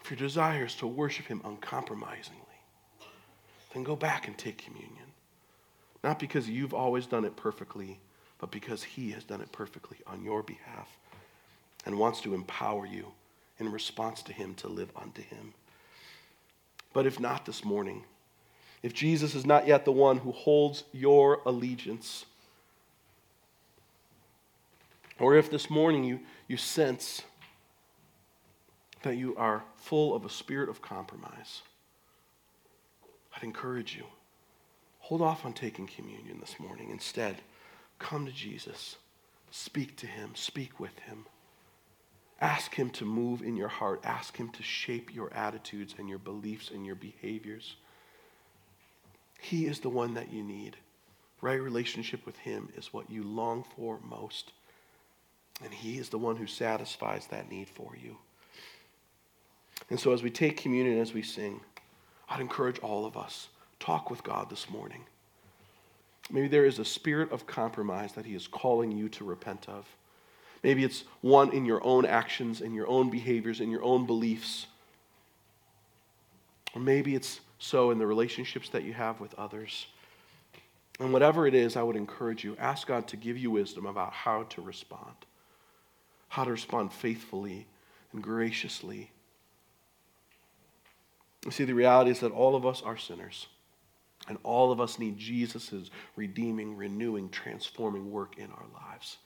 if 0.00 0.10
your 0.10 0.16
desire 0.16 0.64
is 0.64 0.74
to 0.76 0.86
worship 0.86 1.26
Him 1.26 1.42
uncompromisingly, 1.44 2.40
then 3.74 3.82
go 3.82 3.94
back 3.94 4.26
and 4.26 4.38
take 4.38 4.56
communion. 4.56 5.10
Not 6.02 6.18
because 6.18 6.48
you've 6.48 6.74
always 6.74 7.06
done 7.06 7.24
it 7.24 7.36
perfectly 7.36 8.00
but 8.40 8.50
because 8.50 8.82
He 8.82 9.10
has 9.12 9.22
done 9.22 9.40
it 9.40 9.52
perfectly 9.52 9.98
on 10.06 10.24
your 10.24 10.42
behalf 10.42 10.98
and 11.84 11.98
wants 11.98 12.20
to 12.22 12.34
empower 12.34 12.86
you 12.86 13.06
in 13.58 13.70
response 13.70 14.22
to 14.24 14.32
Him 14.32 14.54
to 14.56 14.68
live 14.68 14.90
unto 14.96 15.22
Him. 15.22 15.52
But 16.92 17.06
if 17.06 17.20
not 17.20 17.44
this 17.44 17.64
morning, 17.64 18.04
if 18.82 18.94
Jesus 18.94 19.34
is 19.34 19.44
not 19.44 19.66
yet 19.66 19.84
the 19.84 19.92
one 19.92 20.16
who 20.16 20.32
holds 20.32 20.84
your 20.92 21.40
allegiance, 21.44 22.24
or 25.18 25.36
if 25.36 25.50
this 25.50 25.68
morning 25.68 26.02
you, 26.02 26.20
you 26.48 26.56
sense 26.56 27.22
that 29.02 29.16
you 29.16 29.36
are 29.36 29.62
full 29.76 30.14
of 30.14 30.24
a 30.24 30.30
spirit 30.30 30.70
of 30.70 30.80
compromise, 30.80 31.60
I'd 33.36 33.42
encourage 33.42 33.94
you 33.94 34.04
hold 35.10 35.20
off 35.20 35.44
on 35.44 35.52
taking 35.52 35.86
communion 35.86 36.38
this 36.40 36.58
morning. 36.58 36.88
Instead, 36.90 37.42
Come 38.00 38.26
to 38.26 38.32
Jesus. 38.32 38.96
Speak 39.52 39.96
to 39.98 40.06
him. 40.06 40.32
Speak 40.34 40.80
with 40.80 40.98
him. 41.00 41.26
Ask 42.40 42.74
him 42.74 42.90
to 42.90 43.04
move 43.04 43.42
in 43.42 43.56
your 43.56 43.68
heart. 43.68 44.00
Ask 44.02 44.36
him 44.36 44.48
to 44.50 44.62
shape 44.62 45.14
your 45.14 45.32
attitudes 45.32 45.94
and 45.98 46.08
your 46.08 46.18
beliefs 46.18 46.70
and 46.74 46.84
your 46.84 46.94
behaviors. 46.96 47.76
He 49.38 49.66
is 49.66 49.80
the 49.80 49.90
one 49.90 50.14
that 50.14 50.32
you 50.32 50.42
need. 50.42 50.76
Right 51.42 51.60
relationship 51.60 52.26
with 52.26 52.38
him 52.38 52.70
is 52.76 52.92
what 52.92 53.10
you 53.10 53.22
long 53.22 53.64
for 53.76 54.00
most. 54.02 54.52
And 55.62 55.72
he 55.72 55.98
is 55.98 56.08
the 56.08 56.18
one 56.18 56.36
who 56.36 56.46
satisfies 56.46 57.26
that 57.26 57.50
need 57.50 57.68
for 57.68 57.94
you. 58.02 58.16
And 59.90 60.00
so 60.00 60.12
as 60.12 60.22
we 60.22 60.30
take 60.30 60.56
communion, 60.56 60.98
as 60.98 61.12
we 61.12 61.22
sing, 61.22 61.60
I'd 62.28 62.40
encourage 62.40 62.78
all 62.78 63.04
of 63.04 63.16
us, 63.16 63.48
talk 63.80 64.10
with 64.10 64.22
God 64.22 64.48
this 64.48 64.70
morning. 64.70 65.00
Maybe 66.30 66.46
there 66.46 66.66
is 66.66 66.78
a 66.78 66.84
spirit 66.84 67.32
of 67.32 67.46
compromise 67.46 68.12
that 68.12 68.26
He 68.26 68.34
is 68.34 68.46
calling 68.46 68.92
you 68.92 69.08
to 69.10 69.24
repent 69.24 69.68
of. 69.68 69.86
Maybe 70.62 70.84
it's 70.84 71.04
one 71.22 71.52
in 71.52 71.64
your 71.64 71.84
own 71.84 72.04
actions, 72.04 72.60
in 72.60 72.74
your 72.74 72.86
own 72.86 73.10
behaviors, 73.10 73.60
in 73.60 73.70
your 73.70 73.82
own 73.82 74.06
beliefs. 74.06 74.66
Or 76.74 76.80
maybe 76.80 77.14
it's 77.14 77.40
so 77.58 77.90
in 77.90 77.98
the 77.98 78.06
relationships 78.06 78.68
that 78.68 78.84
you 78.84 78.92
have 78.92 79.20
with 79.20 79.34
others. 79.34 79.86
And 81.00 81.12
whatever 81.12 81.46
it 81.46 81.54
is, 81.54 81.76
I 81.76 81.82
would 81.82 81.96
encourage 81.96 82.44
you 82.44 82.56
ask 82.58 82.86
God 82.86 83.08
to 83.08 83.16
give 83.16 83.38
you 83.38 83.50
wisdom 83.50 83.86
about 83.86 84.12
how 84.12 84.42
to 84.44 84.60
respond, 84.60 85.14
how 86.28 86.44
to 86.44 86.50
respond 86.50 86.92
faithfully 86.92 87.66
and 88.12 88.22
graciously. 88.22 89.10
You 91.44 91.50
see, 91.50 91.64
the 91.64 91.72
reality 91.72 92.10
is 92.10 92.20
that 92.20 92.32
all 92.32 92.54
of 92.54 92.66
us 92.66 92.82
are 92.82 92.98
sinners. 92.98 93.46
And 94.30 94.38
all 94.44 94.70
of 94.70 94.80
us 94.80 95.00
need 95.00 95.18
Jesus' 95.18 95.90
redeeming, 96.14 96.76
renewing, 96.76 97.30
transforming 97.30 98.12
work 98.12 98.38
in 98.38 98.48
our 98.52 98.66
lives. 98.72 99.16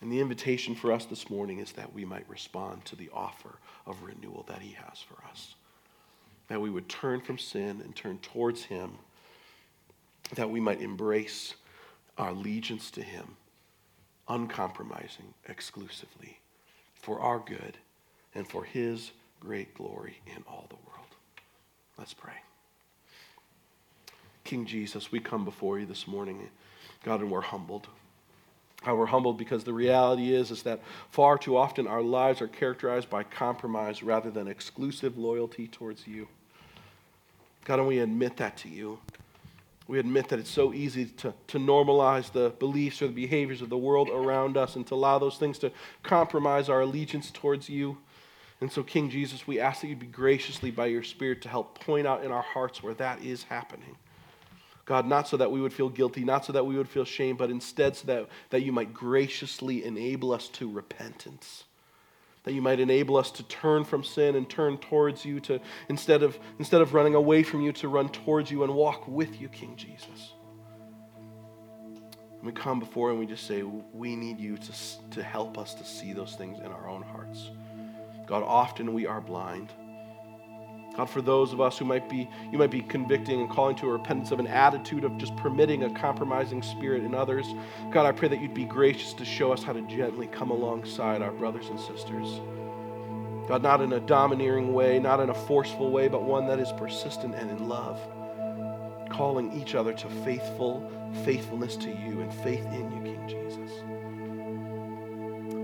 And 0.00 0.10
the 0.10 0.18
invitation 0.18 0.74
for 0.74 0.90
us 0.90 1.04
this 1.04 1.30
morning 1.30 1.60
is 1.60 1.70
that 1.72 1.94
we 1.94 2.04
might 2.04 2.28
respond 2.28 2.84
to 2.86 2.96
the 2.96 3.08
offer 3.14 3.60
of 3.86 4.02
renewal 4.02 4.44
that 4.48 4.62
He 4.62 4.72
has 4.72 4.98
for 4.98 5.24
us. 5.30 5.54
That 6.48 6.60
we 6.60 6.70
would 6.70 6.88
turn 6.88 7.20
from 7.20 7.38
sin 7.38 7.80
and 7.84 7.94
turn 7.94 8.18
towards 8.18 8.64
Him. 8.64 8.98
That 10.34 10.50
we 10.50 10.58
might 10.58 10.82
embrace 10.82 11.54
our 12.18 12.30
allegiance 12.30 12.90
to 12.90 13.02
Him, 13.02 13.36
uncompromising, 14.26 15.34
exclusively, 15.48 16.40
for 16.96 17.20
our 17.20 17.38
good 17.38 17.78
and 18.34 18.48
for 18.48 18.64
His 18.64 19.12
great 19.38 19.72
glory 19.74 20.18
in 20.26 20.42
all 20.48 20.66
the 20.68 20.90
world. 20.90 21.14
Let's 21.96 22.12
pray. 22.12 22.34
King 24.48 24.64
Jesus, 24.64 25.12
we 25.12 25.20
come 25.20 25.44
before 25.44 25.78
you 25.78 25.84
this 25.84 26.08
morning, 26.08 26.48
God, 27.04 27.20
and 27.20 27.30
we're 27.30 27.42
humbled. 27.42 27.86
How 28.80 28.96
we're 28.96 29.04
humbled 29.04 29.36
because 29.36 29.62
the 29.62 29.74
reality 29.74 30.32
is, 30.32 30.50
is 30.50 30.62
that 30.62 30.80
far 31.10 31.36
too 31.36 31.58
often 31.58 31.86
our 31.86 32.00
lives 32.00 32.40
are 32.40 32.48
characterized 32.48 33.10
by 33.10 33.24
compromise 33.24 34.02
rather 34.02 34.30
than 34.30 34.48
exclusive 34.48 35.18
loyalty 35.18 35.68
towards 35.68 36.06
you. 36.06 36.28
God, 37.66 37.80
and 37.80 37.88
we 37.88 37.98
admit 37.98 38.38
that 38.38 38.56
to 38.58 38.70
you. 38.70 38.98
We 39.86 39.98
admit 39.98 40.30
that 40.30 40.38
it's 40.38 40.48
so 40.48 40.72
easy 40.72 41.04
to, 41.04 41.34
to 41.48 41.58
normalize 41.58 42.32
the 42.32 42.54
beliefs 42.58 43.02
or 43.02 43.08
the 43.08 43.12
behaviors 43.12 43.60
of 43.60 43.68
the 43.68 43.76
world 43.76 44.08
around 44.08 44.56
us 44.56 44.76
and 44.76 44.86
to 44.86 44.94
allow 44.94 45.18
those 45.18 45.36
things 45.36 45.58
to 45.58 45.70
compromise 46.02 46.70
our 46.70 46.80
allegiance 46.80 47.30
towards 47.30 47.68
you. 47.68 47.98
And 48.62 48.72
so, 48.72 48.82
King 48.82 49.10
Jesus, 49.10 49.46
we 49.46 49.60
ask 49.60 49.82
that 49.82 49.88
you 49.88 49.96
be 49.96 50.06
graciously 50.06 50.70
by 50.70 50.86
your 50.86 51.02
Spirit 51.02 51.42
to 51.42 51.50
help 51.50 51.78
point 51.78 52.06
out 52.06 52.24
in 52.24 52.32
our 52.32 52.40
hearts 52.40 52.82
where 52.82 52.94
that 52.94 53.22
is 53.22 53.42
happening. 53.42 53.94
God, 54.88 55.06
not 55.06 55.28
so 55.28 55.36
that 55.36 55.52
we 55.52 55.60
would 55.60 55.74
feel 55.74 55.90
guilty, 55.90 56.24
not 56.24 56.46
so 56.46 56.54
that 56.54 56.64
we 56.64 56.74
would 56.78 56.88
feel 56.88 57.04
shame, 57.04 57.36
but 57.36 57.50
instead 57.50 57.94
so 57.94 58.06
that, 58.06 58.26
that 58.48 58.62
you 58.62 58.72
might 58.72 58.94
graciously 58.94 59.84
enable 59.84 60.32
us 60.32 60.48
to 60.48 60.66
repentance. 60.66 61.64
That 62.44 62.54
you 62.54 62.62
might 62.62 62.80
enable 62.80 63.18
us 63.18 63.30
to 63.32 63.42
turn 63.42 63.84
from 63.84 64.02
sin 64.02 64.34
and 64.34 64.48
turn 64.48 64.78
towards 64.78 65.26
you, 65.26 65.40
to 65.40 65.60
instead 65.90 66.22
of, 66.22 66.38
instead 66.58 66.80
of 66.80 66.94
running 66.94 67.14
away 67.14 67.42
from 67.42 67.60
you, 67.60 67.70
to 67.72 67.88
run 67.88 68.08
towards 68.08 68.50
you 68.50 68.64
and 68.64 68.74
walk 68.74 69.06
with 69.06 69.38
you, 69.38 69.50
King 69.50 69.76
Jesus. 69.76 70.32
we 72.42 72.50
come 72.50 72.80
before 72.80 73.10
and 73.10 73.18
we 73.18 73.26
just 73.26 73.46
say, 73.46 73.62
we 73.62 74.16
need 74.16 74.40
you 74.40 74.56
to, 74.56 74.72
to 75.10 75.22
help 75.22 75.58
us 75.58 75.74
to 75.74 75.84
see 75.84 76.14
those 76.14 76.34
things 76.34 76.60
in 76.60 76.66
our 76.66 76.88
own 76.88 77.02
hearts. 77.02 77.50
God, 78.26 78.42
often 78.42 78.94
we 78.94 79.06
are 79.06 79.20
blind. 79.20 79.70
God, 80.98 81.08
for 81.08 81.22
those 81.22 81.52
of 81.52 81.60
us 81.60 81.78
who 81.78 81.84
might 81.84 82.08
be, 82.08 82.28
you 82.50 82.58
might 82.58 82.72
be 82.72 82.80
convicting 82.80 83.40
and 83.40 83.48
calling 83.48 83.76
to 83.76 83.86
a 83.86 83.92
repentance 83.92 84.32
of 84.32 84.40
an 84.40 84.48
attitude 84.48 85.04
of 85.04 85.16
just 85.16 85.36
permitting 85.36 85.84
a 85.84 85.90
compromising 85.90 86.60
spirit 86.60 87.04
in 87.04 87.14
others. 87.14 87.46
God, 87.92 88.04
I 88.04 88.10
pray 88.10 88.26
that 88.26 88.40
you'd 88.42 88.52
be 88.52 88.64
gracious 88.64 89.12
to 89.12 89.24
show 89.24 89.52
us 89.52 89.62
how 89.62 89.72
to 89.74 89.82
gently 89.82 90.26
come 90.26 90.50
alongside 90.50 91.22
our 91.22 91.30
brothers 91.30 91.68
and 91.68 91.78
sisters. 91.78 92.40
God, 93.46 93.62
not 93.62 93.80
in 93.80 93.92
a 93.92 94.00
domineering 94.00 94.74
way, 94.74 94.98
not 94.98 95.20
in 95.20 95.30
a 95.30 95.34
forceful 95.34 95.92
way, 95.92 96.08
but 96.08 96.24
one 96.24 96.48
that 96.48 96.58
is 96.58 96.72
persistent 96.72 97.36
and 97.36 97.48
in 97.48 97.68
love, 97.68 98.00
calling 99.08 99.52
each 99.52 99.76
other 99.76 99.92
to 99.92 100.08
faithful 100.24 100.90
faithfulness 101.24 101.76
to 101.76 101.90
you 101.90 102.22
and 102.22 102.34
faith 102.42 102.66
in 102.72 102.90
you, 102.90 103.02
King 103.04 103.28
Jesus. 103.28 103.70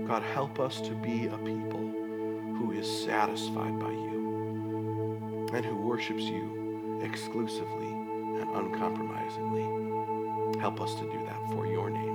God, 0.07 0.23
help 0.23 0.61
us 0.61 0.79
to 0.79 0.91
be 0.91 1.27
a 1.27 1.37
people 1.39 1.91
who 2.57 2.71
is 2.71 3.03
satisfied 3.03 3.77
by 3.81 3.91
you 3.91 4.04
and 5.53 5.65
who 5.65 5.75
worships 5.75 6.23
you 6.23 6.99
exclusively 7.01 7.87
and 7.87 8.49
uncompromisingly. 8.55 10.59
Help 10.59 10.81
us 10.81 10.95
to 10.95 11.11
do 11.11 11.19
that 11.25 11.39
for 11.51 11.67
your 11.67 11.89
name. 11.89 12.14